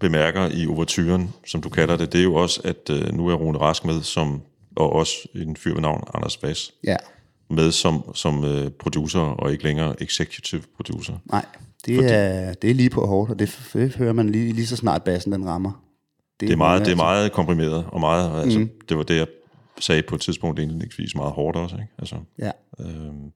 bemærker 0.00 0.48
i 0.54 0.66
overturen, 0.66 1.30
som 1.46 1.60
du 1.60 1.68
kalder 1.68 1.96
det, 1.96 2.12
det 2.12 2.18
er 2.18 2.22
jo 2.24 2.34
også, 2.34 2.60
at 2.64 2.90
øh, 2.90 3.12
nu 3.14 3.28
er 3.28 3.34
Rune 3.34 3.58
Rask 3.58 3.84
med, 3.84 4.02
som, 4.02 4.40
og 4.76 4.92
også 4.92 5.14
en 5.34 5.56
fyr 5.56 5.74
ved 5.74 5.80
navn 5.82 6.04
Anders 6.14 6.36
Bass, 6.36 6.74
Ja, 6.84 6.96
med 7.50 7.72
som, 7.72 8.14
som 8.14 8.44
øh, 8.44 8.70
producer, 8.70 9.20
og 9.20 9.52
ikke 9.52 9.64
længere 9.64 10.02
executive 10.02 10.62
producer. 10.76 11.14
nej, 11.30 11.44
det 11.86 12.12
er, 12.12 12.52
det 12.52 12.70
er 12.70 12.74
lige 12.74 12.90
på 12.90 13.06
hårdt, 13.06 13.30
og 13.30 13.38
det, 13.38 13.58
det 13.72 13.94
hører 13.96 14.12
man 14.12 14.28
lige, 14.30 14.52
lige 14.52 14.66
så 14.66 14.76
snart 14.76 15.02
bassen 15.04 15.32
den 15.32 15.46
rammer. 15.46 15.82
Det 16.40 16.50
er 16.52 16.56
meget, 16.56 16.80
det 16.80 16.86
er 16.86 16.90
altså- 16.90 17.04
meget 17.04 17.32
komprimeret, 17.32 17.84
og 17.88 18.00
meget, 18.00 18.42
altså, 18.42 18.66
det 18.88 18.96
var 18.96 19.02
det, 19.02 19.16
jeg 19.16 19.26
sagde 19.80 20.02
på 20.02 20.14
et 20.14 20.20
tidspunkt 20.20 20.58
indledningsvis, 20.58 21.14
meget 21.14 21.32
hårdt 21.32 21.56
også, 21.56 21.76
ikke? 21.76 21.88
Altså, 21.98 22.16
Ja. 22.38 22.50
øhm, 22.80 23.32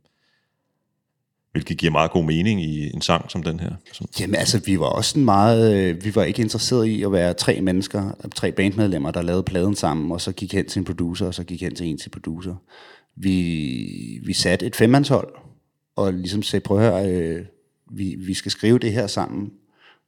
hvilket 1.53 1.79
giver 1.79 1.93
meget 1.93 2.11
god 2.11 2.25
mening 2.25 2.63
i 2.63 2.95
en 2.95 3.01
sang 3.01 3.31
som 3.31 3.43
den 3.43 3.61
her. 3.61 3.71
Som, 3.93 4.07
Jamen 4.21 4.35
altså, 4.35 4.61
vi 4.67 4.79
var 4.81 4.87
også 4.87 5.11
sådan 5.11 5.25
meget, 5.25 5.75
øh, 5.77 6.05
vi 6.05 6.15
var 6.15 6.25
ikke 6.25 6.43
interesseret 6.43 6.87
i 6.87 7.03
at 7.03 7.13
være 7.13 7.35
tre 7.35 7.61
mennesker, 7.61 8.11
tre 8.35 8.53
bandmedlemmer, 8.53 9.11
der 9.11 9.23
lavede 9.23 9.43
pladen 9.43 9.75
sammen, 9.75 10.13
og 10.13 10.21
så 10.21 10.33
gik 10.33 10.53
hen 10.55 10.67
til 10.69 10.79
en 10.79 10.85
producer, 10.85 11.27
og 11.27 11.35
så 11.35 11.45
gik 11.45 11.63
hen 11.63 11.75
til 11.75 11.87
en 11.87 11.99
til 11.99 12.11
producer. 12.11 12.55
Vi, 13.17 14.21
vi 14.27 14.33
satte 14.33 14.67
et 14.67 14.77
femmandshold, 14.77 15.29
og 15.97 16.13
ligesom 16.13 16.43
sagde, 16.43 16.63
prøv 16.65 16.79
at 16.79 16.85
høre, 16.85 17.13
øh, 17.13 17.45
vi, 17.91 18.17
vi 18.19 18.35
skal 18.35 18.51
skrive 18.51 18.79
det 18.79 18.93
her 18.93 19.07
sammen, 19.07 19.51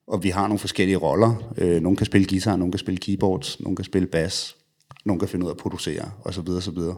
og 0.06 0.24
vi 0.24 0.28
har 0.28 0.46
nogle 0.46 0.58
forskellige 0.58 0.96
roller. 0.96 1.52
Øh, 1.58 1.82
nogle 1.82 1.96
kan 1.96 2.06
spille 2.06 2.26
guitar, 2.26 2.56
nogle 2.56 2.72
kan 2.72 2.78
spille 2.78 2.98
keyboards, 2.98 3.60
nogle 3.60 3.76
kan 3.76 3.84
spille 3.84 4.06
bass, 4.06 4.56
nogle 5.04 5.20
kan 5.20 5.28
finde 5.28 5.44
ud 5.44 5.50
af 5.50 5.54
at 5.54 5.58
producere, 5.58 6.10
og 6.20 6.34
så 6.34 6.42
videre, 6.42 6.62
så 6.62 6.70
videre. 6.70 6.96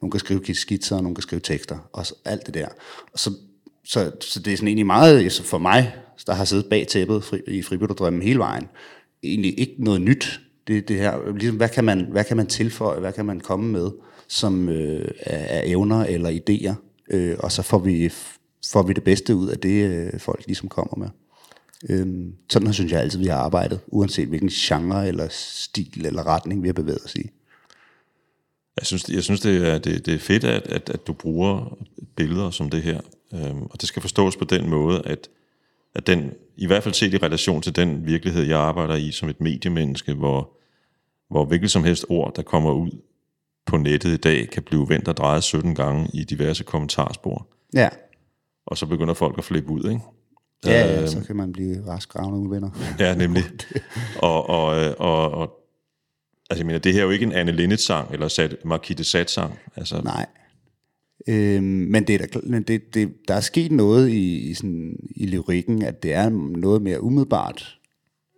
Nogle 0.00 0.10
kan 0.10 0.20
skrive 0.20 0.54
skitser, 0.54 1.00
nogle 1.00 1.14
kan 1.14 1.22
skrive 1.22 1.40
tekster, 1.40 1.78
og 1.92 2.06
så, 2.06 2.14
alt 2.24 2.46
det 2.46 2.54
der. 2.54 2.68
Og 3.12 3.18
så, 3.18 3.30
så, 3.84 4.12
så 4.20 4.40
det 4.40 4.52
er 4.52 4.56
sådan 4.56 4.68
egentlig 4.68 4.86
meget, 4.86 5.42
for 5.44 5.58
mig, 5.58 5.94
der 6.26 6.34
har 6.34 6.44
siddet 6.44 6.66
bag 6.66 6.86
tæppet 6.86 7.24
fri, 7.24 7.40
i 7.46 7.62
Fribytterdrømmen 7.62 8.22
hele 8.22 8.38
vejen, 8.38 8.68
egentlig 9.22 9.60
ikke 9.60 9.74
noget 9.78 10.00
nyt. 10.00 10.40
Det, 10.66 10.88
det 10.88 10.96
her, 10.96 11.32
ligesom, 11.32 11.56
hvad, 11.56 11.68
kan 11.68 11.84
man, 11.84 12.06
hvad 12.10 12.24
kan 12.24 12.36
man 12.36 12.46
tilføje, 12.46 13.00
hvad 13.00 13.12
kan 13.12 13.26
man 13.26 13.40
komme 13.40 13.72
med, 13.72 13.90
som 14.28 14.68
øh, 14.68 15.08
er, 15.20 15.36
er 15.36 15.62
evner 15.64 16.04
eller 16.04 16.30
idéer, 16.30 16.74
øh, 17.10 17.36
og 17.38 17.52
så 17.52 17.62
får 17.62 17.78
vi, 17.78 18.12
får 18.72 18.82
vi 18.82 18.92
det 18.92 19.04
bedste 19.04 19.36
ud 19.36 19.48
af 19.48 19.58
det, 19.58 19.90
øh, 19.90 20.20
folk 20.20 20.42
ligesom 20.46 20.68
kommer 20.68 20.96
med. 20.96 21.08
Øhm, 21.88 22.34
sådan 22.50 22.72
synes 22.72 22.92
jeg 22.92 23.00
altid, 23.00 23.18
vi 23.18 23.26
har 23.26 23.36
arbejdet, 23.36 23.80
uanset 23.86 24.28
hvilken 24.28 24.48
genre 24.48 25.08
eller 25.08 25.28
stil 25.30 26.06
eller 26.06 26.26
retning 26.26 26.62
vi 26.62 26.68
har 26.68 26.72
bevæget 26.72 27.04
os 27.04 27.14
i. 27.14 27.30
jeg 28.76 28.86
synes, 28.86 29.08
jeg 29.08 29.22
synes 29.22 29.40
det, 29.40 29.68
er, 29.68 29.78
det, 29.78 30.06
det 30.06 30.14
er 30.14 30.18
fedt, 30.18 30.44
at, 30.44 30.62
at, 30.66 30.90
at 30.90 31.06
du 31.06 31.12
bruger 31.12 31.78
billeder 32.16 32.50
som 32.50 32.70
det 32.70 32.82
her. 32.82 33.00
Øhm, 33.34 33.62
og 33.62 33.80
det 33.80 33.88
skal 33.88 34.02
forstås 34.02 34.36
på 34.36 34.44
den 34.44 34.70
måde, 34.70 35.02
at, 35.04 35.28
at 35.94 36.06
den, 36.06 36.32
i 36.56 36.66
hvert 36.66 36.82
fald 36.82 36.94
set 36.94 37.14
i 37.14 37.18
relation 37.18 37.62
til 37.62 37.76
den 37.76 38.06
virkelighed, 38.06 38.42
jeg 38.44 38.58
arbejder 38.58 38.94
i 38.94 39.10
som 39.10 39.28
et 39.28 39.40
mediemenneske, 39.40 40.14
hvor, 40.14 40.50
hvor 41.30 41.44
hvilket 41.44 41.70
som 41.70 41.84
helst 41.84 42.04
ord, 42.08 42.34
der 42.36 42.42
kommer 42.42 42.72
ud 42.72 42.90
på 43.66 43.76
nettet 43.76 44.10
i 44.10 44.16
dag, 44.16 44.50
kan 44.50 44.62
blive 44.62 44.88
vendt 44.88 45.08
og 45.08 45.16
drejet 45.16 45.44
17 45.44 45.74
gange 45.74 46.10
i 46.14 46.24
diverse 46.24 46.64
kommentarspor. 46.64 47.46
Ja, 47.74 47.88
Og 48.66 48.78
så 48.78 48.86
begynder 48.86 49.14
folk 49.14 49.38
at 49.38 49.44
flippe 49.44 49.70
ud, 49.70 49.90
ikke? 49.90 50.00
Ja, 50.64 50.86
ja 51.00 51.06
så 51.06 51.20
kan 51.26 51.36
man 51.36 51.52
blive 51.52 51.86
rask 51.86 52.16
ravne 52.16 52.36
uvenner. 52.36 52.70
Ja, 53.04 53.14
nemlig. 53.14 53.42
og, 54.18 54.48
og, 54.48 54.78
øh, 54.84 54.94
og, 54.98 55.30
og, 55.30 55.50
altså 56.50 56.60
jeg 56.60 56.66
mener, 56.66 56.78
det 56.78 56.92
her 56.92 57.00
er 57.00 57.04
jo 57.04 57.10
ikke 57.10 57.26
en 57.26 57.32
Anne 57.32 57.52
Linnet-sang, 57.52 58.12
eller 58.12 58.28
sat, 58.28 58.56
Marquis 58.64 58.96
de 58.96 59.04
Sade-sang. 59.04 59.58
Altså, 59.76 60.00
Nej. 60.04 60.26
Øhm, 61.28 61.64
men 61.64 62.06
det 62.06 62.14
er 62.14 62.26
der, 62.26 62.60
det, 62.60 62.94
det, 62.94 63.12
der 63.28 63.34
er 63.34 63.40
sket 63.40 63.72
noget 63.72 64.08
i, 64.08 64.50
i, 64.50 64.54
sådan, 64.54 64.96
i 65.16 65.26
lyrikken, 65.26 65.82
at 65.82 66.02
det 66.02 66.12
er 66.12 66.28
noget 66.58 66.82
mere 66.82 67.02
umiddelbart. 67.02 67.78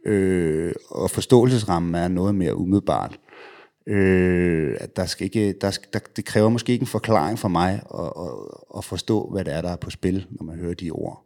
Øh, 0.07 0.73
og 0.91 1.11
forståelsesrammen 1.11 1.95
er 1.95 2.09
noget 2.09 2.35
mere 2.35 2.57
umiddelbart. 2.57 3.19
Øh, 3.87 4.77
at 4.81 4.97
der 4.97 5.07
skal 5.07 5.25
ikke, 5.25 5.53
der, 5.61 5.71
skal- 5.71 5.89
der, 5.93 5.99
det 6.17 6.25
kræver 6.25 6.49
måske 6.49 6.73
ikke 6.73 6.83
en 6.83 6.87
forklaring 6.87 7.39
for 7.39 7.49
mig 7.49 7.73
at, 7.95 8.05
at, 8.05 8.31
at 8.79 8.85
forstå, 8.85 9.31
hvad 9.33 9.45
det 9.45 9.55
er, 9.55 9.61
der 9.63 9.69
er 9.71 9.77
på 9.77 9.91
spil, 9.91 10.27
når 10.31 10.45
man 10.45 10.59
hører 10.59 10.75
de 10.75 10.91
ord. 10.91 11.25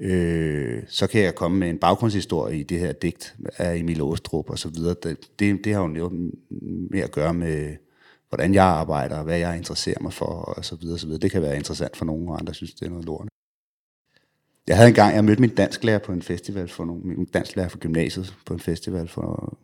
Øh, 0.00 0.82
så 0.88 1.06
kan 1.06 1.22
jeg 1.22 1.34
komme 1.34 1.58
med 1.58 1.70
en 1.70 1.78
baggrundshistorie 1.78 2.60
i 2.60 2.62
det 2.62 2.78
her 2.80 2.92
digt 2.92 3.36
af 3.56 3.76
Emil 3.76 4.02
Åstrup 4.02 4.50
og 4.50 4.58
så 4.58 4.68
videre. 4.68 4.94
Det, 5.02 5.18
det, 5.38 5.64
det 5.64 5.74
har 5.74 5.80
jo 5.80 5.86
noget 5.86 6.32
med 6.90 7.00
at 7.00 7.12
gøre 7.12 7.34
med, 7.34 7.76
hvordan 8.28 8.54
jeg 8.54 8.64
arbejder, 8.64 9.16
og 9.16 9.24
hvad 9.24 9.38
jeg 9.38 9.56
interesserer 9.56 10.00
mig 10.00 10.12
for, 10.12 10.26
og 10.26 10.64
så 10.64 10.76
videre, 10.76 10.98
så 10.98 11.06
videre. 11.06 11.20
Det 11.20 11.30
kan 11.30 11.42
være 11.42 11.56
interessant 11.56 11.96
for 11.96 12.04
nogen, 12.04 12.28
og 12.28 12.38
andre 12.40 12.54
synes, 12.54 12.74
det 12.74 12.86
er 12.86 12.90
noget 12.90 13.04
lort. 13.04 13.28
Jeg 14.68 14.76
havde 14.76 14.88
engang, 14.88 15.14
jeg 15.14 15.24
mødte 15.24 15.40
min 15.40 15.54
dansklærer 15.54 15.98
på 15.98 16.12
en 16.12 16.22
festival, 16.22 16.68
for 16.68 16.84
nogle, 16.84 17.02
min 17.02 17.24
dansklærer 17.24 17.68
fra 17.68 17.78
gymnasiet 17.78 18.34
på 18.46 18.54
en 18.54 18.60
festival 18.60 19.08
for 19.08 19.58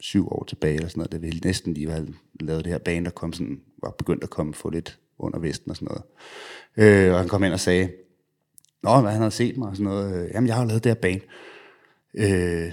syv 0.00 0.28
år 0.28 0.44
tilbage, 0.48 0.74
eller 0.74 0.88
sådan 0.88 1.00
noget, 1.00 1.12
da 1.12 1.16
vi 1.16 1.40
næsten 1.44 1.74
lige 1.74 1.90
havde 1.90 2.14
lavet 2.40 2.64
det 2.64 2.72
her 2.72 2.78
band, 2.78 3.04
der 3.04 3.10
kom 3.10 3.32
sådan, 3.32 3.60
var 3.82 3.90
begyndt 3.90 4.24
at 4.24 4.30
komme 4.30 4.54
få 4.54 4.70
lidt 4.70 4.98
under 5.18 5.38
vesten 5.38 5.70
og 5.70 5.76
sådan 5.76 5.88
noget. 5.88 6.04
Øh, 6.76 7.12
og 7.12 7.18
han 7.18 7.28
kom 7.28 7.44
ind 7.44 7.52
og 7.52 7.60
sagde, 7.60 7.90
Nå, 8.82 9.00
hvad 9.00 9.10
han 9.10 9.20
havde 9.20 9.30
set 9.30 9.56
mig 9.56 9.68
og 9.68 9.76
sådan 9.76 9.92
noget. 9.92 10.24
Øh, 10.24 10.30
Jamen, 10.34 10.48
jeg 10.48 10.56
har 10.56 10.62
jo 10.62 10.68
lavet 10.68 10.84
det 10.84 10.90
her 10.90 11.00
band. 11.00 11.20
Øh, 12.14 12.72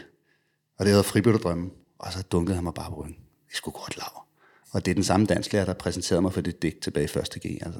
og 0.78 0.86
det 0.86 0.88
hedder 0.88 1.03
Fribytterdrømmen. 1.03 1.72
Og 1.99 2.14
så 2.14 2.24
dunkede 2.32 2.55
han 2.55 2.64
mig 2.64 2.74
bare 2.74 2.89
på 2.89 3.01
ryggen. 3.01 3.16
Det 3.47 3.57
skulle 3.57 3.78
godt 3.80 3.97
lav. 3.97 4.24
Og 4.72 4.86
det 4.86 4.91
er 4.91 4.95
den 4.95 5.03
samme 5.03 5.26
dansklærer, 5.26 5.66
der 5.66 5.74
præsenterede 5.74 6.22
mig 6.22 6.34
for 6.34 6.41
det 6.41 6.62
digt 6.62 6.80
tilbage 6.82 7.10
i 7.16 7.20
1. 7.20 7.41
G. 7.41 7.62
Altså. 7.66 7.80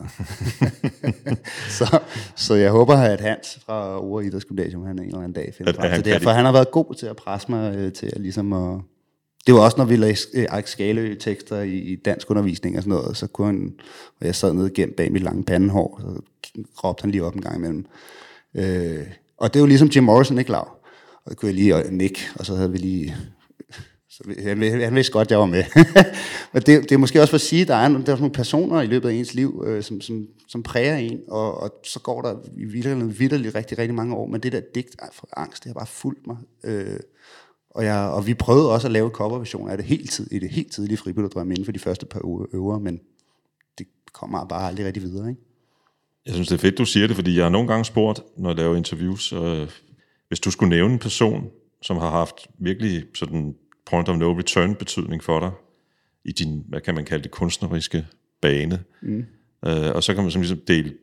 så, 1.78 2.00
så 2.36 2.56
jeg 2.56 2.72
håber, 2.72 2.96
at 2.96 3.22
Hans 3.22 3.60
fra 3.66 4.00
Ure 4.00 4.26
Idrætsgymnasium, 4.26 4.86
han 4.86 5.00
en 5.00 5.06
eller 5.06 5.18
anden 5.18 5.34
dag 5.34 5.54
finder 5.58 5.74
frem 5.74 5.92
til 5.92 6.14
det 6.14 6.22
for 6.22 6.30
han 6.30 6.46
har 6.46 6.52
været 6.52 6.72
god 6.72 6.96
til 6.96 7.06
at 7.06 7.16
presse 7.16 7.52
mig 7.52 7.76
øh, 7.76 7.94
til 7.94 8.06
at 8.06 8.22
ligesom 8.22 8.54
at... 8.54 8.82
Det 9.48 9.54
var 9.54 9.62
også, 9.62 9.78
når 9.78 9.86
vi 9.86 9.96
læste 9.96 10.38
øh, 10.38 10.60
Ike 10.60 10.70
Skalø-tekster 10.70 11.62
i, 11.62 11.78
i 11.78 11.96
dansk 11.96 12.30
undervisning 12.30 12.78
og 12.78 12.84
sådan 12.84 12.98
noget, 12.98 13.18
så 13.18 13.28
kunne 13.28 13.48
han, 13.48 13.74
og 14.20 14.26
jeg 14.26 14.36
sad 14.36 14.54
nede 14.54 14.70
gemt 14.70 14.96
bag 14.96 15.12
mit 15.12 15.24
lange 15.24 15.44
pandehår, 15.44 16.00
så 16.02 16.22
råbte 16.84 17.02
han 17.02 17.12
lige 17.12 17.24
op 17.24 17.36
en 17.36 17.42
gang 17.42 17.56
imellem. 17.56 17.86
Øh, 18.54 19.08
og 19.38 19.54
det 19.54 19.60
er 19.60 19.64
jo 19.64 19.68
ligesom 19.68 19.88
Jim 19.88 20.04
Morrison, 20.04 20.40
ikke 20.40 20.52
lav? 20.52 20.68
Og 21.26 21.32
så 21.32 21.38
kunne 21.38 21.48
jeg 21.48 21.56
lige 21.56 21.86
øh, 21.86 21.92
nikke, 21.92 22.20
og 22.36 22.46
så 22.46 22.56
havde 22.56 22.72
vi 22.72 22.78
lige... 22.78 23.16
Så 24.10 24.24
han, 24.44 24.82
han 24.82 24.96
vidste 24.96 25.14
godt, 25.14 25.32
jeg 25.32 25.40
var 25.40 25.46
med. 25.46 25.64
Men 26.54 26.62
det, 26.62 26.84
det 26.84 26.92
er 26.92 26.98
måske 26.98 27.22
også 27.22 27.32
for 27.32 27.36
at 27.38 27.42
sige, 27.42 27.62
at 27.62 27.68
der 27.68 27.76
er, 27.76 27.88
der 27.88 28.14
er 28.14 28.18
nogle 28.18 28.32
personer 28.32 28.82
i 28.82 28.86
løbet 28.86 29.10
af 29.10 29.14
ens 29.14 29.34
liv, 29.34 29.64
øh, 29.68 29.84
som, 29.84 30.02
som, 30.02 30.28
som 30.48 30.64
præger 30.64 30.96
en, 30.96 31.20
og, 31.28 31.58
og 31.58 31.80
så 31.84 32.00
går 32.00 32.22
der 32.22 32.36
i 32.58 32.66
virkeligheden 32.66 33.20
vidderligt 33.20 33.56
rigtig, 33.56 33.78
rigtig 33.78 33.96
mange 33.96 34.16
år, 34.16 34.28
men 34.28 34.42
det 34.42 34.52
der 34.52 34.62
digt 34.76 34.96
for 35.14 35.30
angst, 35.38 35.64
det 35.64 35.70
har 35.70 35.74
bare 35.74 35.88
fulgt 35.88 36.28
mig. 36.28 36.38
Øh, 36.64 37.00
og, 37.70 37.86
jeg, 37.86 38.00
og 38.00 38.28
vi 38.28 38.34
prøvede 38.34 38.72
også 38.72 38.88
at 38.88 38.92
lave 38.92 39.10
coverversioner 39.10 39.72
af 39.72 39.78
det 39.78 39.86
hele 39.86 40.08
tid, 40.08 40.32
i 40.32 40.40
det 40.40 40.50
helt 40.50 40.72
tidlige 40.72 40.98
fribytterdrøm 40.98 41.52
inden 41.52 41.66
for 41.66 41.72
de 41.72 41.80
første 41.80 42.06
par 42.06 42.20
øvre, 42.26 42.46
øver, 42.54 42.80
men 42.80 43.00
det 43.78 43.88
kommer 44.14 44.46
bare 44.46 44.68
aldrig 44.68 44.86
rigtig 44.86 45.04
videre. 45.04 45.30
Ikke? 45.30 45.42
Jeg 46.26 46.34
synes, 46.34 46.48
det 46.48 46.56
er 46.56 46.60
fedt, 46.60 46.78
du 46.78 46.86
siger 46.86 47.08
det, 47.08 47.16
fordi 47.16 47.36
jeg 47.36 47.46
har 47.46 47.50
nogle 47.50 47.68
gange 47.68 47.86
spurgt, 47.86 48.22
når 48.38 48.50
jeg 48.50 48.58
laver 48.58 48.76
interviews, 48.76 49.34
øh, 49.34 49.68
hvis 50.28 50.40
du 50.40 50.52
skulle 50.52 50.70
nævne 50.70 50.94
en 50.94 51.00
person, 51.00 51.50
som 51.82 51.98
har 51.98 52.10
haft 52.10 52.48
virkelig 52.60 53.04
sådan 53.16 53.56
point 53.86 54.10
of 54.10 54.18
no 54.18 54.38
return 54.38 54.76
betydning 54.76 55.24
for 55.24 55.40
dig, 55.40 55.52
i 56.26 56.32
din, 56.32 56.64
hvad 56.68 56.82
kan 56.82 56.96
man 56.96 57.06
kalde 57.06 57.24
det, 57.24 57.32
kunstneriske 57.32 58.06
bane. 58.42 58.84
Mm. 59.02 59.26
Øh, 59.66 59.92
og 59.96 60.04
så 60.04 60.14
kan 60.14 60.24
man 60.24 60.32
sådan 60.32 60.42
ligesom 60.42 60.62
dele 60.68 60.94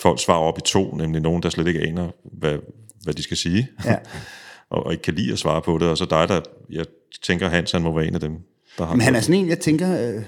folks 0.00 0.22
svar 0.22 0.38
op 0.38 0.58
i 0.58 0.60
to, 0.60 0.96
nemlig 0.96 1.22
nogen, 1.22 1.42
der 1.42 1.50
slet 1.50 1.66
ikke 1.66 1.80
aner, 1.80 2.10
hvad, 2.24 2.58
hvad 3.02 3.14
de 3.14 3.22
skal 3.22 3.36
sige, 3.36 3.68
Ja. 3.84 3.96
og, 4.70 4.86
og 4.86 4.92
ikke 4.92 5.02
kan 5.02 5.14
lide 5.14 5.32
at 5.32 5.38
svare 5.38 5.62
på 5.62 5.78
det, 5.78 5.88
og 5.88 5.98
så 5.98 6.04
dig, 6.04 6.28
der, 6.28 6.40
jeg 6.70 6.84
tænker, 7.22 7.48
Hans, 7.48 7.72
han 7.72 7.82
må 7.82 7.94
være 7.94 8.06
en 8.06 8.14
af 8.14 8.20
dem, 8.20 8.38
der 8.78 8.84
har 8.84 8.94
Men 8.94 9.00
han 9.00 9.14
er 9.14 9.20
sådan 9.20 9.40
en, 9.40 9.48
jeg 9.48 9.58
tænker, 9.58 10.16
øh, 10.16 10.22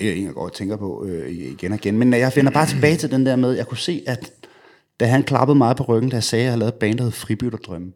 jeg 0.00 0.08
egentlig 0.08 0.34
godt 0.34 0.36
går 0.36 0.48
tænker 0.48 0.76
på 0.76 1.04
øh, 1.08 1.30
igen 1.30 1.72
og 1.72 1.78
igen, 1.78 1.98
men 1.98 2.12
jeg 2.12 2.32
finder 2.32 2.50
bare 2.50 2.66
tilbage 2.66 2.96
til 2.96 3.10
den 3.10 3.26
der 3.26 3.36
med, 3.36 3.52
jeg 3.52 3.66
kunne 3.66 3.78
se, 3.78 4.02
at 4.06 4.32
da 5.00 5.06
han 5.06 5.22
klappede 5.22 5.58
mig 5.58 5.76
på 5.76 5.82
ryggen, 5.84 6.10
da 6.10 6.16
jeg 6.16 6.24
sagde, 6.24 6.42
at 6.42 6.44
jeg 6.44 6.50
havde 6.52 6.58
lavet 6.60 6.72
et 6.72 6.78
band, 6.78 6.98
der 6.98 7.04
hed 7.04 7.10
Fribytterdrømme, 7.12 7.92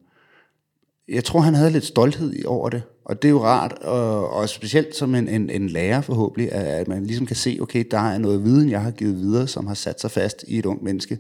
jeg 1.09 1.25
tror, 1.25 1.41
han 1.41 1.55
havde 1.55 1.71
lidt 1.71 1.85
stolthed 1.85 2.33
i- 2.35 2.45
over 2.45 2.69
det, 2.69 2.83
og 3.05 3.23
det 3.23 3.29
er 3.29 3.33
jo 3.33 3.45
rart, 3.45 3.73
og, 3.73 4.31
og 4.31 4.49
specielt 4.49 4.97
som 4.97 5.15
en, 5.15 5.29
en, 5.29 5.51
en 5.51 5.69
lærer 5.69 6.01
forhåbentlig, 6.01 6.53
at, 6.53 6.65
at 6.67 6.89
man 6.89 7.07
ligesom 7.07 7.27
kan 7.27 7.37
se, 7.37 7.59
okay, 7.63 7.85
der 7.91 7.99
er 7.99 8.19
noget 8.19 8.45
viden, 8.45 8.71
jeg 8.71 8.81
har 8.83 8.91
givet 8.91 9.17
videre, 9.17 9.47
som 9.47 9.67
har 9.67 9.75
sat 9.75 10.01
sig 10.01 10.11
fast 10.11 10.45
i 10.49 10.59
et 10.59 10.67
ung 10.67 10.85
menneske. 10.85 11.19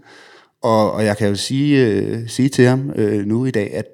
Og, 0.62 0.93
og 0.93 1.05
jeg 1.05 1.16
kan 1.16 1.29
jo 1.29 1.35
sige, 1.35 1.87
øh, 1.87 2.29
sige 2.29 2.49
til 2.49 2.64
ham 2.66 2.91
øh, 2.97 3.27
nu 3.27 3.45
i 3.45 3.51
dag, 3.51 3.74
at 3.74 3.85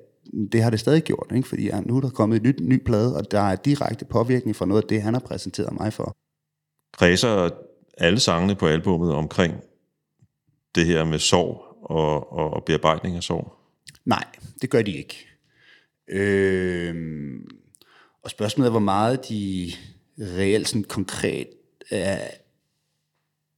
det 0.53 0.63
har 0.63 0.71
det 0.71 0.81
stadig 0.81 1.03
gjort, 1.03 1.33
ikke? 1.35 1.49
fordi 1.49 1.67
ja, 1.67 1.81
nu 1.81 1.97
er 1.97 2.01
der 2.01 2.11
kommet 2.11 2.37
en 2.37 2.43
ny, 2.43 2.55
ny 2.61 2.83
plade, 2.85 3.17
og 3.17 3.31
der 3.31 3.41
er 3.41 3.57
direkte 3.57 4.05
påvirkning 4.05 4.57
fra 4.57 4.67
noget 4.67 4.83
af 4.83 4.89
det, 4.89 5.03
han 5.03 5.15
har 5.15 5.21
præsenteret 5.21 5.73
mig 5.81 5.93
for 5.93 6.17
kredser 6.93 7.51
alle 7.99 8.21
sangene 8.21 8.55
på 8.55 8.67
albummet 8.67 9.13
omkring 9.13 9.55
det 10.75 10.87
her 10.87 11.05
med 11.05 11.19
sorg 11.19 11.65
og, 11.83 12.33
og, 12.33 12.51
og 12.51 12.65
bearbejdning 12.65 13.17
af 13.17 13.23
sorg. 13.23 13.53
Nej, 14.05 14.25
det 14.63 14.71
gør 14.71 14.83
de 14.83 14.93
ikke. 14.93 15.29
Øh, 16.09 16.95
og 18.23 18.31
spørgsmålet 18.31 18.67
er, 18.67 18.71
hvor 18.71 18.81
meget 18.81 19.29
de 19.29 19.73
reelt 20.19 20.69
sådan 20.69 20.85
konkret 20.85 21.49
er, 21.91 22.29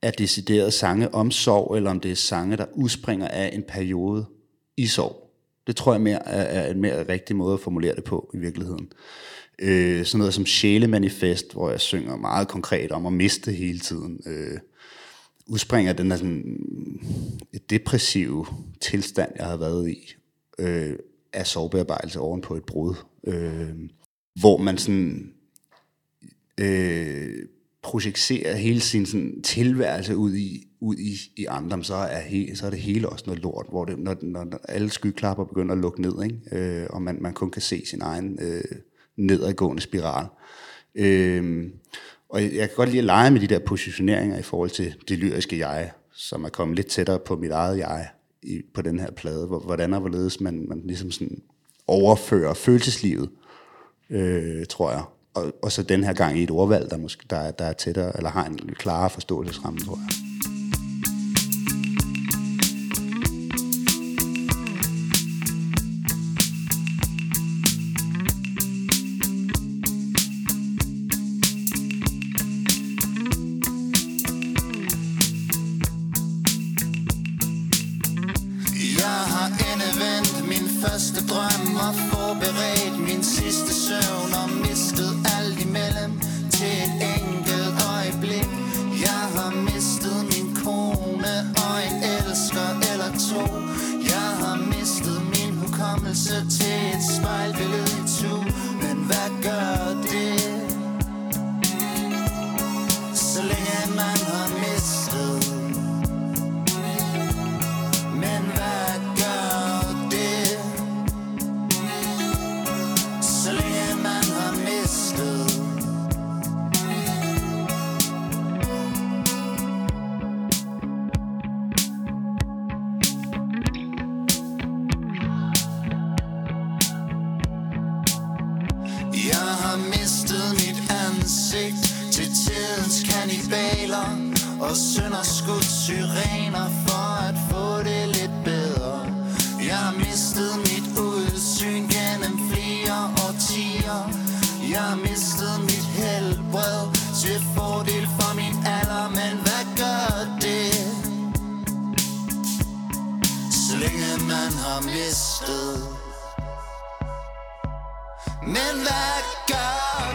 er 0.03 0.11
decideret 0.11 0.73
sange 0.73 1.15
om 1.15 1.31
sorg, 1.31 1.77
eller 1.77 1.91
om 1.91 2.01
det 2.01 2.11
er 2.11 2.17
sange, 2.17 2.57
der 2.57 2.67
udspringer 2.73 3.29
af 3.29 3.51
en 3.53 3.63
periode 3.63 4.27
i 4.77 4.87
sorg. 4.87 5.31
Det 5.67 5.77
tror 5.77 5.93
jeg 5.93 6.01
mere 6.01 6.29
er, 6.29 6.63
er 6.63 6.71
en 6.71 6.81
mere 6.81 7.09
rigtig 7.09 7.37
måde 7.37 7.55
at 7.55 7.61
formulere 7.61 7.95
det 7.95 8.05
på 8.05 8.31
i 8.35 8.39
virkeligheden. 8.39 8.93
Øh, 9.59 10.05
sådan 10.05 10.19
noget 10.19 10.35
som 10.35 10.47
Sjælemanifest, 10.47 11.53
hvor 11.53 11.71
jeg 11.71 11.81
synger 11.81 12.17
meget 12.17 12.49
konkret 12.49 12.93
om 12.93 13.07
at 13.07 13.13
miste 13.13 13.53
hele 13.53 13.79
tiden. 13.79 14.21
Øh, 14.27 14.59
udspringer 15.47 15.93
den 15.93 16.11
her 16.11 16.17
sådan, 16.17 16.61
et 17.53 17.71
depressive 17.71 18.47
tilstand, 18.81 19.33
jeg 19.37 19.47
har 19.47 19.57
været 19.57 19.91
i, 19.91 20.15
øh, 20.59 20.97
af 21.33 21.47
sovebearbejdelse 21.47 22.21
oven 22.21 22.41
på 22.41 22.55
et 22.55 22.65
brud. 22.65 22.95
Øh, 23.27 23.75
hvor 24.41 24.57
man 24.57 24.79
sådan 24.79 25.33
øh, 26.61 27.35
projicerer 27.83 28.57
hele 28.57 28.81
sin 28.81 29.07
sådan, 29.07 29.43
tilværelse 29.43 30.17
ud 30.17 30.35
i, 30.35 30.69
ud 30.81 30.97
i, 30.97 31.15
i 31.37 31.45
andre, 31.45 31.85
så 31.85 31.95
er, 31.95 32.21
he, 32.21 32.57
så 32.57 32.67
er 32.67 32.71
det 32.71 32.79
hele 32.79 33.09
også 33.09 33.25
noget 33.27 33.43
lort, 33.43 33.67
hvor 33.69 33.85
det, 33.85 33.99
når, 33.99 34.17
når, 34.23 34.45
når 34.45 34.61
alle 34.69 34.91
skyklapper 34.91 35.45
begynder 35.45 35.75
at 35.75 35.81
lukke 35.81 36.03
ned, 36.03 36.23
ikke? 36.25 36.41
Øh, 36.53 36.87
og 36.91 37.03
man, 37.03 37.19
man 37.21 37.33
kun 37.33 37.51
kan 37.51 37.63
se 37.63 37.87
sin 37.87 38.01
egen 38.03 38.39
øh, 38.43 38.63
nedadgående 39.17 39.83
spiral. 39.83 40.27
Øh, 40.95 41.71
og 42.29 42.43
jeg, 42.43 42.51
kan 42.69 42.77
godt 42.77 42.89
lide 42.89 42.99
at 42.99 43.05
lege 43.05 43.31
med 43.31 43.41
de 43.41 43.47
der 43.47 43.59
positioneringer 43.59 44.39
i 44.39 44.43
forhold 44.43 44.71
til 44.71 44.95
det 45.09 45.19
lyriske 45.19 45.59
jeg, 45.59 45.91
som 46.13 46.45
er 46.45 46.49
kommet 46.49 46.77
lidt 46.77 46.87
tættere 46.87 47.19
på 47.19 47.37
mit 47.37 47.51
eget 47.51 47.79
jeg 47.79 48.09
i, 48.43 48.63
på 48.75 48.83
den 48.83 49.01
her 49.01 49.11
plade, 49.11 49.47
hvordan 49.47 49.95
og 49.95 50.01
hvorledes 50.01 50.41
man, 50.41 50.67
man 50.69 50.83
ligesom 50.85 51.11
sådan 51.11 51.43
overfører 51.87 52.55
følelseslivet, 52.55 53.31
øh, 54.11 54.67
tror 54.67 54.91
jeg. 54.91 55.03
Og, 55.35 55.53
og 55.63 55.73
så 55.73 55.83
den 55.83 56.05
her 56.05 56.13
gang 56.13 56.39
i 56.39 56.43
et 56.43 56.51
ordvalg, 56.51 56.91
der, 56.91 56.97
måske, 56.97 57.25
der, 57.31 57.51
der 57.51 57.65
er 57.65 57.73
tættere, 57.73 58.17
eller 58.17 58.31
har 58.31 58.45
en 58.45 58.59
klarere 58.59 59.11
forståelsesramme, 59.11 59.81
tror. 59.81 59.97
Jeg 59.97 60.24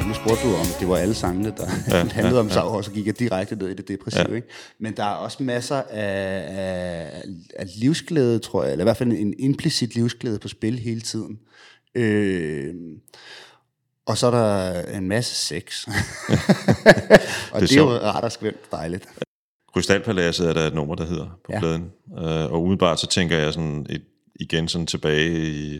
Nu 0.07 0.13
spurgte 0.13 0.43
du 0.47 0.55
om, 0.55 0.65
det 0.79 0.89
var 0.89 0.97
alle 0.97 1.13
sangene, 1.13 1.53
der 1.57 1.67
ja, 1.87 2.03
handlede 2.17 2.39
om 2.39 2.49
sorg, 2.49 2.63
og 2.63 2.83
så 2.85 2.91
gik 2.91 3.05
jeg 3.07 3.19
direkte 3.19 3.55
ned 3.55 3.67
i 3.69 3.73
det 3.73 3.87
depressive. 3.87 4.25
Ja. 4.29 4.35
Ikke? 4.35 4.47
Men 4.79 4.97
der 4.97 5.03
er 5.03 5.09
også 5.15 5.43
masser 5.43 5.75
af, 5.75 6.45
af, 6.49 7.23
af 7.55 7.67
livsglæde, 7.75 8.39
tror 8.39 8.63
jeg, 8.63 8.71
eller 8.71 8.83
i 8.83 8.85
hvert 8.85 8.97
fald 8.97 9.11
en 9.11 9.33
implicit 9.39 9.95
livsglæde 9.95 10.39
på 10.39 10.47
spil 10.47 10.79
hele 10.79 11.01
tiden. 11.01 11.39
Øh, 11.95 12.73
Og 14.05 14.17
så 14.17 14.27
er 14.27 14.31
der 14.31 14.81
en 14.97 15.07
masse 15.07 15.35
sex. 15.35 15.87
og 17.53 17.61
det 17.61 17.61
er, 17.61 17.65
sjovt. 17.65 17.91
jo 17.93 17.97
ret 17.97 18.23
og 18.23 18.31
skønt 18.31 18.71
dejligt. 18.71 19.05
Krystalpaladset 19.73 20.49
er 20.49 20.53
der 20.53 20.67
et 20.67 20.73
nummer, 20.73 20.95
der 20.95 21.05
hedder 21.05 21.25
på 21.45 21.51
Ja. 21.51 21.55
ja. 21.55 21.59
pladen. 21.59 21.91
Uh, 22.07 22.51
og 22.53 22.61
umiddelbart 22.61 22.99
så 22.99 23.07
tænker 23.07 23.37
jeg 23.37 23.53
sådan 23.53 23.85
et, 23.89 24.01
igen 24.39 24.67
sådan 24.67 24.87
tilbage 24.87 25.47
i, 25.51 25.79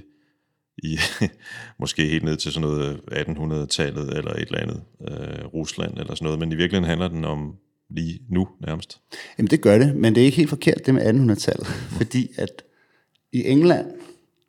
i 0.84 0.98
måske 1.80 2.06
helt 2.06 2.24
ned 2.24 2.38
til 2.38 2.52
sådan 2.52 2.70
noget 2.70 3.00
1800-tallet 3.12 4.18
eller 4.18 4.32
et 4.32 4.42
eller 4.42 4.60
andet 4.60 4.82
uh, 5.00 5.54
Rusland 5.54 5.98
eller 5.98 6.16
sådan 6.16 6.26
noget. 6.26 6.40
Men 6.40 6.52
i 6.52 6.56
virkeligheden 6.56 6.90
handler 6.90 7.08
den 7.08 7.26
om 7.26 7.56
lige 7.90 8.20
nu 8.30 8.48
nærmest. 8.68 9.00
Jamen 9.38 9.50
det 9.50 9.62
gør 9.62 9.78
det, 9.78 9.96
men 9.96 10.16
det 10.16 10.22
er 10.22 10.26
ikke 10.26 10.38
helt 10.38 10.50
forkert 10.50 10.86
det 10.86 10.94
med 10.94 11.02
1800-tallet. 11.02 11.68
fordi 11.98 12.32
at 12.38 12.64
i 13.32 13.44
England, 13.46 13.92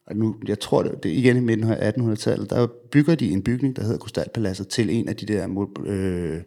og 0.06 0.16
nu, 0.16 0.36
jeg 0.48 0.60
tror 0.60 0.82
det, 0.82 1.02
det 1.02 1.12
er 1.12 1.16
igen 1.16 1.36
i 1.36 1.40
midten 1.40 1.70
af 1.70 1.92
1800-tallet, 1.92 2.50
der 2.50 2.66
bygger 2.92 3.14
de 3.14 3.30
en 3.30 3.42
bygning, 3.42 3.76
der 3.76 3.82
hedder 3.82 3.98
Krystalpaladset, 3.98 4.68
til 4.68 4.90
en 4.90 5.08
af 5.08 5.16
de 5.16 5.26
der 5.26 5.68
øh, 5.86 6.42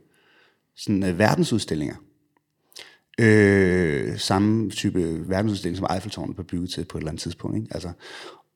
sådan, 0.76 1.04
øh, 1.04 1.20
verdensudstillinger. 1.20 1.96
Øh, 3.20 4.18
samme 4.18 4.70
type 4.70 5.30
verdensudstilling, 5.30 5.78
som 5.78 5.88
Eiffeltårnet 5.94 6.36
blev 6.36 6.46
bygget 6.48 6.70
til 6.70 6.86
på 6.86 6.98
et 6.98 7.02
eller 7.02 7.12
andet 7.12 7.22
tidspunkt. 7.22 7.58
Ikke? 7.58 7.68
Altså, 7.72 7.92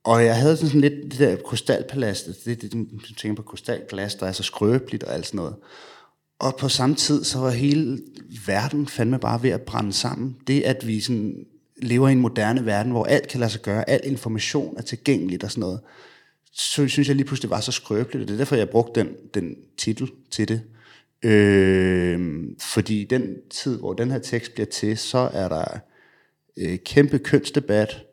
og 0.07 0.25
jeg 0.25 0.37
havde 0.37 0.57
sådan, 0.57 0.69
sådan 0.69 0.81
lidt 0.81 1.11
det 1.11 1.19
der 1.19 1.35
krystalpalads, 1.35 2.23
det, 2.23 2.45
det, 2.45 2.61
det, 2.61 2.87
du 3.09 3.13
tænker 3.13 3.35
på 3.35 3.49
krystalglas, 3.49 4.15
der 4.15 4.25
er 4.25 4.31
så 4.31 4.43
skrøbeligt 4.43 5.03
og 5.03 5.13
alt 5.13 5.25
sådan 5.25 5.37
noget. 5.37 5.55
Og 6.39 6.55
på 6.55 6.69
samme 6.69 6.95
tid, 6.95 7.23
så 7.23 7.39
var 7.39 7.49
hele 7.49 7.99
verden 8.45 8.87
fandme 8.87 9.19
bare 9.19 9.43
ved 9.43 9.49
at 9.49 9.61
brænde 9.61 9.93
sammen. 9.93 10.35
Det, 10.47 10.61
at 10.61 10.87
vi 10.87 10.99
sådan 10.99 11.45
lever 11.81 12.09
i 12.09 12.11
en 12.11 12.19
moderne 12.19 12.65
verden, 12.65 12.91
hvor 12.91 13.05
alt 13.05 13.27
kan 13.27 13.39
lade 13.39 13.51
sig 13.51 13.61
gøre, 13.61 13.89
al 13.89 13.99
information 14.03 14.77
er 14.77 14.81
tilgængeligt 14.81 15.43
og 15.43 15.51
sådan 15.51 15.61
noget, 15.61 15.79
så 16.51 16.87
synes 16.87 17.07
jeg 17.07 17.15
lige 17.15 17.27
pludselig 17.27 17.49
var 17.49 17.59
så 17.59 17.71
skrøbeligt, 17.71 18.21
og 18.21 18.27
det 18.27 18.33
er 18.33 18.37
derfor, 18.37 18.55
jeg 18.55 18.69
brugte 18.69 18.99
den, 18.99 19.09
den 19.33 19.55
titel 19.77 20.11
til 20.31 20.47
det. 20.47 20.61
Øh, 21.23 22.43
fordi 22.59 23.03
den 23.03 23.35
tid, 23.49 23.77
hvor 23.77 23.93
den 23.93 24.11
her 24.11 24.19
tekst 24.19 24.53
bliver 24.53 24.67
til, 24.67 24.97
så 24.97 25.29
er 25.33 25.47
der 25.47 25.79
øh, 26.57 26.77
kæmpe 26.77 27.19
kønsdebat. 27.19 28.06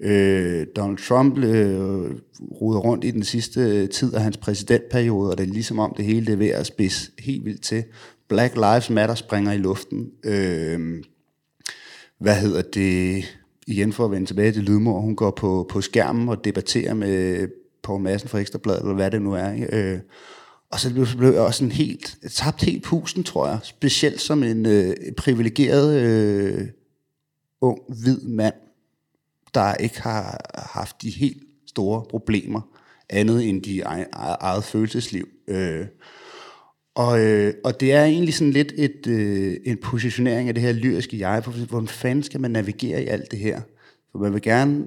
Øh, 0.00 0.66
Donald 0.76 0.98
Trump 0.98 1.38
øh, 1.38 2.10
ruder 2.60 2.78
rundt 2.78 3.04
i 3.04 3.10
den 3.10 3.22
sidste 3.22 3.86
tid 3.86 4.14
af 4.14 4.22
hans 4.22 4.36
præsidentperiode, 4.36 5.30
og 5.30 5.38
det 5.38 5.48
er 5.48 5.52
ligesom 5.52 5.78
om 5.78 5.94
det 5.96 6.04
hele 6.04 6.26
det 6.26 6.32
er 6.32 6.36
ved 6.36 6.48
at 6.48 6.66
spidse 6.66 7.10
helt 7.18 7.44
vildt 7.44 7.62
til. 7.62 7.84
Black 8.28 8.54
Lives 8.54 8.90
Matter 8.90 9.14
springer 9.14 9.52
i 9.52 9.58
luften. 9.58 10.10
Øh, 10.24 11.02
hvad 12.18 12.36
hedder 12.36 12.62
det, 12.62 13.24
igen 13.66 13.92
for 13.92 14.04
at 14.04 14.10
vende 14.10 14.26
tilbage 14.26 14.52
til 14.52 14.62
Lydmor, 14.62 15.00
hun 15.00 15.16
går 15.16 15.30
på, 15.30 15.66
på 15.70 15.80
skærmen 15.80 16.28
og 16.28 16.44
debatterer 16.44 16.94
med 16.94 17.48
Poul 17.82 18.00
Madsen 18.00 18.28
fra 18.28 18.38
Ekstrabladet, 18.38 18.80
eller 18.80 18.94
hvad 18.94 19.10
det 19.10 19.22
nu 19.22 19.32
er. 19.32 19.52
Ikke? 19.52 19.76
Øh, 19.76 19.98
og 20.70 20.80
så 20.80 20.92
blev, 20.92 21.06
så 21.06 21.16
blev 21.16 21.32
jeg 21.32 21.40
også 21.40 21.58
sådan 21.58 21.72
helt, 21.72 22.18
tabt 22.30 22.62
helt 22.62 22.84
pusten, 22.84 23.24
tror 23.24 23.48
jeg. 23.48 23.58
Specielt 23.62 24.20
som 24.20 24.42
en 24.42 24.66
øh, 24.66 24.96
privilegeret 25.16 26.00
øh, 26.00 26.68
ung, 27.60 27.78
hvid 27.88 28.20
mand, 28.20 28.54
der 29.54 29.74
ikke 29.74 30.00
har 30.00 30.50
haft 30.72 31.02
de 31.02 31.10
helt 31.10 31.42
store 31.66 32.04
problemer, 32.10 32.60
andet 33.10 33.48
end 33.48 33.62
de 33.62 33.80
egen, 33.80 34.06
eget 34.12 34.64
følelsesliv. 34.64 35.28
Øh, 35.48 35.86
og, 36.94 37.20
øh, 37.20 37.54
og 37.64 37.80
det 37.80 37.92
er 37.92 38.04
egentlig 38.04 38.34
sådan 38.34 38.52
lidt 38.52 38.72
et, 38.76 39.06
øh, 39.06 39.56
en 39.64 39.76
positionering 39.76 40.48
af 40.48 40.54
det 40.54 40.62
her 40.62 40.72
lyriske 40.72 41.18
jeg, 41.18 41.42
på 41.42 41.50
hvordan 41.50 41.88
fanden 41.88 42.22
skal 42.22 42.40
man 42.40 42.50
navigere 42.50 43.02
i 43.02 43.06
alt 43.06 43.30
det 43.30 43.38
her? 43.38 43.60
For 44.12 44.18
man 44.18 44.32
vil 44.32 44.42
gerne, 44.42 44.84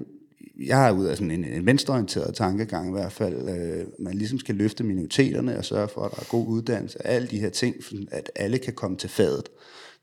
jeg 0.66 0.88
er 0.88 0.92
ud 0.92 1.06
af 1.06 1.16
sådan 1.16 1.30
en, 1.30 1.44
en 1.44 1.66
venstreorienteret 1.66 2.34
tankegang 2.34 2.88
i 2.88 2.92
hvert 2.92 3.12
fald, 3.12 3.48
øh, 3.48 3.84
man 3.98 4.14
ligesom 4.14 4.38
skal 4.38 4.54
løfte 4.54 4.84
minoriteterne 4.84 5.58
og 5.58 5.64
sørge 5.64 5.88
for, 5.88 6.00
at 6.00 6.10
der 6.10 6.20
er 6.20 6.30
god 6.30 6.46
uddannelse, 6.46 7.00
og 7.00 7.10
alle 7.10 7.28
de 7.28 7.40
her 7.40 7.50
ting, 7.50 7.74
at 8.10 8.30
alle 8.36 8.58
kan 8.58 8.72
komme 8.72 8.96
til 8.96 9.10
fadet, 9.10 9.48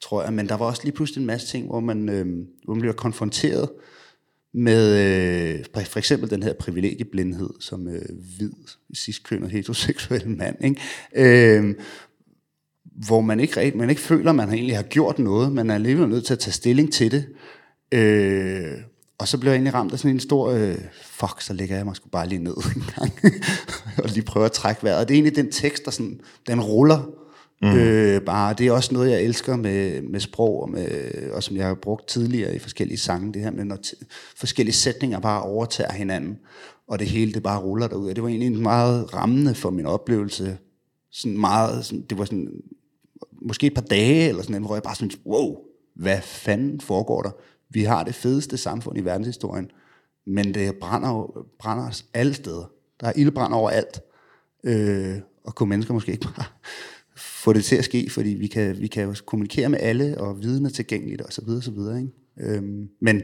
tror 0.02 0.24
jeg. 0.24 0.34
Men 0.34 0.50
der 0.50 0.58
var 0.58 0.66
også 0.66 0.82
lige 0.84 0.96
pludselig 0.96 1.22
en 1.22 1.28
masse 1.28 1.48
ting, 1.48 1.68
hvor 1.68 1.80
man, 1.80 2.10
øh, 2.10 2.26
hvor 2.64 2.74
man 2.74 2.82
bliver 2.82 2.94
konfronteret 2.94 3.70
med 4.54 4.98
øh, 5.60 5.66
for- 5.86 5.98
eksempel 5.98 6.30
den 6.30 6.44
her 6.44 6.54
privilegieblindhed 6.54 7.50
som 7.60 7.88
øh, 7.88 8.02
hvid, 8.38 8.52
ciskønnet, 8.96 9.52
heteroseksuel 9.52 10.30
mand, 10.30 10.56
ikke? 10.64 10.82
Øh, 11.58 11.76
hvor 13.08 13.22
man 13.22 13.40
ikke, 13.40 13.72
man 13.76 13.90
ikke 13.90 14.02
føler, 14.02 14.30
at 14.30 14.36
man 14.36 14.54
egentlig 14.54 14.76
har 14.76 14.84
gjort 14.84 15.20
noget, 15.20 15.52
man 15.52 15.70
er 15.70 15.76
alligevel 15.76 16.10
nødt 16.10 16.26
til 16.26 16.34
at 16.34 16.40
tage 16.40 16.54
stilling 16.54 16.94
til 16.94 17.12
det. 17.12 17.26
Øh, 17.92 18.72
og 19.18 19.28
så 19.28 19.38
blev 19.38 19.52
jeg 19.52 19.56
egentlig 19.56 19.74
ramt 19.74 19.94
af 19.94 20.00
sådan 20.00 20.16
en 20.16 20.20
stor, 20.20 20.50
øh, 20.52 20.76
fuck, 21.04 21.42
så 21.42 21.54
lægger 21.54 21.76
jeg 21.76 21.86
mig 21.86 21.96
sgu 21.96 22.10
bare 22.10 22.28
lige 22.30 22.44
ned 22.44 22.56
en 22.76 22.84
gang, 22.96 23.12
og 24.04 24.10
lige 24.10 24.24
prøver 24.24 24.46
at 24.46 24.52
trække 24.52 24.84
vejret. 24.84 25.00
Og 25.00 25.08
det 25.08 25.14
er 25.14 25.18
egentlig 25.18 25.36
den 25.36 25.52
tekst, 25.52 25.86
der 25.86 25.92
sådan, 25.92 26.20
den 26.48 26.62
ruller 26.62 27.10
mm. 27.64 27.78
øh, 27.80 28.22
bare. 28.22 28.54
Det 28.58 28.68
er 28.68 28.72
også 28.72 28.94
noget, 28.94 29.12
jeg 29.12 29.22
elsker 29.22 29.56
med, 29.56 30.02
med 30.02 30.20
sprog, 30.20 30.62
og, 30.62 30.70
med, 30.70 30.88
og 31.32 31.44
som 31.44 31.56
jeg 31.56 31.68
har 31.68 31.74
brugt 31.74 32.08
tidligere 32.08 32.56
i 32.56 32.60
forskellige 32.60 32.98
sange, 32.98 33.34
det 33.34 33.42
her 33.42 33.52
med, 33.52 33.66
når 33.66 33.78
t- 33.86 34.04
forskellige 34.38 34.76
sætninger 34.76 35.20
bare 35.20 35.42
overtager 35.42 35.94
hinanden, 35.94 36.38
og 36.88 37.00
det 37.00 37.08
hele, 37.08 37.34
det 37.34 37.44
bare 37.44 37.62
ruller 37.62 37.88
derud. 37.88 38.10
Og 38.10 38.16
det 38.16 38.24
var 38.24 38.30
egentlig 38.30 38.62
meget 38.62 39.14
rammende 39.14 39.56
for 39.56 39.70
min 39.70 39.86
oplevelse. 39.86 40.58
Sådan 41.12 41.38
meget, 41.38 41.86
sådan, 41.86 42.06
det 42.10 42.18
var 42.18 42.26
sådan, 42.26 42.50
måske 43.42 43.68
et 43.68 43.74
par 43.74 43.82
dage, 43.82 44.30
eller 44.30 44.44
sådan 44.44 44.64
hvor 44.64 44.76
jeg 44.76 44.84
bare 44.84 44.96
sådan, 44.96 45.12
wow, 45.26 45.58
hvad 45.96 46.22
fanden 46.22 46.82
foregår 46.82 47.22
der? 47.22 47.32
Vi 47.70 47.84
har 47.84 48.04
det 48.04 48.16
fedeste 48.16 48.58
samfund 48.58 48.98
i 48.98 49.02
verdenshistorien, 49.02 49.72
men 50.28 50.54
det 50.54 50.76
brænder, 50.76 51.44
brænder 51.60 51.88
os 51.88 52.06
alle 52.14 52.34
steder. 52.34 52.72
Der 53.00 53.08
er 53.08 53.14
ildbrand 53.16 53.54
overalt. 53.54 54.02
Øh, 54.64 55.16
og 55.44 55.56
kunne 55.56 55.70
mennesker 55.70 55.94
måske 55.94 56.12
ikke 56.12 56.28
bare 56.36 56.46
få 57.44 57.54
det 57.54 57.64
til 57.64 57.76
at 57.76 57.86
ske, 57.86 58.10
fordi 58.10 58.30
vi 58.30 58.48
kan, 58.48 58.80
vi 58.80 58.88
kan 58.88 59.04
jo 59.04 59.16
kommunikere 59.26 59.70
med 59.70 59.80
alle, 59.82 60.18
og 60.18 60.42
viden 60.42 60.66
er 60.66 60.70
tilgængeligt, 60.70 61.22
og 61.22 61.34
så 61.34 61.42
videre, 61.46 61.62
så 61.62 61.72
videre. 61.72 62.00
Ikke? 62.00 62.56
Øhm, 62.58 62.90
men 63.02 63.22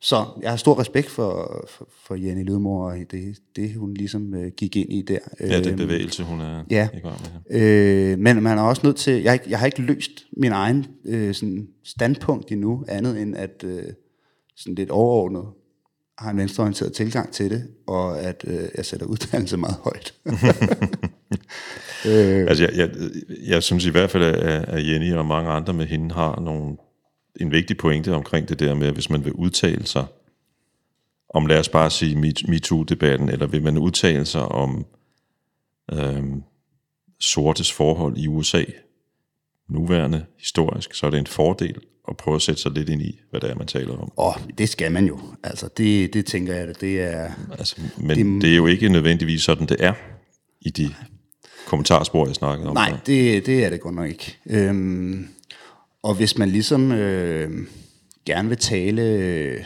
så 0.00 0.24
jeg 0.42 0.50
har 0.50 0.56
stor 0.56 0.80
respekt 0.80 1.10
for, 1.10 1.64
for, 1.68 1.88
for 2.06 2.14
Jenny 2.14 2.46
Lødmor, 2.46 2.90
og 2.90 2.96
det, 3.10 3.38
det 3.56 3.74
hun 3.74 3.94
ligesom 3.94 4.34
øh, 4.34 4.52
gik 4.56 4.76
ind 4.76 4.92
i 4.92 5.02
der. 5.02 5.18
Ja, 5.40 5.60
den 5.60 5.68
Øhm, 5.68 5.76
bevægelse, 5.76 6.22
hun 6.22 6.40
er 6.40 6.64
ja. 6.70 6.88
i 6.94 7.00
gang 7.00 7.20
med. 7.50 7.60
Øh, 7.60 8.18
men 8.18 8.42
man 8.42 8.58
er 8.58 8.62
også 8.62 8.82
nødt 8.84 8.96
til, 8.96 9.22
jeg, 9.22 9.40
jeg 9.48 9.58
har 9.58 9.66
ikke 9.66 9.82
løst 9.82 10.26
min 10.36 10.52
egen 10.52 10.86
øh, 11.04 11.34
sådan 11.34 11.68
standpunkt 11.84 12.52
endnu, 12.52 12.84
andet 12.88 13.22
end 13.22 13.36
at 13.36 13.64
øh, 13.64 13.82
sådan 14.56 14.74
lidt 14.74 14.90
overordnet 14.90 15.44
har 16.18 16.30
en 16.30 16.36
venstreorienteret 16.36 16.92
tilgang 16.92 17.32
til 17.32 17.50
det, 17.50 17.68
og 17.86 18.20
at 18.20 18.44
øh, 18.46 18.68
jeg 18.76 18.84
sætter 18.84 19.06
uddannelse 19.06 19.56
meget 19.56 19.76
højt. 19.82 20.14
Øh. 22.06 22.46
Altså, 22.48 22.64
jeg, 22.64 22.72
jeg, 22.76 22.90
jeg 23.46 23.62
synes 23.62 23.86
i 23.86 23.90
hvert 23.90 24.10
fald, 24.10 24.22
at, 24.22 24.64
at 24.68 24.86
Jenny 24.86 25.12
og 25.12 25.26
mange 25.26 25.50
andre 25.50 25.72
med 25.72 25.86
hende 25.86 26.14
har 26.14 26.40
nogle, 26.40 26.76
en 27.40 27.50
vigtig 27.50 27.76
pointe 27.76 28.14
omkring 28.14 28.48
det 28.48 28.60
der 28.60 28.74
med, 28.74 28.86
at 28.86 28.94
hvis 28.94 29.10
man 29.10 29.24
vil 29.24 29.32
udtale 29.32 29.86
sig 29.86 30.04
om, 31.28 31.46
lad 31.46 31.58
os 31.58 31.68
bare 31.68 31.90
sige, 31.90 32.16
Me- 32.16 32.48
MeToo-debatten, 32.48 33.28
eller 33.28 33.46
vil 33.46 33.62
man 33.62 33.78
udtale 33.78 34.24
sig 34.24 34.42
om 34.42 34.86
øhm, 35.92 36.42
sortes 37.20 37.72
forhold 37.72 38.16
i 38.16 38.28
USA, 38.28 38.64
nuværende, 39.68 40.24
historisk, 40.38 40.94
så 40.94 41.06
er 41.06 41.10
det 41.10 41.18
en 41.18 41.26
fordel 41.26 41.76
at 42.08 42.16
prøve 42.16 42.34
at 42.34 42.42
sætte 42.42 42.62
sig 42.62 42.72
lidt 42.72 42.88
ind 42.88 43.02
i, 43.02 43.20
hvad 43.30 43.40
det 43.40 43.50
er, 43.50 43.54
man 43.54 43.66
taler 43.66 43.96
om. 43.96 44.12
Og 44.16 44.34
det 44.58 44.68
skal 44.68 44.92
man 44.92 45.06
jo. 45.06 45.20
Altså, 45.42 45.68
det, 45.76 46.14
det 46.14 46.26
tænker 46.26 46.54
jeg, 46.54 46.80
det 46.80 47.00
er... 47.00 47.30
Altså, 47.58 47.80
men 47.98 48.34
det, 48.34 48.42
det 48.42 48.52
er 48.52 48.56
jo 48.56 48.66
ikke 48.66 48.88
nødvendigvis 48.88 49.42
sådan, 49.42 49.66
det 49.66 49.76
er 49.80 49.92
i 50.60 50.70
de 50.70 50.94
kommentarspor, 51.66 52.26
jeg 52.26 52.34
snakkede 52.34 52.68
om. 52.68 52.74
Nej, 52.74 52.92
det, 53.06 53.46
det 53.46 53.64
er 53.64 53.70
det 53.70 53.80
godt 53.80 53.94
nok 53.94 54.08
ikke. 54.08 54.38
Øhm, 54.46 55.28
og 56.02 56.14
hvis 56.14 56.38
man 56.38 56.48
ligesom 56.48 56.92
øh, 56.92 57.66
gerne 58.26 58.48
vil 58.48 58.58
tale 58.58 59.02
øh, 59.02 59.64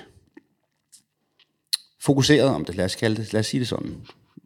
fokuseret 2.00 2.48
om 2.48 2.64
det, 2.64 2.76
lad 2.76 2.84
os, 2.84 2.94
kalde 2.94 3.16
det, 3.16 3.32
lad 3.32 3.40
os 3.40 3.46
sige 3.46 3.60
det 3.60 3.68
sådan, 3.68 3.96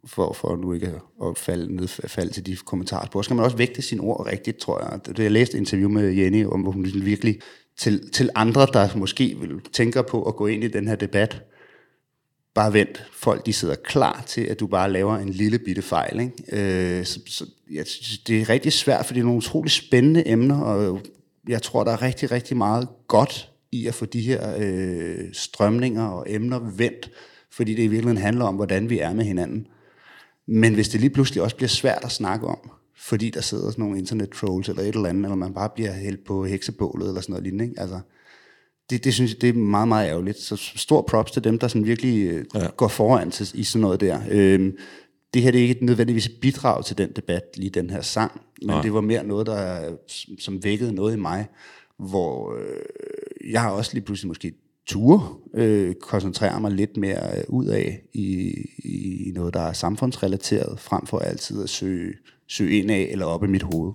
for, 0.05 0.33
for 0.33 0.55
nu 0.55 0.73
ikke 0.73 0.93
at 1.23 1.37
falde, 1.37 1.75
ned, 1.75 1.87
falde 1.87 2.33
til 2.33 2.45
de 2.45 2.55
kommentarspor, 2.55 3.21
så 3.21 3.25
skal 3.25 3.35
man 3.35 3.45
også 3.45 3.57
vægte 3.57 3.81
sine 3.81 4.01
ord 4.01 4.25
rigtigt, 4.25 4.57
tror 4.57 4.79
jeg. 4.79 4.99
Det, 5.05 5.17
det 5.17 5.23
jeg 5.23 5.31
læste 5.31 5.55
et 5.55 5.59
interview 5.59 5.89
med 5.89 6.11
Jenny, 6.11 6.45
om 6.45 6.61
hvor 6.61 6.71
hun 6.71 6.83
ligesom 6.83 7.05
virkelig 7.05 7.39
til, 7.77 8.11
til 8.11 8.29
andre, 8.35 8.67
der 8.73 8.89
måske 8.95 9.37
vil 9.41 9.61
tænker 9.73 10.01
på 10.01 10.23
at 10.23 10.35
gå 10.35 10.47
ind 10.47 10.63
i 10.63 10.67
den 10.67 10.87
her 10.87 10.95
debat, 10.95 11.41
bare 12.55 12.73
vent. 12.73 13.05
Folk 13.13 13.45
de 13.45 13.53
sidder 13.53 13.75
klar 13.75 14.23
til, 14.27 14.41
at 14.41 14.59
du 14.59 14.67
bare 14.67 14.91
laver 14.91 15.17
en 15.17 15.29
lille 15.29 15.59
bitte 15.59 15.81
fejl. 15.81 16.19
Ikke? 16.19 16.97
Øh, 16.99 17.05
så, 17.05 17.19
så, 17.27 17.45
ja, 17.71 17.83
det 18.27 18.41
er 18.41 18.49
rigtig 18.49 18.73
svært, 18.73 19.05
for 19.05 19.13
det 19.13 19.19
er 19.19 19.25
nogle 19.25 19.37
utrolig 19.37 19.71
spændende 19.71 20.27
emner, 20.27 20.61
og 20.61 21.01
jeg 21.47 21.61
tror, 21.61 21.83
der 21.83 21.91
er 21.91 22.01
rigtig, 22.01 22.31
rigtig 22.31 22.57
meget 22.57 22.87
godt 23.07 23.49
i 23.71 23.87
at 23.87 23.93
få 23.93 24.05
de 24.05 24.21
her 24.21 24.55
øh, 24.57 25.33
strømninger 25.33 26.05
og 26.07 26.25
emner 26.27 26.59
vendt, 26.59 27.11
fordi 27.51 27.71
det 27.75 27.83
i 27.83 27.87
virkeligheden 27.87 28.23
handler 28.23 28.45
om, 28.45 28.55
hvordan 28.55 28.89
vi 28.89 28.99
er 28.99 29.13
med 29.13 29.25
hinanden. 29.25 29.67
Men 30.47 30.73
hvis 30.73 30.89
det 30.89 30.99
lige 30.99 31.09
pludselig 31.09 31.43
også 31.43 31.55
bliver 31.55 31.69
svært 31.69 32.03
at 32.03 32.11
snakke 32.11 32.47
om, 32.47 32.71
fordi 32.97 33.29
der 33.29 33.41
sidder 33.41 33.71
sådan 33.71 33.83
nogle 33.83 33.97
internet-trolls 33.99 34.69
eller 34.69 34.81
et 34.81 34.95
eller 34.95 35.09
andet, 35.09 35.23
eller 35.23 35.35
man 35.35 35.53
bare 35.53 35.69
bliver 35.75 35.91
hældt 35.91 36.25
på 36.25 36.45
heksebålet 36.45 37.07
eller 37.07 37.21
sådan 37.21 37.33
noget 37.33 37.43
lignende, 37.43 37.65
ikke? 37.65 37.81
altså, 37.81 37.99
det, 38.89 39.03
det 39.03 39.13
synes 39.13 39.33
jeg, 39.33 39.41
det 39.41 39.49
er 39.49 39.53
meget, 39.53 39.87
meget 39.87 40.09
ærgerligt. 40.09 40.37
Så 40.37 40.55
stor 40.75 41.01
props 41.01 41.31
til 41.31 41.43
dem, 41.43 41.59
der 41.59 41.67
sådan 41.67 41.85
virkelig 41.85 42.27
øh, 42.27 42.45
ja. 42.55 42.67
går 42.77 42.87
foran 42.87 43.31
til, 43.31 43.51
i 43.53 43.63
sådan 43.63 43.81
noget 43.81 44.01
der. 44.01 44.19
Øhm, 44.31 44.77
det 45.33 45.41
her 45.41 45.51
det 45.51 45.63
er 45.63 45.67
ikke 45.67 45.85
nødvendigvis 45.85 46.25
et 46.25 46.35
bidrag 46.41 46.85
til 46.85 46.97
den 46.97 47.11
debat, 47.15 47.43
lige 47.55 47.69
den 47.69 47.89
her 47.89 48.01
sang, 48.01 48.41
men 48.61 48.69
Nej. 48.69 48.81
det 48.81 48.93
var 48.93 49.01
mere 49.01 49.23
noget, 49.23 49.47
der 49.47 49.91
som 50.39 50.63
vækkede 50.63 50.93
noget 50.93 51.13
i 51.13 51.19
mig, 51.19 51.47
hvor 51.99 52.57
øh, 52.57 53.51
jeg 53.51 53.61
har 53.61 53.69
også 53.69 53.91
lige 53.93 54.05
pludselig 54.05 54.27
måske 54.27 54.53
ture 54.87 55.35
øh, 55.53 55.95
koncentrere 55.95 56.61
mig 56.61 56.71
lidt 56.71 56.97
mere 56.97 57.37
øh, 57.37 57.43
ud 57.47 57.65
af 57.65 58.01
i, 58.13 58.53
i 58.83 59.31
noget, 59.35 59.53
der 59.53 59.59
er 59.59 59.73
samfundsrelateret, 59.73 60.79
frem 60.79 61.05
for 61.05 61.19
altid 61.19 61.63
at 61.63 61.69
søge, 61.69 62.13
søge 62.47 62.79
ind 62.79 62.91
af 62.91 63.07
eller 63.11 63.25
op 63.25 63.43
i 63.43 63.47
mit 63.47 63.63
hoved. 63.63 63.93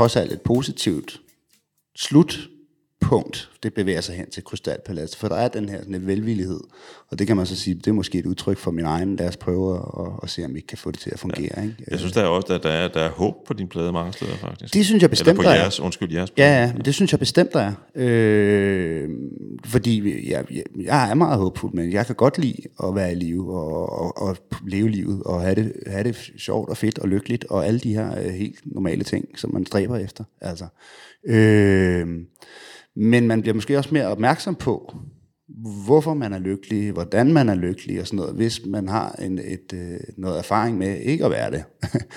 Trods 0.00 0.16
alt 0.16 0.32
et 0.32 0.42
positivt 0.42 1.20
slutpunkt. 1.96 3.50
Det 3.62 3.74
bevæger 3.74 4.00
sig 4.00 4.16
hen 4.16 4.30
til 4.30 4.44
Krystalpaladset, 4.44 5.18
for 5.18 5.28
der 5.28 5.36
er 5.36 5.48
den 5.48 5.68
her 5.68 5.78
sådan 5.78 5.94
en 5.94 6.06
velvillighed. 6.06 6.60
Og 7.10 7.18
det 7.18 7.26
kan 7.26 7.36
man 7.36 7.46
så 7.46 7.56
sige, 7.56 7.74
det 7.74 7.86
er 7.86 7.92
måske 7.92 8.18
et 8.18 8.26
udtryk 8.26 8.58
for 8.58 8.70
min 8.70 8.84
egen. 8.84 9.16
Lad 9.16 9.28
os 9.28 9.36
prøve 9.36 9.76
at, 9.76 10.06
at 10.22 10.30
se, 10.30 10.44
om 10.44 10.52
vi 10.54 10.58
ikke 10.58 10.66
kan 10.66 10.78
få 10.78 10.90
det 10.90 11.00
til 11.00 11.10
at 11.12 11.18
fungere. 11.18 11.62
Ikke? 11.64 11.74
Jeg 11.90 11.98
synes 11.98 12.12
der 12.12 12.22
er 12.22 12.26
også, 12.26 12.54
at 12.54 12.62
der 12.62 12.68
er, 12.68 12.88
der 12.88 13.00
er 13.00 13.10
håb 13.10 13.34
på 13.46 13.54
din 13.54 13.68
plade 13.68 13.92
mange 13.92 14.12
steder, 14.12 14.36
faktisk. 14.36 14.74
Det 14.74 14.86
synes 14.86 15.02
jeg 15.02 15.10
bestemt, 15.10 15.28
Eller 15.28 15.36
på 15.36 15.42
der 15.42 15.50
er. 15.50 15.54
jeres, 15.60 15.80
undskyld, 15.80 16.12
jeres 16.12 16.30
plade. 16.30 16.48
Ja, 16.48 16.60
ja, 16.60 16.72
det 16.84 16.94
synes 16.94 17.12
jeg 17.12 17.18
bestemt, 17.18 17.52
der 17.52 17.60
er. 17.60 17.72
Øh, 17.94 19.08
fordi 19.64 20.30
jeg, 20.30 20.44
jeg, 20.50 20.62
jeg 20.84 21.10
er 21.10 21.14
meget 21.14 21.38
håbfuld, 21.38 21.74
men 21.74 21.92
jeg 21.92 22.06
kan 22.06 22.14
godt 22.14 22.38
lide 22.38 22.62
at 22.84 22.94
være 22.94 23.12
i 23.12 23.14
live 23.14 23.58
og, 23.58 23.92
og, 24.00 24.28
og 24.28 24.36
leve 24.66 24.88
livet 24.88 25.22
og 25.22 25.42
have 25.42 25.54
det, 25.54 25.72
have 25.86 26.04
det 26.04 26.30
sjovt 26.38 26.70
og 26.70 26.76
fedt 26.76 26.98
og 26.98 27.08
lykkeligt 27.08 27.44
og 27.44 27.66
alle 27.66 27.80
de 27.80 27.94
her 27.94 28.18
øh, 28.18 28.30
helt 28.32 28.58
normale 28.64 29.04
ting, 29.04 29.38
som 29.38 29.52
man 29.54 29.66
stræber 29.66 29.96
efter. 29.96 30.24
Altså. 30.40 30.66
Øh, 31.26 32.06
men 32.96 33.26
man 33.26 33.40
bliver 33.40 33.54
måske 33.54 33.78
også 33.78 33.90
mere 33.92 34.06
opmærksom 34.06 34.54
på, 34.54 34.94
hvorfor 35.62 36.14
man 36.14 36.32
er 36.32 36.38
lykkelig, 36.38 36.92
hvordan 36.92 37.32
man 37.32 37.48
er 37.48 37.54
lykkelig 37.54 38.00
og 38.00 38.06
sådan 38.06 38.16
noget, 38.16 38.34
hvis 38.34 38.66
man 38.66 38.88
har 38.88 39.12
en, 39.12 39.38
et, 39.38 39.72
øh, 39.74 40.00
noget 40.16 40.38
erfaring 40.38 40.78
med 40.78 41.00
ikke 41.00 41.24
at 41.24 41.30
være 41.30 41.50
det. 41.50 41.64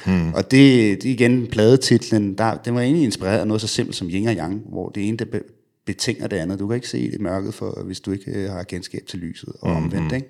Mm. 0.06 0.34
og 0.38 0.52
det, 0.52 1.04
det 1.04 1.10
igen 1.10 1.48
pladetitlen, 1.48 2.38
der, 2.38 2.58
den 2.58 2.76
var 2.76 2.82
egentlig 2.82 3.04
inspireret 3.04 3.40
af 3.40 3.48
noget 3.48 3.62
så 3.62 3.68
simpelt 3.68 3.96
som 3.96 4.08
yin 4.08 4.28
og 4.28 4.34
yang, 4.34 4.64
hvor 4.70 4.90
det 4.90 5.08
ene 5.08 5.18
det 5.18 5.30
be, 5.30 5.42
betinger 5.86 6.28
det 6.28 6.38
andet. 6.38 6.60
Du 6.60 6.68
kan 6.68 6.76
ikke 6.76 6.90
se 6.90 7.12
det 7.12 7.22
mørket, 7.22 7.54
for, 7.54 7.84
hvis 7.86 8.00
du 8.00 8.12
ikke 8.12 8.32
øh, 8.32 8.50
har 8.50 8.64
kendskab 8.64 9.02
til 9.08 9.20
lyset 9.20 9.54
og 9.62 9.72
omvendt. 9.72 10.14
Ikke? 10.14 10.28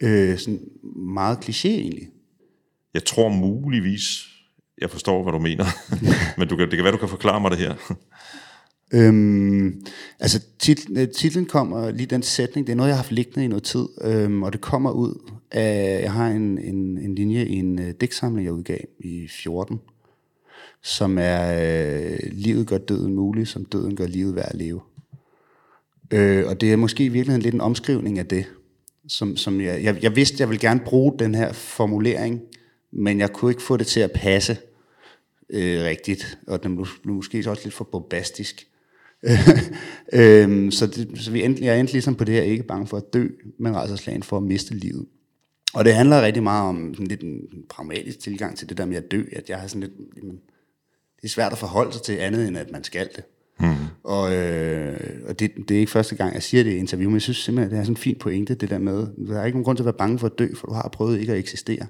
Øh, 0.00 0.38
sådan 0.38 0.60
meget 1.14 1.36
kliché 1.36 1.68
egentlig. 1.68 2.08
Jeg 2.94 3.04
tror 3.04 3.28
muligvis, 3.28 4.02
jeg 4.80 4.90
forstår, 4.90 5.22
hvad 5.22 5.32
du 5.32 5.38
mener. 5.38 5.64
Men 6.38 6.48
du 6.48 6.56
kan, 6.56 6.68
det 6.68 6.76
kan 6.76 6.84
være, 6.84 6.92
du 6.92 6.98
kan 6.98 7.08
forklare 7.08 7.40
mig 7.40 7.50
det 7.50 7.58
her. 7.58 7.74
Øhm, 8.92 9.84
altså 10.20 10.40
titlen, 10.58 10.96
øh, 10.96 11.08
titlen 11.08 11.46
kommer, 11.46 11.90
lige 11.90 12.06
den 12.06 12.22
sætning, 12.22 12.66
det 12.66 12.72
er 12.72 12.76
noget, 12.76 12.88
jeg 12.88 12.96
har 12.96 13.02
haft 13.02 13.12
liggende 13.12 13.44
i 13.44 13.48
noget 13.48 13.62
tid, 13.62 13.86
øhm, 14.02 14.42
og 14.42 14.52
det 14.52 14.60
kommer 14.60 14.90
ud 14.90 15.30
af, 15.50 16.00
jeg 16.02 16.12
har 16.12 16.28
en, 16.28 16.58
en, 16.58 16.98
en 16.98 17.14
linje 17.14 17.44
i 17.44 17.54
en 17.54 17.78
øh, 17.78 17.94
digtsamling, 18.00 18.44
jeg 18.44 18.52
udgav 18.52 18.78
i 18.98 19.28
14, 19.28 19.80
som 20.82 21.18
er, 21.20 21.62
øh, 21.62 22.18
livet 22.32 22.66
gør 22.66 22.78
døden 22.78 23.14
mulig, 23.14 23.48
som 23.48 23.64
døden 23.64 23.96
gør 23.96 24.06
livet 24.06 24.34
værd 24.34 24.48
at 24.48 24.58
leve. 24.58 24.80
Øh, 26.10 26.46
og 26.46 26.60
det 26.60 26.72
er 26.72 26.76
måske 26.76 27.04
i 27.04 27.08
virkeligheden 27.08 27.42
lidt 27.42 27.54
en 27.54 27.60
omskrivning 27.60 28.18
af 28.18 28.26
det, 28.26 28.44
som, 29.08 29.36
som 29.36 29.60
jeg, 29.60 29.84
jeg, 29.84 30.02
jeg 30.02 30.16
vidste, 30.16 30.36
jeg 30.40 30.48
ville 30.48 30.60
gerne 30.60 30.80
bruge 30.80 31.18
den 31.18 31.34
her 31.34 31.52
formulering, 31.52 32.40
men 32.90 33.20
jeg 33.20 33.32
kunne 33.32 33.50
ikke 33.50 33.62
få 33.62 33.76
det 33.76 33.86
til 33.86 34.00
at 34.00 34.12
passe 34.12 34.56
øh, 35.50 35.82
rigtigt, 35.84 36.38
og 36.46 36.62
den 36.62 36.76
blev, 36.76 36.86
blev 37.02 37.14
måske 37.14 37.50
også 37.50 37.62
lidt 37.64 37.74
for 37.74 37.84
bombastisk. 37.84 38.69
øhm, 40.12 40.70
så 40.70 40.86
det, 40.86 41.10
så 41.14 41.30
vi 41.30 41.44
endte, 41.44 41.64
jeg 41.64 41.80
endte 41.80 41.92
ligesom 41.92 42.14
på 42.14 42.24
det 42.24 42.34
her, 42.34 42.42
ikke 42.42 42.62
bange 42.62 42.86
for 42.86 42.96
at 42.96 43.12
dø, 43.12 43.28
men 43.58 43.74
altså 43.74 43.96
slagen 43.96 44.22
for 44.22 44.36
at 44.36 44.42
miste 44.42 44.74
livet. 44.74 45.06
Og 45.74 45.84
det 45.84 45.94
handler 45.94 46.22
rigtig 46.22 46.42
meget 46.42 46.68
om 46.68 46.94
sådan 46.94 47.06
lidt 47.06 47.22
en 47.22 47.40
pragmatisk 47.68 48.18
tilgang 48.18 48.56
til 48.56 48.68
det 48.68 48.78
der 48.78 48.84
med 48.84 48.96
at 48.96 49.10
dø, 49.10 49.22
at 49.32 49.50
jeg 49.50 49.58
har 49.58 49.66
sådan 49.66 49.80
lidt, 49.80 49.92
jamen, 50.16 50.40
det 51.16 51.24
er 51.24 51.28
svært 51.28 51.52
at 51.52 51.58
forholde 51.58 51.92
sig 51.92 52.02
til 52.02 52.12
andet, 52.12 52.48
end 52.48 52.58
at 52.58 52.70
man 52.72 52.84
skal 52.84 53.08
det. 53.16 53.24
Mm. 53.60 53.74
Og, 54.04 54.34
øh, 54.34 55.00
og 55.28 55.40
det, 55.40 55.52
det 55.68 55.74
er 55.74 55.78
ikke 55.78 55.92
første 55.92 56.16
gang, 56.16 56.34
jeg 56.34 56.42
siger 56.42 56.64
det 56.64 56.72
i 56.72 56.76
interview, 56.76 57.10
men 57.10 57.14
jeg 57.14 57.22
synes 57.22 57.36
simpelthen, 57.36 57.70
det 57.70 57.78
er 57.78 57.82
sådan 57.82 57.92
en 57.92 57.96
fin 57.96 58.16
pointe, 58.20 58.54
det 58.54 58.70
der 58.70 58.78
med, 58.78 59.06
der 59.28 59.40
er 59.40 59.46
ikke 59.46 59.56
nogen 59.56 59.64
grund 59.64 59.76
til 59.76 59.82
at 59.82 59.86
være 59.86 59.94
bange 59.98 60.18
for 60.18 60.26
at 60.26 60.38
dø, 60.38 60.54
for 60.54 60.66
du 60.66 60.72
har 60.72 60.88
prøvet 60.92 61.20
ikke 61.20 61.32
at 61.32 61.38
eksistere. 61.38 61.86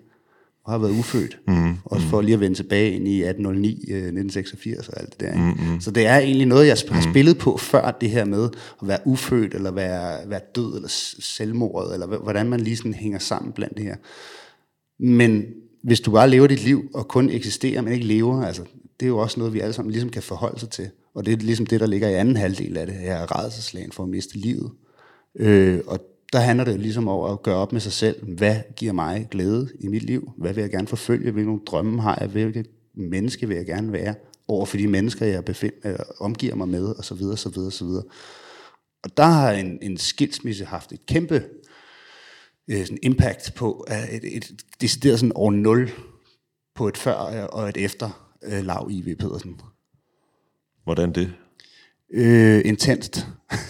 Du 0.71 0.73
har 0.73 0.79
været 0.79 0.99
ufødt. 0.99 1.39
Mm. 1.49 1.75
Også 1.85 2.07
for 2.07 2.21
lige 2.21 2.35
at 2.35 2.41
vende 2.41 2.57
tilbage 2.57 2.91
ind 2.91 3.09
i 3.09 3.23
1809, 3.23 3.69
øh, 3.69 3.97
1986 3.97 4.89
og 4.89 5.01
alt 5.01 5.13
det 5.13 5.21
der. 5.21 5.33
Ikke? 5.33 5.73
Mm. 5.73 5.81
Så 5.81 5.91
det 5.91 6.07
er 6.07 6.19
egentlig 6.19 6.47
noget, 6.47 6.67
jeg 6.67 6.77
har 6.91 7.11
spillet 7.11 7.39
på 7.39 7.57
før 7.57 7.91
det 8.01 8.11
her 8.11 8.25
med 8.25 8.49
at 8.83 8.89
være 8.89 8.99
ufødt, 9.05 9.55
eller 9.55 9.71
være, 9.71 10.31
være 10.31 10.41
død, 10.55 10.75
eller 10.75 10.89
selvmordet, 11.19 11.95
eller 11.95 12.07
hvordan 12.07 12.49
man 12.49 12.61
lige 12.61 12.77
sådan 12.77 12.95
hænger 12.95 13.19
sammen 13.19 13.53
blandt 13.53 13.77
det 13.77 13.85
her. 13.85 13.97
Men 14.99 15.45
hvis 15.83 16.01
du 16.01 16.11
bare 16.11 16.31
lever 16.31 16.47
dit 16.47 16.65
liv 16.65 16.91
og 16.95 17.09
kun 17.09 17.31
eksisterer, 17.31 17.83
men 17.83 17.93
ikke 17.93 18.07
lever, 18.07 18.43
altså, 18.43 18.63
det 19.01 19.07
er 19.07 19.11
jo 19.11 19.19
også 19.19 19.41
noget, 19.41 19.55
vi 19.55 19.61
alle 19.61 19.73
sammen 19.73 19.93
ligesom 19.93 20.11
kan 20.11 20.23
forholde 20.23 20.61
sig 20.61 20.71
til. 20.71 20.91
Og 21.15 21.27
det 21.27 21.33
er 21.33 21.37
ligesom 21.37 21.67
det, 21.67 21.81
der 21.81 21.87
ligger 21.87 22.09
i 22.09 22.15
anden 22.15 22.37
halvdel 22.37 22.77
af 22.77 22.87
det 22.87 22.97
her 22.97 23.39
redselslagen 23.39 23.93
for 23.93 24.03
at 24.03 24.09
miste 24.09 24.39
livet. 24.39 24.71
Øh, 25.37 25.81
og 25.87 26.01
der 26.33 26.39
handler 26.39 26.65
det 26.65 26.81
ligesom 26.81 27.09
over 27.09 27.29
at 27.29 27.43
gøre 27.43 27.57
op 27.57 27.73
med 27.73 27.81
sig 27.81 27.93
selv, 27.93 28.35
hvad 28.35 28.57
giver 28.77 28.93
mig 28.93 29.29
glæde 29.31 29.69
i 29.81 29.89
mit 29.89 30.03
liv? 30.03 30.33
Hvad 30.39 30.55
vil 30.55 30.61
jeg 30.61 30.71
gerne 30.71 30.87
forfølge? 30.87 31.31
Hvilke 31.31 31.59
drømme 31.67 32.03
har 32.03 32.19
jeg? 32.21 32.29
Hvilket 32.29 32.67
menneske 32.95 33.49
vil 33.49 33.57
jeg 33.57 33.67
gerne 33.67 33.93
være 33.93 34.15
over 34.49 34.67
for 34.67 34.77
de 34.77 34.89
mennesker, 34.89 35.27
jeg 35.27 35.45
befind, 35.45 35.73
øh, 35.85 35.97
omgiver 36.21 36.55
mig 36.55 36.69
med? 36.69 36.85
Og 36.85 37.05
så 37.05 37.15
videre, 37.15 37.37
så 37.37 37.49
videre, 37.49 37.71
så 37.71 37.85
videre. 37.85 38.05
Og 39.05 39.17
der 39.17 39.25
har 39.25 39.53
en, 39.53 39.79
en 39.83 39.99
skilsmisse 39.99 40.65
haft 40.65 40.93
et 40.93 41.07
kæmpe 41.07 41.45
øh, 42.71 42.85
sådan 42.85 42.99
impact 43.03 43.55
på 43.55 43.87
et, 44.13 44.25
et, 44.27 44.37
et 44.37 44.65
decideret 44.81 45.19
sådan 45.21 45.33
år 45.35 45.51
0 45.51 45.91
på 46.75 46.89
et 46.89 46.97
før 46.97 47.25
øh, 47.25 47.49
og 47.53 47.69
et 47.69 47.77
efter 47.77 48.35
øh, 48.43 48.65
Lav 48.65 48.89
I.V. 48.91 49.17
Pedersen. 49.17 49.61
Hvordan 50.85 51.13
det? 51.13 51.33
Øh, 52.15 52.63
intenst. 52.65 53.27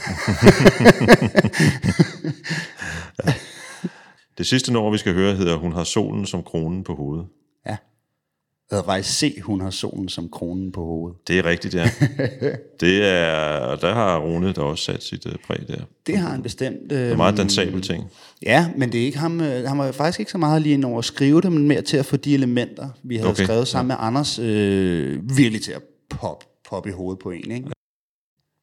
Det 4.39 4.47
sidste 4.47 4.73
nummer, 4.73 4.91
vi 4.91 4.99
skal 4.99 5.15
høre, 5.15 5.35
hedder 5.35 5.57
Hun 5.57 5.73
har 5.73 5.85
solen 5.85 6.27
som 6.27 6.43
kronen 6.43 6.85
på 6.85 6.95
hovedet. 6.95 7.27
Ja. 7.67 7.71
Jeg 7.71 8.77
havde 8.77 8.85
faktisk 8.85 9.19
se, 9.19 9.41
hun 9.43 9.61
har 9.61 9.71
solen 9.71 10.09
som 10.09 10.29
kronen 10.29 10.73
på 10.73 10.85
hovedet. 10.85 11.19
Det 11.29 11.39
er 11.39 11.45
rigtigt, 11.45 11.75
ja. 11.75 11.91
det 12.81 13.05
er, 13.05 13.77
der 13.77 13.95
har 13.95 14.19
Rune 14.19 14.53
da 14.53 14.61
også 14.61 14.85
sat 14.85 15.03
sit 15.03 15.27
uh, 15.27 15.33
præg 15.47 15.59
der. 15.69 15.75
Det 15.75 15.87
Det 16.07 16.19
har 16.19 16.29
han 16.31 16.43
bestemt. 16.43 16.93
Øh, 16.93 16.99
er 17.11 17.17
meget 17.17 17.37
dansabel 17.37 17.83
ting. 17.83 18.05
Ja, 18.43 18.69
men 18.77 18.93
det 18.93 19.01
er 19.01 19.05
ikke 19.05 19.19
ham. 19.19 19.41
øh, 19.41 19.65
Han 19.69 19.79
var 19.79 19.93
faktisk 19.93 20.21
ikke 20.21 20.33
så 20.33 20.39
meget 20.39 20.63
lige 20.63 20.87
over 20.87 20.99
at 20.99 21.05
skrive 21.05 21.41
det, 21.41 21.53
men 21.53 21.69
mere 21.69 21.83
til 21.83 21.97
at 21.97 22.07
få 22.07 22.17
de 22.17 22.35
elementer, 22.35 22.89
vi 23.03 23.17
havde 23.17 23.31
Okay, 23.31 23.45
skrevet 23.45 23.69
sammen 23.69 23.91
ja. 23.91 23.97
med 23.97 24.07
Anders, 24.07 24.39
øh, 24.39 25.37
virkelig 25.37 25.63
til 25.63 25.73
at 25.73 25.83
pop, 26.11 26.45
poppe 26.71 26.89
i 26.89 26.93
hovedet 26.93 27.19
på 27.23 27.31
en. 27.31 27.51
Ikke? 27.51 27.71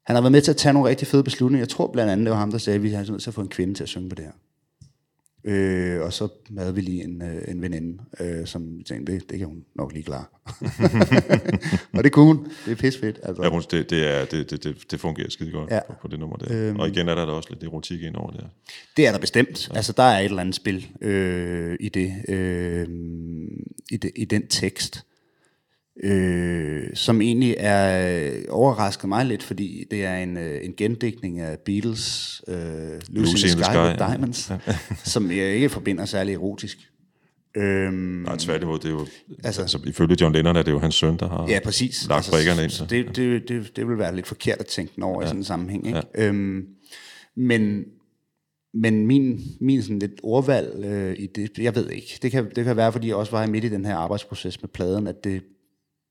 Han 0.08 0.16
har 0.16 0.22
været 0.22 0.32
med 0.32 0.42
til 0.42 0.52
at 0.52 0.58
tage 0.58 0.74
nogle 0.74 0.90
rigtig 0.90 1.08
fede 1.08 1.24
beslutninger. 1.24 1.62
Jeg 1.62 1.70
tror 1.70 1.92
blandt 1.92 2.12
andet, 2.12 2.26
det 2.26 2.32
var 2.32 2.38
ham, 2.40 2.52
der 2.52 2.58
sagde, 2.58 2.76
at 2.76 2.84
vi 2.84 2.94
er 2.94 3.12
nødt 3.12 3.22
til 3.24 3.30
at 3.30 3.34
få 3.34 3.42
en 3.42 3.48
kvinde 3.50 3.74
til 3.74 3.84
at 3.84 3.90
synge 3.90 4.10
på 4.10 4.16
det 4.16 4.26
her. 4.26 4.32
Øh, 5.44 6.02
og 6.02 6.14
så 6.14 6.28
havde 6.58 6.76
vi 6.76 6.82
lige 6.82 7.04
en, 7.04 7.22
øh, 7.22 7.42
en 7.48 7.62
veninde, 7.62 8.04
øh, 8.20 8.46
som 8.48 8.82
tænkte, 8.88 9.14
det, 9.14 9.30
det 9.30 9.40
kan 9.40 9.48
hun 9.48 9.64
nok 9.76 9.94
lige 9.94 10.04
klare. 10.04 10.26
og 11.98 12.04
det 12.04 12.12
kunne 12.12 12.26
hun. 12.26 12.46
Det 12.66 12.72
er 12.72 12.76
pissefedt. 12.76 13.20
Altså. 13.24 13.44
Ja, 13.44 13.50
hun- 13.50 13.64
det, 13.72 13.90
det, 13.90 14.08
er, 14.08 14.26
det, 14.26 14.64
det, 14.64 14.78
det, 14.92 15.00
fungerer 15.00 15.30
skide 15.30 15.52
godt 15.52 15.70
Ja. 15.70 15.76
ja. 15.76 15.82
på, 15.88 15.94
på 16.02 16.08
det 16.08 16.20
nummer 16.20 16.38
der. 16.38 16.70
Øhm. 16.70 16.80
Og 16.80 16.88
igen 16.88 17.08
er 17.10 17.16
der 17.16 17.26
da 17.26 17.32
også 17.32 17.50
lidt 17.50 17.64
erotik 17.64 18.02
ind 18.02 18.16
over 18.16 18.32
det. 18.32 18.42
her. 18.42 18.48
Det 18.98 19.08
er 19.08 19.12
der 19.12 19.20
bestemt. 19.20 19.70
Altså, 19.76 19.94
der 19.98 20.04
er 20.04 20.20
et 20.20 20.26
eller 20.26 20.42
andet 20.42 20.56
spil 20.56 20.88
øh, 21.02 21.78
i 21.80 21.90
det, 21.90 22.14
øh, 22.30 22.88
i 23.92 23.98
det, 23.98 24.12
i 24.16 24.26
den 24.26 24.48
tekst, 24.48 25.04
øh, 26.04 26.84
som 26.94 27.22
egentlig 27.22 27.56
er 27.58 28.32
overrasket 28.50 29.10
mig 29.10 29.26
lidt, 29.26 29.44
fordi 29.44 29.86
det 29.92 30.06
er 30.06 30.16
en, 30.18 30.38
øh, 30.38 30.60
en 30.66 30.74
gendækning 30.78 31.40
af 31.40 31.60
Beatles, 31.60 32.42
øh, 32.48 32.58
Lucy, 33.10 33.46
in 33.46 33.52
the 33.52 33.64
Sky, 33.64 33.78
with 33.78 33.98
Diamonds, 33.98 34.52
som 35.14 35.32
jeg 35.32 35.46
ikke 35.56 35.70
forbinder 35.70 36.06
særlig 36.06 36.34
erotisk. 36.34 36.78
Øhm, 37.58 37.94
Nej, 38.26 38.38
tværtimod, 38.38 38.80
det 38.80 38.86
er 38.86 38.90
jo, 38.90 39.00
Altså- 39.00 39.36
altså, 39.44 39.62
altså, 39.62 39.80
ifølge 39.86 40.18
John 40.22 40.34
Lennon 40.36 40.56
er 40.56 40.62
det 40.64 40.72
jo 40.72 40.80
hans 40.80 40.96
søn, 40.96 41.18
der 41.18 41.30
har 41.30 41.46
Ja, 41.50 41.60
præcis. 41.64 42.08
lagt 42.10 42.30
brikkerne 42.32 42.64
ind. 42.64 42.72
Så 42.72 42.86
det, 42.86 43.16
det, 43.16 43.50
det, 43.50 43.76
det 43.76 43.88
vil 43.88 43.98
være 43.98 44.16
lidt 44.16 44.28
forkert 44.28 44.58
at 44.60 44.66
tænke 44.66 45.04
over 45.04 45.22
ja. 45.22 45.26
i 45.26 45.28
sådan 45.28 45.40
en 45.40 45.44
sammenhæng. 45.44 45.88
Ikke? 45.88 46.02
Ja. 46.16 46.28
Øhm, 46.28 46.66
men 47.38 47.84
men 48.74 49.08
min, 49.08 49.40
min 49.62 49.82
sådan 49.82 50.00
lidt 50.00 50.12
ordvalg 50.24 50.86
øh, 50.86 51.16
i 51.20 51.28
det, 51.28 51.50
jeg 51.60 51.76
ved 51.76 51.90
ikke. 51.90 52.20
Det 52.22 52.32
kan, 52.32 52.50
det 52.56 52.66
kan 52.66 52.78
være, 52.78 52.92
fordi 52.92 53.08
jeg 53.08 53.16
også 53.16 53.32
var 53.32 53.48
midt 53.48 53.64
i 53.64 53.70
den 53.70 53.86
her 53.86 53.96
arbejdsproces 53.96 54.62
med 54.62 54.70
pladen, 54.70 55.08
at 55.08 55.24
det, 55.24 55.42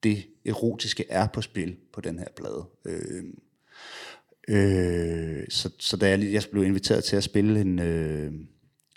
det 0.02 0.26
erotiske 0.46 1.04
er 1.08 1.26
på 1.26 1.42
spil 1.42 1.76
på 1.92 2.00
den 2.00 2.18
her 2.18 2.26
plade. 2.36 2.64
Øh, 2.86 3.24
øh, 4.48 5.44
så, 5.48 5.70
så 5.78 5.96
da 5.96 6.08
jeg, 6.08 6.32
jeg 6.32 6.42
blev 6.52 6.64
inviteret 6.64 7.04
til 7.04 7.16
at 7.16 7.24
spille 7.24 7.60
en, 7.60 7.78
øh, 7.78 8.32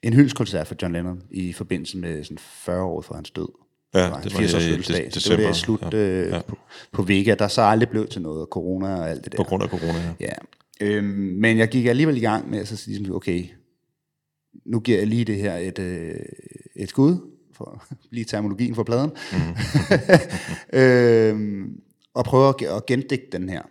en 0.04 0.14
hyldskoncert 0.14 0.68
for 0.68 0.76
John 0.82 0.94
Lennon 0.94 1.24
i 1.32 1.54
forbindelse 1.54 1.98
med 1.98 2.24
sådan 2.24 2.38
40 2.38 2.84
år 2.84 3.02
for 3.02 3.16
hans 3.16 3.32
død. 3.32 3.48
Ja, 3.94 4.00
det 4.04 4.12
var, 4.12 4.22
det 4.22 4.32
hans 4.32 4.34
var 4.34 4.40
80 4.40 4.54
års 4.54 4.64
i 4.66 4.70
fødselsdag, 4.70 5.12
de- 5.14 5.20
så 5.20 5.30
det 5.36 5.42
var 5.44 5.48
det 5.48 5.56
slut 5.56 5.82
ja. 5.82 5.98
øh, 5.98 6.30
Ja. 6.30 6.42
på, 6.42 6.58
på 6.92 7.02
Vega, 7.02 7.36
der 7.40 7.48
så 7.48 7.62
aldrig 7.62 7.90
blev 7.90 8.08
til 8.08 8.22
noget, 8.22 8.42
og 8.42 8.48
corona 8.52 8.96
og 8.96 9.10
alt 9.10 9.24
det 9.24 9.32
der. 9.32 9.38
På 9.38 9.44
grund 9.44 9.64
af 9.64 9.70
corona, 9.70 10.16
ja. 10.20 10.26
Ja. 10.26 10.34
Øhm, 10.82 11.06
men 11.42 11.58
jeg 11.58 11.68
gik 11.70 11.86
alligevel 11.86 12.18
i 12.18 12.20
gang 12.20 12.50
med 12.50 12.60
at 12.60 12.68
så 12.68 12.84
ligesom, 12.88 13.16
okay, 13.16 13.46
nu 14.66 14.80
giver 14.80 14.98
jeg 14.98 15.08
lige 15.08 15.26
det 15.26 15.36
her 15.36 15.56
et, 15.56 15.80
øh, 15.80 16.16
et 16.76 16.90
skud, 16.90 17.29
for 17.60 17.84
lige 18.16 18.26
terminologien 18.26 18.76
for 18.76 18.84
pladen, 18.84 19.12
mm. 19.32 19.56
øhm, 20.80 21.82
og 22.14 22.26
prøve 22.26 22.50
at, 22.50 22.56
ge- 22.62 22.76
at 22.76 22.86
gendigte 22.86 23.28
den 23.32 23.50
her. 23.50 23.62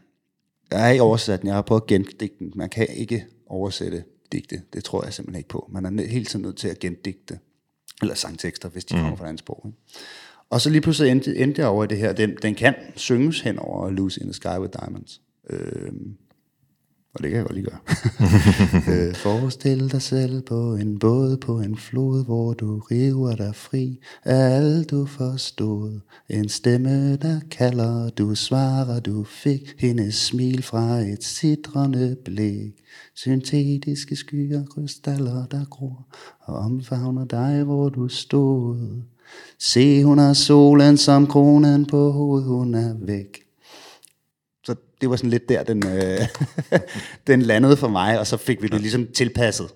Jeg 0.70 0.80
har 0.80 0.88
ikke 0.88 1.02
oversat 1.02 1.40
den, 1.40 1.46
jeg 1.46 1.54
har 1.54 1.62
prøvet 1.62 1.80
at 1.80 1.86
gendigte 1.86 2.30
den. 2.38 2.52
Man 2.54 2.68
kan 2.68 2.86
ikke 2.90 3.26
oversætte 3.46 4.04
digte, 4.32 4.62
det 4.72 4.84
tror 4.84 5.04
jeg 5.04 5.14
simpelthen 5.14 5.38
ikke 5.38 5.48
på. 5.48 5.70
Man 5.72 5.98
er 5.98 6.06
hele 6.06 6.24
tiden 6.24 6.42
nødt 6.42 6.56
til 6.56 6.68
at 6.68 6.78
gendigte, 6.78 7.38
eller 8.02 8.14
sangtekster, 8.14 8.68
hvis 8.68 8.84
de 8.84 8.96
mm. 8.96 9.00
kommer 9.00 9.16
fra 9.16 9.24
et 9.24 9.28
andet 9.28 9.40
sprog. 9.40 9.62
Ikke? 9.66 9.78
Og 10.50 10.60
så 10.60 10.70
lige 10.70 10.80
pludselig 10.80 11.10
endte, 11.10 11.36
endte 11.36 11.60
jeg 11.60 11.68
over 11.68 11.84
i 11.84 11.86
det 11.86 11.98
her, 11.98 12.12
den, 12.12 12.36
den 12.42 12.54
kan 12.54 12.74
synges 12.96 13.40
hen 13.40 13.58
over 13.58 13.90
Lucy 13.90 14.18
in 14.18 14.24
the 14.24 14.32
Sky 14.32 14.58
with 14.58 14.72
Diamonds. 14.80 15.20
Øhm, 15.50 16.16
og 17.14 17.22
det 17.22 17.30
kan 17.30 17.36
jeg 17.36 17.46
godt 17.46 17.54
lige 17.54 17.66
gøre. 17.66 17.80
øh, 19.08 19.14
forestil 19.14 19.92
dig 19.92 20.02
selv 20.02 20.42
på 20.42 20.74
en 20.74 20.98
båd 20.98 21.36
på 21.36 21.60
en 21.60 21.76
flod, 21.76 22.24
hvor 22.24 22.52
du 22.52 22.78
river 22.78 23.36
dig 23.36 23.54
fri 23.54 24.00
af 24.24 24.56
alt 24.56 24.90
du 24.90 25.06
forstod. 25.06 26.00
En 26.28 26.48
stemme, 26.48 27.16
der 27.16 27.40
kalder, 27.50 28.10
du 28.10 28.34
svarer, 28.34 29.00
du 29.00 29.24
fik 29.24 29.74
hendes 29.78 30.14
smil 30.14 30.62
fra 30.62 30.98
et 30.98 31.24
sidrende 31.24 32.16
blik. 32.24 32.72
Syntetiske 33.14 34.16
skyer, 34.16 34.64
krystaller, 34.64 35.46
der 35.46 35.64
gror 35.64 36.06
og 36.40 36.56
omfavner 36.56 37.24
dig, 37.24 37.62
hvor 37.62 37.88
du 37.88 38.08
stod. 38.08 39.02
Se, 39.58 40.04
hun 40.04 40.18
har 40.18 40.32
solen 40.32 40.96
som 40.96 41.26
kronen 41.26 41.86
på 41.86 42.10
hovedet, 42.10 42.48
hun 42.48 42.74
er 42.74 42.94
væk. 43.00 43.47
Det 45.00 45.10
var 45.10 45.16
sådan 45.16 45.30
lidt 45.30 45.48
der, 45.48 45.62
den, 45.62 45.86
øh, 45.86 46.18
den 47.26 47.42
landede 47.42 47.76
for 47.76 47.88
mig, 47.88 48.18
og 48.18 48.26
så 48.26 48.36
fik 48.36 48.62
vi 48.62 48.68
det 48.68 48.80
ligesom 48.80 49.06
tilpasset 49.14 49.66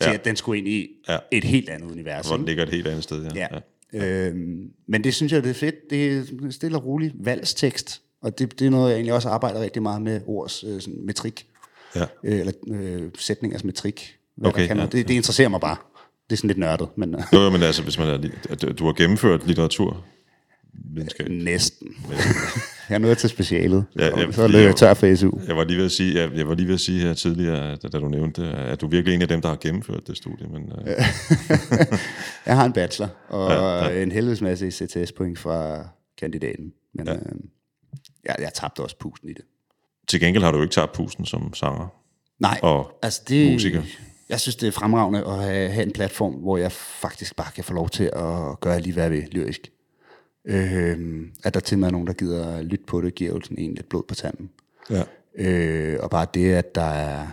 til, 0.00 0.08
Ja. 0.10 0.14
at 0.14 0.24
den 0.24 0.36
skulle 0.36 0.58
ind 0.58 0.68
i 0.68 0.88
Ja. 1.08 1.16
et 1.30 1.44
helt 1.44 1.68
andet 1.68 1.90
univers. 1.90 2.26
Hvor 2.26 2.36
den 2.36 2.46
ligger 2.46 2.62
et 2.62 2.68
helt 2.70 2.86
andet 2.86 3.02
sted. 3.04 3.22
Ja. 3.34 3.46
Ja. 3.52 3.58
ja. 3.92 4.04
Øhm, 4.28 4.68
men 4.88 5.04
det 5.04 5.14
synes 5.14 5.32
jeg, 5.32 5.42
det 5.44 5.50
er 5.50 5.54
fedt. 5.54 5.74
Det 5.90 6.12
er 6.12 6.22
stille 6.50 6.76
og 6.76 6.84
rolig 6.86 7.12
valgstekst, 7.20 8.02
og 8.22 8.38
det, 8.38 8.58
det 8.58 8.66
er 8.66 8.70
noget, 8.70 8.88
jeg 8.90 8.96
egentlig 8.96 9.14
også 9.14 9.28
arbejder 9.28 9.60
rigtig 9.60 9.82
meget 9.82 10.02
med, 10.02 10.20
ords 10.26 10.64
øh, 10.64 10.80
sådan 10.80 11.06
metrik, 11.06 11.46
Ja. 11.96 12.04
øh, 12.24 12.38
eller 12.40 12.52
øh, 12.68 13.02
sætningers 13.18 13.64
metrik. 13.64 14.16
Hvad 14.36 14.48
Okay, 14.50 14.66
kan 14.66 14.78
ja, 14.78 14.82
det, 14.86 15.08
det 15.08 15.14
interesserer 15.14 15.48
mig 15.48 15.60
bare. 15.60 15.76
Det 16.30 16.32
er 16.32 16.36
sådan 16.36 16.48
lidt 16.48 16.58
nørdet, 16.58 16.88
men 16.96 17.16
Jo, 17.32 17.38
jo, 17.40 17.50
men 17.50 17.62
altså, 17.62 17.82
hvis 17.82 17.98
man 17.98 18.08
er, 18.08 18.16
du 18.78 18.84
har 18.86 18.92
gennemført 18.92 19.46
litteratur, 19.46 20.04
videnskab. 20.74 21.28
næsten. 21.30 21.88
jeg 22.88 22.94
er 22.94 22.98
nået 22.98 23.18
til 23.18 23.28
specialet, 23.28 23.84
Ja, 23.98 24.26
og 24.26 24.34
så 24.34 24.46
løber 24.46 24.58
jeg 24.58 24.66
jeg- 24.66 24.76
tør 24.76 24.94
for 24.94 25.14
SU. 25.16 25.30
Jeg 25.46 25.56
var 25.56 25.64
lige 25.64 25.78
ved 25.78 25.84
at 25.84 25.92
sige, 25.92 26.20
jeg, 26.20 26.32
jeg 26.36 26.48
var 26.48 26.54
lige 26.54 26.66
ved 26.66 26.74
at 26.74 26.80
sige 26.80 27.00
her 27.00 27.14
tidligere, 27.14 27.76
da, 27.76 27.88
da 27.88 27.98
du 27.98 28.08
nævnte 28.08 28.42
det, 28.42 28.48
at 28.52 28.80
du 28.80 28.86
er 28.86 28.90
virkelig 28.90 29.14
en 29.14 29.22
af 29.22 29.28
dem, 29.28 29.40
der 29.40 29.48
har 29.48 29.56
gennemført 29.56 30.06
det 30.06 30.16
studie. 30.16 30.46
Men, 30.48 30.72
øh, 30.86 30.86
Jeg 32.46 32.56
har 32.56 32.64
en 32.64 32.72
bachelor, 32.72 33.08
og 33.28 33.50
ja, 33.50 33.88
ja. 33.88 34.02
en 34.02 34.12
helvedes 34.12 34.40
masse 34.40 34.66
i 34.66 34.70
CTS-point 34.70 35.38
fra 35.38 35.88
kandidaten. 36.18 36.72
Men 36.94 37.06
ja. 37.06 37.14
øh, 37.14 37.20
jeg, 38.24 38.36
jeg 38.38 38.50
tabte 38.54 38.80
også 38.80 38.96
pusten 38.98 39.28
i 39.28 39.32
det. 39.32 39.42
til 40.08 40.20
gengæld 40.20 40.44
har 40.44 40.52
du 40.52 40.62
ikke 40.62 40.72
tabt 40.74 40.92
pusten 40.92 41.26
som 41.26 41.54
sanger. 41.54 41.88
Nej, 42.38 42.60
Og 42.62 42.98
altså 43.02 43.22
det, 43.28 43.52
musiker. 43.52 43.82
Jeg 44.28 44.40
synes, 44.40 44.56
det 44.56 44.66
er 44.66 44.72
fremragende 44.72 45.24
at 45.26 45.42
have, 45.42 45.68
have 45.70 45.86
en 45.86 45.92
platform, 45.92 46.32
hvor 46.32 46.56
jeg 46.56 46.72
faktisk 46.72 47.36
bare 47.36 47.52
kan 47.54 47.64
få 47.64 47.74
lov 47.74 47.88
til 47.88 48.04
at 48.04 48.60
gøre 48.60 48.80
lige, 48.80 48.92
hvad 48.92 49.02
jeg 49.02 49.12
vil 49.12 49.24
lyrisk. 49.32 49.60
Øh, 50.44 51.26
at 51.44 51.54
der 51.54 51.60
til 51.60 51.78
med 51.78 51.88
er 51.88 51.92
nogen, 51.92 52.06
der 52.06 52.12
gider 52.12 52.62
lytte 52.62 52.84
på 52.86 53.00
det, 53.00 53.14
giver 53.14 53.30
jo 53.30 53.40
sådan 53.40 53.58
en 53.58 53.74
lidt 53.74 53.88
blod 53.88 54.02
på 54.08 54.14
tanden. 54.14 54.50
Ja. 54.90 55.02
Øh, 55.34 55.98
og 56.02 56.10
bare 56.10 56.26
det, 56.34 56.52
at 56.52 56.74
der 56.74 56.82
er 56.82 57.26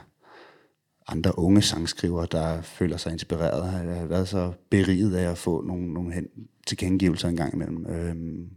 andre 1.07 1.39
unge 1.39 1.61
sangskrivere, 1.61 2.27
der 2.31 2.61
føler 2.61 2.97
sig 2.97 3.11
inspireret, 3.11 3.69
har 3.69 4.05
været 4.05 4.27
så 4.27 4.51
beriget 4.69 5.15
af 5.15 5.31
at 5.31 5.37
få 5.37 5.61
nogle, 5.61 5.93
nogle 5.93 6.13
hen, 6.13 6.27
tilkendegivelser 6.67 7.27
en 7.27 7.35
gang 7.35 7.53
imellem. 7.53 7.85
Øhm, 7.85 8.49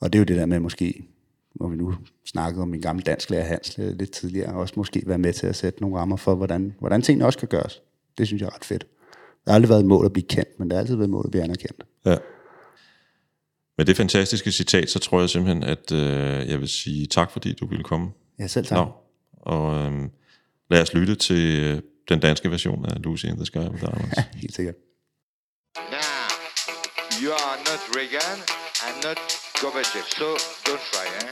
og 0.00 0.12
det 0.12 0.18
er 0.18 0.20
jo 0.20 0.24
det 0.24 0.36
der 0.36 0.46
med 0.46 0.60
måske, 0.60 1.04
hvor 1.54 1.68
vi 1.68 1.76
nu 1.76 1.94
snakkede 2.24 2.62
om 2.62 2.68
min 2.68 2.80
gamle 2.80 3.02
dansklærer 3.02 3.44
Hans 3.44 3.78
lidt 3.78 4.10
tidligere, 4.10 4.54
også 4.54 4.74
måske 4.76 5.02
være 5.06 5.18
med 5.18 5.32
til 5.32 5.46
at 5.46 5.56
sætte 5.56 5.80
nogle 5.80 5.96
rammer 5.96 6.16
for, 6.16 6.34
hvordan, 6.34 6.74
hvordan 6.78 7.02
tingene 7.02 7.26
også 7.26 7.38
kan 7.38 7.48
gøres. 7.48 7.82
Det 8.18 8.26
synes 8.26 8.40
jeg 8.40 8.46
er 8.46 8.54
ret 8.54 8.64
fedt. 8.64 8.86
Det 9.44 9.48
har 9.48 9.54
aldrig 9.54 9.68
været 9.68 9.80
et 9.80 9.86
mål 9.86 10.06
at 10.06 10.12
blive 10.12 10.26
kendt, 10.26 10.58
men 10.58 10.68
det 10.68 10.76
har 10.76 10.80
altid 10.80 10.94
været 10.94 11.06
et 11.06 11.10
mål 11.10 11.22
at 11.24 11.30
blive 11.30 11.44
anerkendt. 11.44 11.84
Ja. 12.04 12.16
Med 13.80 13.86
det 13.86 13.96
fantastiske 13.96 14.52
citat, 14.52 14.90
så 14.90 14.98
tror 14.98 15.20
jeg 15.20 15.30
simpelthen, 15.30 15.62
at 15.62 15.92
øh, 15.92 16.48
jeg 16.50 16.60
vil 16.60 16.68
sige 16.68 17.06
tak, 17.06 17.30
fordi 17.32 17.52
du 17.52 17.66
ville 17.66 17.84
komme. 17.84 18.10
Ja, 18.38 18.46
selv 18.46 18.66
tak. 18.66 18.78
Nå, 18.78 18.92
og 19.52 19.64
øh, 19.78 19.92
lad 20.70 20.82
os 20.82 20.94
lytte 20.94 21.14
til 21.14 21.44
øh, 21.64 21.82
den 22.08 22.20
danske 22.20 22.50
version 22.50 22.84
af 22.84 23.02
Lucy 23.04 23.24
in 23.24 23.36
the 23.36 23.46
Sky 23.46 23.56
with 23.58 23.80
Diamonds. 23.80 24.14
Helt 24.42 24.54
sikkert. 24.54 24.74
Now, 25.76 26.26
you 27.20 27.30
are 27.46 27.58
not 27.68 27.80
Reagan 27.98 28.38
and 28.86 28.94
not 29.06 29.18
Gorbachev, 29.60 30.06
so 30.18 30.28
don't 30.66 30.84
try, 30.92 31.06
eh? 31.20 31.30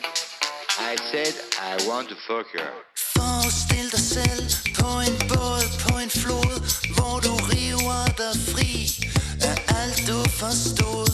I 0.92 0.92
said 1.10 1.34
I 1.70 1.72
want 1.90 2.06
to 2.12 2.16
fuck 2.28 2.46
her. 2.56 2.70
Forestil 3.16 3.86
dig 3.94 4.04
selv 4.16 4.44
på 4.78 4.88
en 5.06 5.16
båd 5.30 5.64
på 5.84 5.92
en 6.04 6.10
flod, 6.20 6.54
hvor 6.96 7.14
du 7.26 7.32
river 7.52 8.00
dig 8.20 8.34
fri 8.50 8.72
af 9.50 9.56
alt 9.80 9.98
du 10.08 10.18
forstod. 10.40 11.08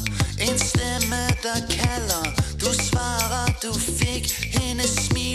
En 0.55 0.61
stemme, 0.61 1.27
der 1.43 1.67
kalder, 1.69 2.25
du 2.61 2.67
svarer, 2.73 3.47
du 3.63 3.73
fik 3.73 4.55
hendes 4.55 4.91
smil. 4.91 5.34